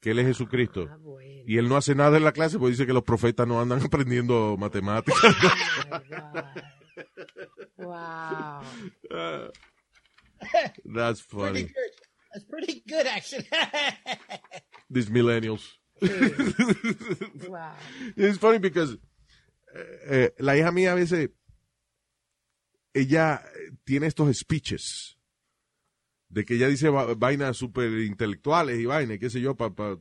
que 0.00 0.12
él 0.12 0.20
es 0.20 0.26
Jesucristo. 0.26 0.88
Ah, 0.90 0.96
bueno. 1.00 1.42
Y 1.48 1.58
él 1.58 1.68
no 1.68 1.76
hace 1.76 1.94
nada 1.96 2.16
en 2.16 2.24
la 2.24 2.32
clase 2.32 2.58
porque 2.58 2.70
dice 2.72 2.86
que 2.86 2.92
los 2.92 3.02
profetas 3.02 3.46
no 3.46 3.60
andan 3.60 3.80
aprendiendo 3.84 4.56
matemáticas. 4.58 5.20
Oh. 7.78 8.62
Wow. 9.10 9.50
That's 10.94 11.22
Pretty 11.22 11.28
funny. 11.28 11.62
good. 11.64 11.92
That's 12.32 12.44
pretty 12.46 12.82
good, 12.88 13.06
actually. 13.06 13.46
These 14.90 15.10
millennials. 15.10 15.76
Wow. 17.48 17.72
It's 18.16 18.38
funny 18.38 18.58
because 18.58 18.98
eh, 19.74 19.98
eh, 20.08 20.34
la 20.38 20.56
hija 20.56 20.70
mía 20.72 20.92
a 20.92 20.94
veces, 20.94 21.30
ella 22.94 23.42
eh, 23.54 23.72
tiene 23.84 24.06
estos 24.06 24.34
speeches 24.36 25.18
de 26.28 26.44
que 26.44 26.54
ella 26.54 26.68
dice 26.68 26.88
va- 26.88 27.14
vainas 27.14 27.56
súper 27.56 27.90
intelectuales 28.00 28.78
y 28.78 28.86
vainas, 28.86 29.18
qué 29.18 29.30
sé 29.30 29.40
yo, 29.40 29.54
pa, 29.56 29.74
pa- 29.74 29.98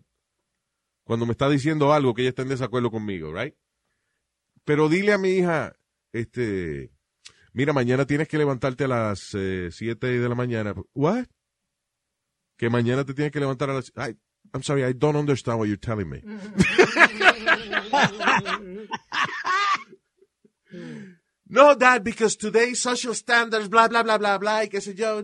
cuando 1.06 1.26
me 1.26 1.32
está 1.34 1.50
diciendo 1.50 1.94
algo 1.94 2.14
que 2.14 2.22
ella 2.24 2.30
está 2.30 2.42
en 2.42 2.50
desacuerdo 2.50 2.90
conmigo, 2.92 3.32
right? 3.34 3.56
Pero 4.64 4.90
dile 4.90 5.14
a 5.14 5.18
mi 5.20 5.30
hija, 5.30 5.76
este, 6.12 6.92
mira, 7.54 7.74
mañana 7.74 8.06
tienes 8.08 8.28
que 8.28 8.40
levantarte 8.40 8.86
a 8.86 8.88
las 8.88 9.20
7 9.20 10.08
de 10.20 10.28
la 10.30 10.34
mañana. 10.36 10.74
What? 10.96 11.28
Que 12.58 12.70
mañana 12.72 13.06
te 13.06 13.14
tienes 13.14 13.32
que 13.32 13.40
levantar 13.40 13.70
a 13.70 13.74
las... 13.76 13.90
I, 13.96 14.18
I'm 14.56 14.64
sorry, 14.64 14.86
I 14.86 14.94
don't 14.94 15.18
understand 15.18 15.60
what 15.60 15.68
you're 15.68 15.76
telling 15.76 16.10
me. 16.10 16.22
No, 21.48 21.76
Dad, 21.76 22.04
because 22.04 22.36
today 22.36 22.74
social 22.74 23.14
standards, 23.14 23.68
blah, 23.68 23.88
blah, 23.88 24.02
blah, 24.02 24.18
blah, 24.18 24.40
blah, 24.40 24.62
y 24.62 24.68
qué 24.68 24.82
sé 24.82 24.98
yo, 24.98 25.22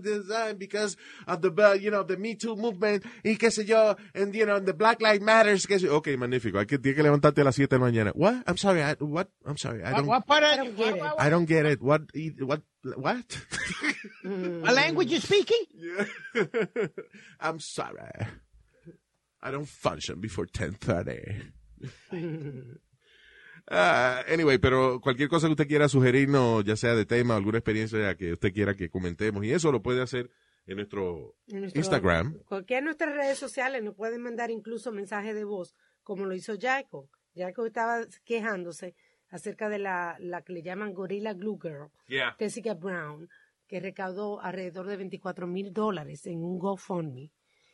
because 0.56 0.96
of 1.26 1.42
the, 1.42 1.50
uh, 1.50 1.74
you 1.74 1.90
know, 1.90 2.04
the 2.04 2.16
Me 2.16 2.36
Too 2.36 2.56
movement, 2.56 3.04
y 3.26 3.38
qué 3.38 3.50
sé 3.50 3.66
yo, 3.66 3.96
and, 4.14 4.36
you 4.36 4.46
know, 4.46 4.58
and 4.58 4.68
the 4.68 4.74
Black 4.74 5.02
Lives 5.02 5.24
Matters, 5.24 5.66
qué 5.66 5.80
sé 5.80 5.86
yo. 5.86 5.96
Ok, 5.96 6.10
magnífico. 6.20 6.60
Hay 6.60 6.68
que, 6.68 6.78
tienes 6.78 6.98
que 6.98 7.04
levantarte 7.04 7.42
a 7.42 7.44
las 7.44 7.56
7 7.56 7.76
de 7.76 7.80
la 7.80 7.86
mañana. 7.86 8.12
What? 8.14 8.44
I'm 8.48 8.58
sorry, 8.58 8.84
I, 8.84 8.94
what? 9.00 9.30
I'm 9.48 9.58
sorry, 9.58 9.84
I 9.84 9.94
don't, 9.94 10.06
what 10.06 10.28
part 10.28 10.44
I 10.44 10.58
don't 10.58 10.78
get 10.78 11.00
what, 11.00 11.14
it. 11.14 11.16
I 11.18 11.30
don't 11.32 11.48
get 11.48 11.66
it. 11.66 11.82
What, 11.82 12.02
what, 12.40 12.62
what? 12.96 13.38
what 14.24 14.74
language 14.76 15.10
you're 15.10 15.22
speaking? 15.22 15.66
I'm 17.40 17.60
sorry. 17.60 18.28
I 19.44 19.52
don't 19.52 19.66
function 19.68 20.20
before 20.22 20.48
10.30. 20.48 21.54
Ah, 23.68 24.24
anyway, 24.28 24.58
pero 24.58 25.00
cualquier 25.00 25.30
cosa 25.30 25.48
que 25.48 25.52
usted 25.52 25.68
quiera 25.68 25.88
sugerirnos, 25.88 26.64
ya 26.66 26.76
sea 26.76 26.96
de 26.96 27.06
tema, 27.06 27.36
alguna 27.36 27.60
experiencia 27.60 28.16
que 28.18 28.34
usted 28.34 28.52
quiera 28.52 28.76
que 28.76 28.90
comentemos, 28.90 29.46
y 29.46 29.52
eso 29.54 29.72
lo 29.72 29.82
puede 29.82 30.02
hacer 30.02 30.30
en 30.66 30.78
nuestro 30.78 31.36
En 31.48 31.62
nuestro- 31.62 31.80
Instagram. 31.80 32.40
Cualquiera 32.46 32.82
de 32.82 32.86
nuestras 32.86 33.16
redes 33.16 33.38
sociales 33.38 33.84
nos 33.84 33.96
pueden 33.96 34.22
mandar 34.24 34.50
incluso 34.52 34.92
mensajes 34.92 35.36
de 35.36 35.44
voz, 35.44 35.76
como 36.04 36.26
lo 36.26 36.36
hizo 36.36 36.56
Jaco. 36.60 37.10
Jaco 37.36 37.66
estaba 37.66 38.02
quejándose 38.26 38.96
acerca 39.30 39.70
de 39.70 39.80
la, 39.80 40.18
la 40.20 40.42
que 40.42 40.54
le 40.54 40.64
llaman 40.64 40.94
Gorilla 40.94 41.34
Glue 41.34 41.60
Girl, 41.62 41.90
Yeah. 42.08 42.36
Jessica 42.40 42.74
Brown, 42.74 43.30
que 43.68 43.80
recaudó 43.80 44.42
alrededor 44.42 44.88
de 44.88 44.98
24 44.98 45.48
mil 45.48 45.72
dólares 45.72 46.26
en 46.26 46.40
un 46.44 46.58
GoFundMe. 46.60 47.32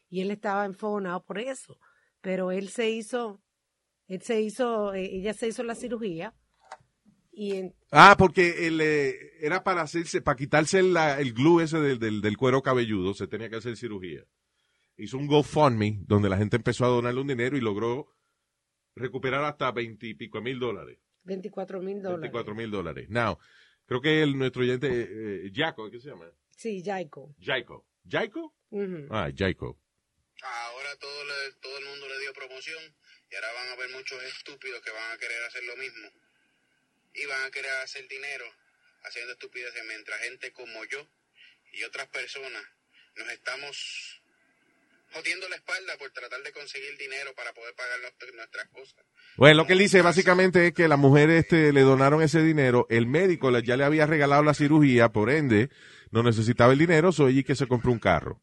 Y 0.10 0.22
él 0.22 0.32
estaba 0.32 0.66
enfogonado 0.66 1.24
por 1.24 1.40
eso. 1.40 1.78
Pero 2.22 2.52
él 2.52 2.70
se 2.70 2.90
hizo, 2.90 3.42
él 4.08 4.22
se 4.22 4.42
hizo, 4.42 4.94
eh, 4.94 5.10
ella 5.18 5.34
se 5.34 5.48
hizo 5.48 5.64
la 5.64 5.76
cirugía. 5.76 6.34
Y 7.32 7.56
en- 7.56 7.76
Ah, 7.92 8.16
porque 8.18 8.68
él, 8.68 8.80
eh, 8.82 9.16
era 9.42 9.64
para 9.64 9.82
hacerse, 9.82 10.22
para 10.22 10.36
quitarse 10.36 10.82
la- 10.82 11.20
el 11.20 11.34
glue 11.34 11.62
ese 11.64 11.80
del, 11.80 12.00
del, 12.00 12.22
del 12.22 12.38
cuero 12.38 12.62
cabelludo, 12.64 13.14
se 13.14 13.28
tenía 13.28 13.50
que 13.50 13.58
hacer 13.58 13.78
cirugía. 13.78 14.24
Hizo 14.98 15.18
un 15.18 15.28
GoFundMe 15.28 16.00
donde 16.08 16.30
la 16.30 16.38
gente 16.38 16.56
empezó 16.58 16.86
a 16.86 16.90
donarle 16.90 17.22
un 17.22 17.28
dinero 17.28 17.56
y 17.56 17.62
logró 17.62 18.08
recuperar 18.96 19.44
hasta 19.44 19.72
veintipico 19.72 20.42
mil 20.42 20.58
dólares. 20.60 20.98
24 21.24 21.80
mil 21.82 22.02
dólares. 22.02 22.22
24 22.22 22.56
mil 22.56 22.72
dólares. 22.72 23.08
Now, 23.10 23.38
creo 23.86 24.02
que 24.02 24.24
el, 24.24 24.36
nuestro 24.38 24.64
oyente, 24.64 24.88
eh, 25.46 25.52
Jaco, 25.54 25.92
¿qué 25.92 26.00
se 26.00 26.10
llama? 26.10 26.26
Sí, 26.50 26.82
Jaco. 26.84 27.36
Jaiko. 27.40 27.86
¿Jaiko? 28.10 28.56
Ujú. 28.72 29.08
Ah, 29.12 29.30
Jaiko. 29.36 29.78
Ahora 30.44 30.96
todo, 30.98 31.26
le- 31.26 31.54
todo 31.62 31.78
el 31.78 31.86
mundo 31.86 32.08
le 32.08 32.20
dio 32.20 32.34
promoción 32.34 32.82
y 33.30 33.36
ahora 33.36 33.54
van 33.54 33.68
a 33.70 33.74
haber 33.74 33.90
muchos 33.90 34.22
estúpidos 34.24 34.82
que 34.82 34.92
van 34.92 35.12
a 35.12 35.18
querer 35.18 35.44
hacer 35.44 35.64
lo 35.64 35.76
mismo. 35.78 36.10
Y 37.14 37.26
van 37.26 37.46
a 37.46 37.52
querer 37.52 37.72
hacer 37.84 38.08
dinero 38.08 38.46
haciendo 39.04 39.34
estupideces 39.34 39.84
mientras 39.88 40.20
gente 40.22 40.52
como 40.52 40.84
yo 40.86 41.08
y 41.74 41.84
otras 41.84 42.08
personas 42.10 42.64
nos 43.16 43.30
estamos 43.30 44.22
jodiendo 45.14 45.48
la 45.50 45.56
espalda 45.56 45.98
por 45.98 46.12
tratar 46.12 46.44
de 46.44 46.52
conseguir 46.52 46.96
dinero 46.98 47.34
para 47.34 47.54
poder 47.54 47.74
pagar 47.76 48.00
nuestras- 48.36 48.68
cosas. 48.70 49.06
Bueno, 49.38 49.56
lo 49.58 49.66
que 49.68 49.74
él 49.74 49.80
dice 49.80 50.02
básicamente 50.02 50.68
es 50.68 50.74
que 50.74 50.88
la 50.88 50.98
mujer 50.98 51.30
este, 51.30 51.72
le 51.74 51.82
donaron 51.82 52.22
ese 52.22 52.42
dinero, 52.44 52.86
el 52.90 53.08
médico 53.08 53.58
ya 53.60 53.78
le 53.78 53.84
había 53.86 54.06
regalado 54.06 54.44
la 54.44 54.54
cirugía, 54.54 55.10
por 55.10 55.30
ende, 55.32 55.70
no 56.12 56.22
necesitaba 56.24 56.74
el 56.74 56.80
dinero, 56.80 57.12
soy 57.12 57.32
allí 57.34 57.44
que 57.44 57.56
se 57.56 57.68
compró 57.68 57.92
un 57.92 58.00
carro. 58.00 58.42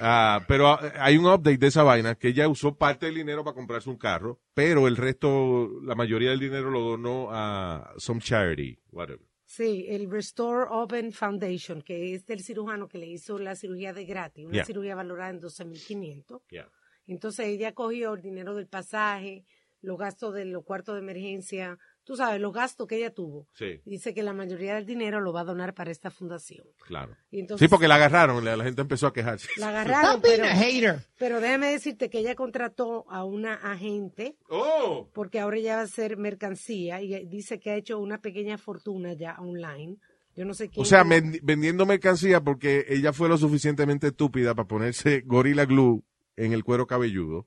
Ah, 0.00 0.44
pero 0.46 0.68
ah, 0.68 0.92
hay 0.98 1.16
un 1.16 1.26
update 1.26 1.58
de 1.58 1.66
esa 1.68 1.82
vaina 1.82 2.14
que 2.14 2.28
ella 2.28 2.48
usó 2.48 2.76
parte 2.76 3.06
del 3.06 3.16
dinero 3.16 3.44
para 3.44 3.54
comprarse 3.54 3.88
un 3.90 3.96
carro, 3.98 4.40
pero 4.54 4.86
el 4.88 4.96
resto, 4.96 5.80
la 5.82 5.94
mayoría 5.94 6.30
del 6.30 6.40
dinero 6.40 6.70
lo 6.70 6.80
donó 6.80 7.28
a 7.30 7.92
some 7.98 8.20
charity, 8.20 8.78
whatever. 8.90 9.20
Sí, 9.44 9.86
el 9.88 10.10
Restore 10.10 10.66
Open 10.70 11.10
Foundation, 11.12 11.80
que 11.80 12.14
es 12.14 12.26
del 12.26 12.40
cirujano 12.42 12.86
que 12.86 12.98
le 12.98 13.06
hizo 13.06 13.38
la 13.38 13.54
cirugía 13.56 13.92
de 13.94 14.04
gratis, 14.04 14.44
una 14.44 14.54
Yeah. 14.56 14.64
cirugía 14.66 14.94
valorada 14.94 15.30
en 15.30 15.40
12.500. 15.40 16.42
Yeah. 16.50 16.68
Entonces 17.06 17.46
ella 17.46 17.72
cogió 17.72 18.12
el 18.14 18.20
dinero 18.20 18.54
del 18.54 18.66
pasaje, 18.66 19.46
los 19.80 19.96
gastos 19.96 20.34
de 20.34 20.44
los 20.44 20.64
cuartos 20.64 20.96
de 20.96 21.00
emergencia, 21.00 21.78
tú 22.08 22.16
sabes, 22.16 22.40
los 22.40 22.54
gastos 22.54 22.86
que 22.86 22.96
ella 22.96 23.12
tuvo. 23.12 23.46
Sí, 23.52 23.82
Dice 23.84 24.14
que 24.14 24.22
la 24.22 24.32
mayoría 24.32 24.76
del 24.76 24.86
dinero 24.86 25.20
lo 25.20 25.30
va 25.30 25.42
a 25.42 25.44
donar 25.44 25.74
para 25.74 25.90
esta 25.90 26.10
fundación. 26.10 26.66
claro. 26.86 27.14
Y 27.30 27.40
entonces 27.40 27.62
Sí, 27.66 27.68
porque 27.68 27.86
la 27.86 27.96
agarraron, 27.96 28.42
la, 28.42 28.56
la 28.56 28.64
gente 28.64 28.80
empezó 28.80 29.06
a 29.08 29.12
quejarse. 29.12 29.46
la 29.58 29.68
agarraron, 29.68 30.10
Stop 30.12 30.22
being 30.22 30.36
pero, 30.40 30.48
a 30.48 30.54
hater. 30.56 31.00
pero 31.18 31.40
déjame 31.42 31.66
decirte 31.70 32.08
que 32.08 32.20
ella 32.20 32.34
contrató 32.34 33.04
a 33.10 33.24
una 33.24 33.52
agente 33.56 34.36
¡Oh! 34.48 35.10
porque 35.12 35.38
ahora 35.38 35.58
ella 35.58 35.76
va 35.76 35.82
a 35.82 35.86
ser 35.86 36.16
mercancía 36.16 37.02
y 37.02 37.26
dice 37.26 37.60
que 37.60 37.70
ha 37.72 37.76
hecho 37.76 37.98
una 37.98 38.22
pequeña 38.22 38.56
fortuna 38.56 39.12
ya 39.12 39.36
online. 39.38 39.98
Yo 40.34 40.46
no 40.46 40.54
sé 40.54 40.70
quién. 40.70 40.82
O 40.82 40.86
sea, 40.86 41.04
vendi- 41.04 41.40
vendiendo 41.42 41.84
mercancía 41.84 42.40
porque 42.40 42.86
ella 42.88 43.12
fue 43.12 43.28
lo 43.28 43.36
suficientemente 43.36 44.06
estúpida 44.06 44.54
para 44.54 44.66
ponerse 44.66 45.20
Gorilla 45.26 45.66
Glue 45.66 46.02
en 46.36 46.52
el 46.54 46.64
cuero 46.64 46.86
cabelludo. 46.86 47.44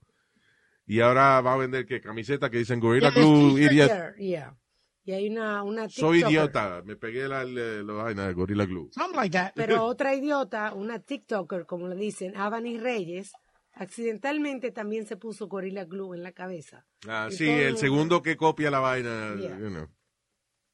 Y 0.85 0.99
ahora 0.99 1.39
va 1.41 1.53
a 1.53 1.57
vender 1.57 1.85
que 1.85 2.01
camisetas 2.01 2.49
que 2.49 2.57
dicen 2.57 2.79
Gorilla 2.79 3.11
Yeah, 3.13 3.21
Glue, 3.21 3.61
idiot. 3.61 3.91
Yeah. 4.17 4.57
Y 5.03 5.11
hay 5.13 5.29
una, 5.29 5.63
una 5.63 5.89
Soy 5.89 6.17
TikToker, 6.17 6.31
idiota, 6.31 6.81
me 6.85 6.95
pegué 6.95 7.27
la, 7.27 7.43
la, 7.43 7.61
la 7.83 7.93
vaina 7.93 8.27
de 8.27 8.33
Gorilla 8.33 8.65
Glue. 8.65 8.89
Something 8.91 9.17
like 9.17 9.31
that. 9.37 9.51
Pero 9.55 9.83
otra 9.85 10.13
idiota, 10.13 10.73
una 10.73 10.99
TikToker, 10.99 11.65
como 11.65 11.87
le 11.87 11.95
dicen, 11.95 12.35
Avani 12.35 12.77
Reyes, 12.77 13.31
accidentalmente 13.73 14.71
también 14.71 15.05
se 15.05 15.17
puso 15.17 15.47
Gorilla 15.47 15.85
Glue 15.85 16.15
en 16.15 16.23
la 16.23 16.31
cabeza. 16.33 16.85
Ah, 17.07 17.27
Y 17.31 17.35
sí, 17.35 17.49
el 17.49 17.63
mundo- 17.65 17.77
segundo 17.79 18.21
que 18.21 18.37
copia 18.37 18.69
la 18.69 18.79
vaina, 18.79 19.35
Yeah. 19.39 19.57
you 19.59 19.69
know, 19.69 19.87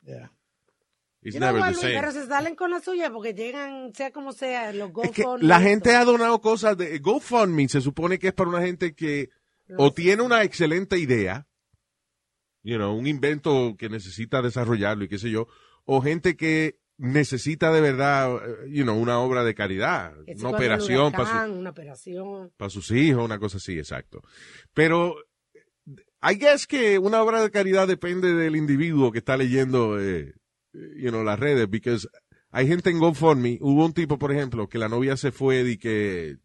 Yeah. 0.04 0.32
it's 1.22 1.34
You 1.36 1.40
know 1.40 1.54
never 1.54 1.74
the 1.74 1.80
same. 1.80 1.94
Pero 2.00 2.12
se 2.12 2.26
salen 2.26 2.56
con 2.56 2.72
la 2.72 2.80
suya 2.82 3.10
porque 3.12 3.34
llegan, 3.34 3.94
sea 3.94 4.12
como 4.12 4.34
sea, 4.34 4.72
los 4.74 4.90
Es 5.04 5.12
que 5.12 5.24
GoFundMe. 5.24 5.48
la 5.48 5.60
gente 5.62 5.96
ha 5.96 6.04
donado 6.06 6.40
cosas 6.42 6.78
de 6.78 6.98
GoFundMe, 7.00 7.68
se 7.70 7.82
supone 7.82 8.20
que 8.20 8.28
es 8.30 8.34
para 8.34 8.50
una 8.50 8.62
gente 8.62 8.94
que 8.94 9.30
o 9.78 9.92
tiene 9.92 10.24
una 10.24 10.44
excelente 10.44 10.98
idea, 10.98 11.48
you 12.64 12.78
know, 12.78 12.96
un 12.96 13.08
invento 13.08 13.76
que 13.78 13.90
necesita 13.90 14.42
desarrollarlo 14.42 15.06
y 15.06 15.10
qué 15.10 15.18
sé 15.18 15.30
yo, 15.30 15.48
o 15.86 16.02
gente 16.02 16.36
que 16.36 16.80
necesita 16.98 17.72
de 17.72 17.82
verdad, 17.82 18.36
eh, 18.38 18.70
you 18.70 18.84
know, 18.84 18.98
una 18.98 19.20
obra 19.20 19.44
de 19.44 19.54
caridad, 19.54 20.14
una 20.40 20.50
operación 20.50 21.12
para, 21.12 21.24
huracán, 21.24 21.52
una 21.52 21.70
operación. 21.70 22.52
para 22.58 22.70
sus 22.70 22.92
hijos, 22.92 23.24
una 23.24 23.40
cosa 23.40 23.58
así, 23.58 23.78
exacto. 23.78 24.22
Pero 24.74 25.16
I 26.22 26.36
guess 26.36 26.66
que 26.66 26.98
una 26.98 27.22
obra 27.22 27.42
de 27.42 27.52
caridad 27.52 27.88
depende 27.88 28.34
del 28.34 28.56
individuo 28.56 29.12
que 29.12 29.20
está 29.20 29.38
leyendo, 29.38 30.00
eh, 30.00 30.34
you 30.74 31.10
know, 31.10 31.24
las 31.24 31.40
redes, 31.40 31.70
because 31.70 32.08
hay 32.50 32.68
gente 32.68 32.90
en 32.90 33.00
GoFundMe, 33.00 33.60
hubo 33.62 33.86
un 33.86 33.94
tipo, 33.94 34.18
por 34.18 34.32
ejemplo, 34.32 34.68
que 34.68 34.80
la 34.80 34.90
novia 34.90 35.16
se 35.16 35.32
fue 35.32 35.64
de 35.64 35.78
que 35.78 36.38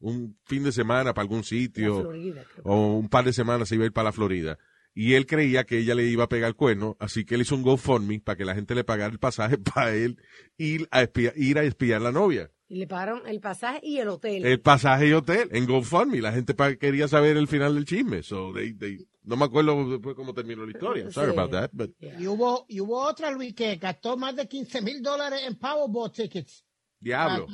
un 0.00 0.38
fin 0.44 0.62
de 0.64 0.72
semana 0.72 1.14
para 1.14 1.22
algún 1.22 1.44
sitio, 1.44 2.00
Florida, 2.02 2.44
o 2.64 2.94
un 2.96 3.08
par 3.08 3.24
de 3.24 3.32
semanas 3.32 3.68
se 3.68 3.74
iba 3.76 3.84
a 3.84 3.86
ir 3.86 3.92
para 3.92 4.06
la 4.06 4.12
Florida. 4.12 4.58
Y 4.94 5.12
él 5.14 5.26
creía 5.26 5.64
que 5.64 5.78
ella 5.78 5.94
le 5.94 6.04
iba 6.04 6.24
a 6.24 6.28
pegar 6.28 6.48
el 6.48 6.54
cuerno, 6.56 6.96
así 7.00 7.24
que 7.26 7.34
él 7.34 7.42
hizo 7.42 7.54
un 7.54 7.62
GoFundMe 7.62 8.20
para 8.20 8.36
que 8.36 8.44
la 8.46 8.54
gente 8.54 8.74
le 8.74 8.82
pagara 8.84 9.12
el 9.12 9.18
pasaje 9.18 9.58
para 9.74 9.94
él 9.94 10.16
ir 10.56 10.88
a 10.90 11.02
espiar, 11.02 11.34
ir 11.36 11.58
a 11.58 11.64
espiar 11.64 12.00
a 12.00 12.04
la 12.04 12.12
novia. 12.12 12.50
Y 12.68 12.76
le 12.78 12.86
pagaron 12.88 13.22
el 13.28 13.38
pasaje 13.40 13.78
y 13.82 13.98
el 13.98 14.08
hotel. 14.08 14.44
El 14.44 14.60
pasaje 14.60 15.06
y 15.08 15.12
hotel 15.12 15.48
en 15.52 15.66
GoFundMe. 15.66 16.20
La 16.20 16.32
gente 16.32 16.52
pa- 16.54 16.74
quería 16.74 17.06
saber 17.06 17.36
el 17.36 17.46
final 17.46 17.74
del 17.76 17.84
chisme. 17.84 18.22
So 18.24 18.52
they, 18.52 18.72
they- 18.74 19.06
no 19.22 19.36
me 19.36 19.44
acuerdo 19.44 19.88
después 19.88 20.16
cómo 20.16 20.34
terminó 20.34 20.64
la 20.64 20.72
historia. 20.72 21.10
Sorry 21.12 21.30
Sí. 21.32 21.38
about 21.38 21.52
that. 21.52 21.70
But 21.72 21.90
Yeah. 22.00 22.20
Y 22.20 22.26
hubo, 22.26 22.64
y 22.68 22.80
hubo 22.80 23.00
otra, 23.06 23.30
Luis, 23.30 23.54
que 23.54 23.76
gastó 23.76 24.16
más 24.16 24.34
de 24.34 24.48
15 24.48 24.80
mil 24.82 25.00
dólares 25.02 25.42
en 25.46 25.54
Powerball 25.56 26.10
tickets. 26.10 26.64
diablo. 26.98 27.46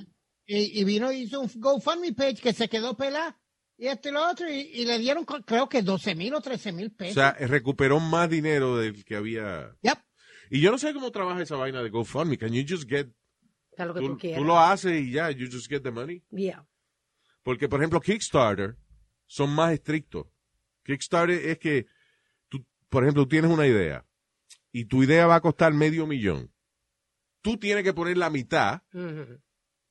Y, 0.47 0.81
y 0.81 0.85
vino 0.85 1.13
y 1.13 1.23
hizo 1.23 1.41
un 1.41 1.51
GoFundMe 1.55 2.13
page 2.15 2.37
que 2.43 2.53
se 2.53 2.69
quedó 2.69 2.97
pelada. 2.97 3.39
Y 3.79 3.87
esto 3.87 4.09
y 4.09 4.13
lo 4.13 4.29
otro. 4.31 4.49
Y, 4.49 4.61
y 4.73 4.85
le 4.85 4.99
dieron, 4.99 5.25
creo 5.25 5.69
que 5.69 5.83
12 5.83 6.15
mil 6.15 6.35
o 6.35 6.41
13 6.41 6.73
mil 6.73 6.89
O 6.89 6.97
pesos. 6.97 7.15
sea, 7.15 7.33
recuperó 7.33 8.01
más 8.01 8.29
dinero 8.29 8.77
del 8.77 9.05
que 9.05 9.17
había. 9.17 9.75
Yep. 9.83 9.99
Y 10.51 10.61
yo 10.61 10.71
no 10.71 10.79
sé 10.79 10.93
cómo 10.93 11.11
trabaja 11.11 11.43
esa 11.43 11.57
vaina 11.57 11.83
de 11.83 11.91
GoFundMe. 11.91 12.37
Can 12.39 12.53
you 12.53 12.65
just 12.69 12.89
get, 12.89 13.09
lo 13.79 13.95
que 13.95 14.01
tú, 14.01 14.07
tú, 14.07 14.13
tú 14.13 14.19
quieras. 14.19 14.43
lo 14.43 14.59
haces 14.59 15.01
y 15.01 15.13
ya, 15.13 15.31
you 15.31 15.49
just 15.51 15.69
get 15.69 15.83
the 15.83 15.91
money. 15.91 16.23
Yeah. 16.31 16.67
Porque, 17.43 17.69
por 17.69 17.81
ejemplo, 17.81 18.01
Kickstarter 18.01 18.77
son 19.27 19.51
más 19.55 19.73
estrictos. 19.73 20.27
Kickstarter 20.85 21.49
es 21.49 21.59
que, 21.59 21.87
tú, 22.49 22.65
por 22.89 23.03
ejemplo, 23.05 23.23
tú 23.25 23.29
tienes 23.31 23.51
una 23.51 23.67
idea 23.67 24.05
y 24.73 24.85
tu 24.85 25.03
idea 25.03 25.27
va 25.27 25.37
a 25.37 25.41
costar 25.41 25.73
medio 25.73 26.07
millón. 26.07 26.53
Tú 27.41 27.57
tienes 27.57 27.83
que 27.83 27.93
poner 27.95 28.17
la 28.19 28.31
mitad 28.31 28.83
Ujú. 28.93 29.41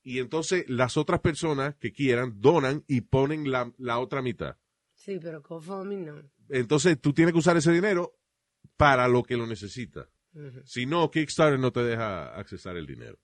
Y 0.03 0.19
entonces 0.19 0.65
las 0.69 0.97
otras 0.97 1.19
personas 1.21 1.75
que 1.75 1.91
quieran 1.91 2.39
donan 2.41 2.83
y 2.87 3.01
ponen 3.01 3.49
la, 3.51 3.71
la 3.77 3.99
otra 3.99 4.21
mitad. 4.21 4.57
Sí, 4.95 5.19
pero 5.21 5.41
GoFundMe 5.41 5.97
no. 5.97 6.21
Entonces 6.49 6.99
tú 6.99 7.13
tienes 7.13 7.33
que 7.33 7.39
usar 7.39 7.57
ese 7.57 7.71
dinero 7.71 8.13
para 8.77 9.07
lo 9.07 9.23
que 9.23 9.37
lo 9.37 9.47
necesita. 9.47 10.09
Ujú. 10.33 10.61
Si 10.65 10.85
no, 10.85 11.09
Kickstarter 11.11 11.59
no 11.59 11.71
te 11.71 11.81
deja 11.83 12.35
accesar 12.35 12.77
el 12.77 12.85
dinero. 12.87 13.19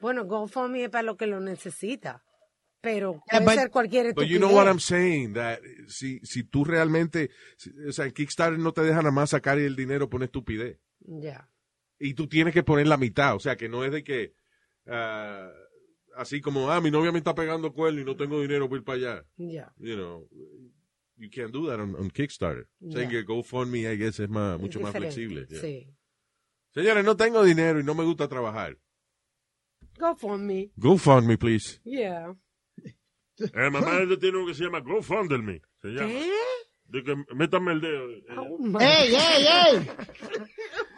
Bueno, 0.00 0.24
GoFundMe 0.24 0.84
es 0.84 0.90
para 0.90 1.02
lo 1.02 1.16
que 1.16 1.26
lo 1.26 1.40
necesita. 1.40 2.24
Pero 2.80 3.12
Yeah, 3.30 3.38
puede 3.38 3.44
but- 3.44 3.54
ser 3.62 3.70
cualquier 3.70 4.02
But 4.06 4.08
estupidez. 4.24 4.32
you 4.32 4.38
know 4.38 4.56
what 4.56 4.66
I'm 4.66 4.80
saying, 4.80 5.34
that 5.34 5.60
si, 5.86 6.18
si 6.24 6.42
tú 6.42 6.64
realmente, 6.64 7.30
si- 7.56 7.70
o 7.88 7.92
sea, 7.92 8.06
en 8.06 8.12
Kickstarter 8.12 8.58
no 8.58 8.72
te 8.72 8.80
deja 8.82 8.96
nada 8.98 9.12
más 9.12 9.30
sacar 9.30 9.58
el 9.60 9.76
dinero 9.76 10.10
por 10.10 10.18
una 10.18 10.24
estupidez. 10.24 10.80
Ya. 10.98 11.48
Y 12.00 12.14
tú 12.14 12.26
tienes 12.26 12.52
que 12.52 12.64
poner 12.64 12.88
la 12.88 12.96
mitad, 12.96 13.36
o 13.36 13.38
sea, 13.38 13.56
que 13.56 13.68
no 13.68 13.84
es 13.84 13.92
de 13.92 14.02
que, 14.02 14.34
ah, 14.88 15.48
así 16.16 16.40
como, 16.40 16.70
ah, 16.70 16.80
mi 16.80 16.90
novia 16.90 17.12
me 17.12 17.18
está 17.18 17.34
pegando 17.34 17.72
cuerno 17.72 18.00
y 18.00 18.04
no 18.04 18.16
tengo 18.16 18.40
dinero 18.40 18.68
para 18.68 18.78
ir 18.78 18.84
para 18.84 18.96
allá. 18.98 19.24
Ya. 19.36 19.72
You 19.78 19.94
know, 19.96 20.28
you 21.16 21.28
can't 21.30 21.52
do 21.52 21.66
that 21.68 21.80
on, 21.80 21.94
on 21.96 22.10
Kickstarter. 22.10 22.66
Saying 22.80 23.10
Yeah. 23.10 23.20
que 23.20 23.22
GoFundMe, 23.24 23.80
I 23.92 23.96
guess, 23.96 24.18
es 24.20 24.28
más, 24.28 24.56
Es 24.56 24.60
mucho 24.60 24.80
más 24.80 24.92
flexible. 24.92 25.46
yeah. 25.48 25.60
Sí. 25.60 25.88
Señores, 26.74 27.04
no 27.04 27.16
tengo 27.16 27.44
dinero 27.44 27.80
y 27.80 27.84
no 27.84 27.94
me 27.94 28.04
gusta 28.04 28.28
trabajar. 28.28 28.78
GoFundMe. 29.98 30.70
GoFundMe, 30.76 31.36
please. 31.38 31.80
Yeah. 31.84 32.34
Eh, 33.38 33.70
mamá 33.70 33.98
ella 33.98 34.16
tiene 34.18 34.38
uno 34.38 34.46
que 34.46 34.54
se 34.54 34.62
llama 34.64 34.80
GoFundMe. 34.80 35.60
Se 35.80 35.88
llama. 35.88 36.06
¿Qué? 36.08 36.30
De 36.84 37.02
que 37.02 37.16
métame 37.34 37.72
el 37.72 37.80
dedo. 37.80 38.10
Eh, 38.10 38.24
Oh, 38.36 38.58
my- 38.58 38.78
¡Ey, 38.80 39.14
ey, 39.14 39.46
ey! 39.46 39.90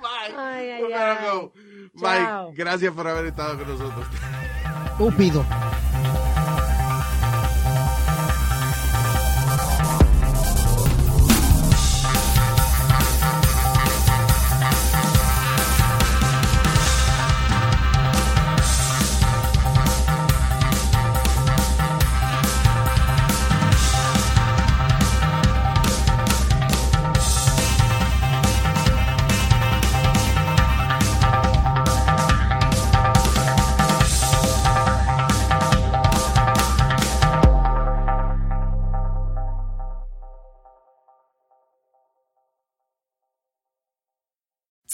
Ay, 0.36 0.70
ay, 0.70 1.16
go. 1.30 1.52
Mike, 1.94 2.54
gracias 2.56 2.92
por 2.92 3.06
haber 3.06 3.26
estado 3.26 3.56
con 3.58 3.68
nosotros. 3.68 4.06
Estúpido. 4.94 5.44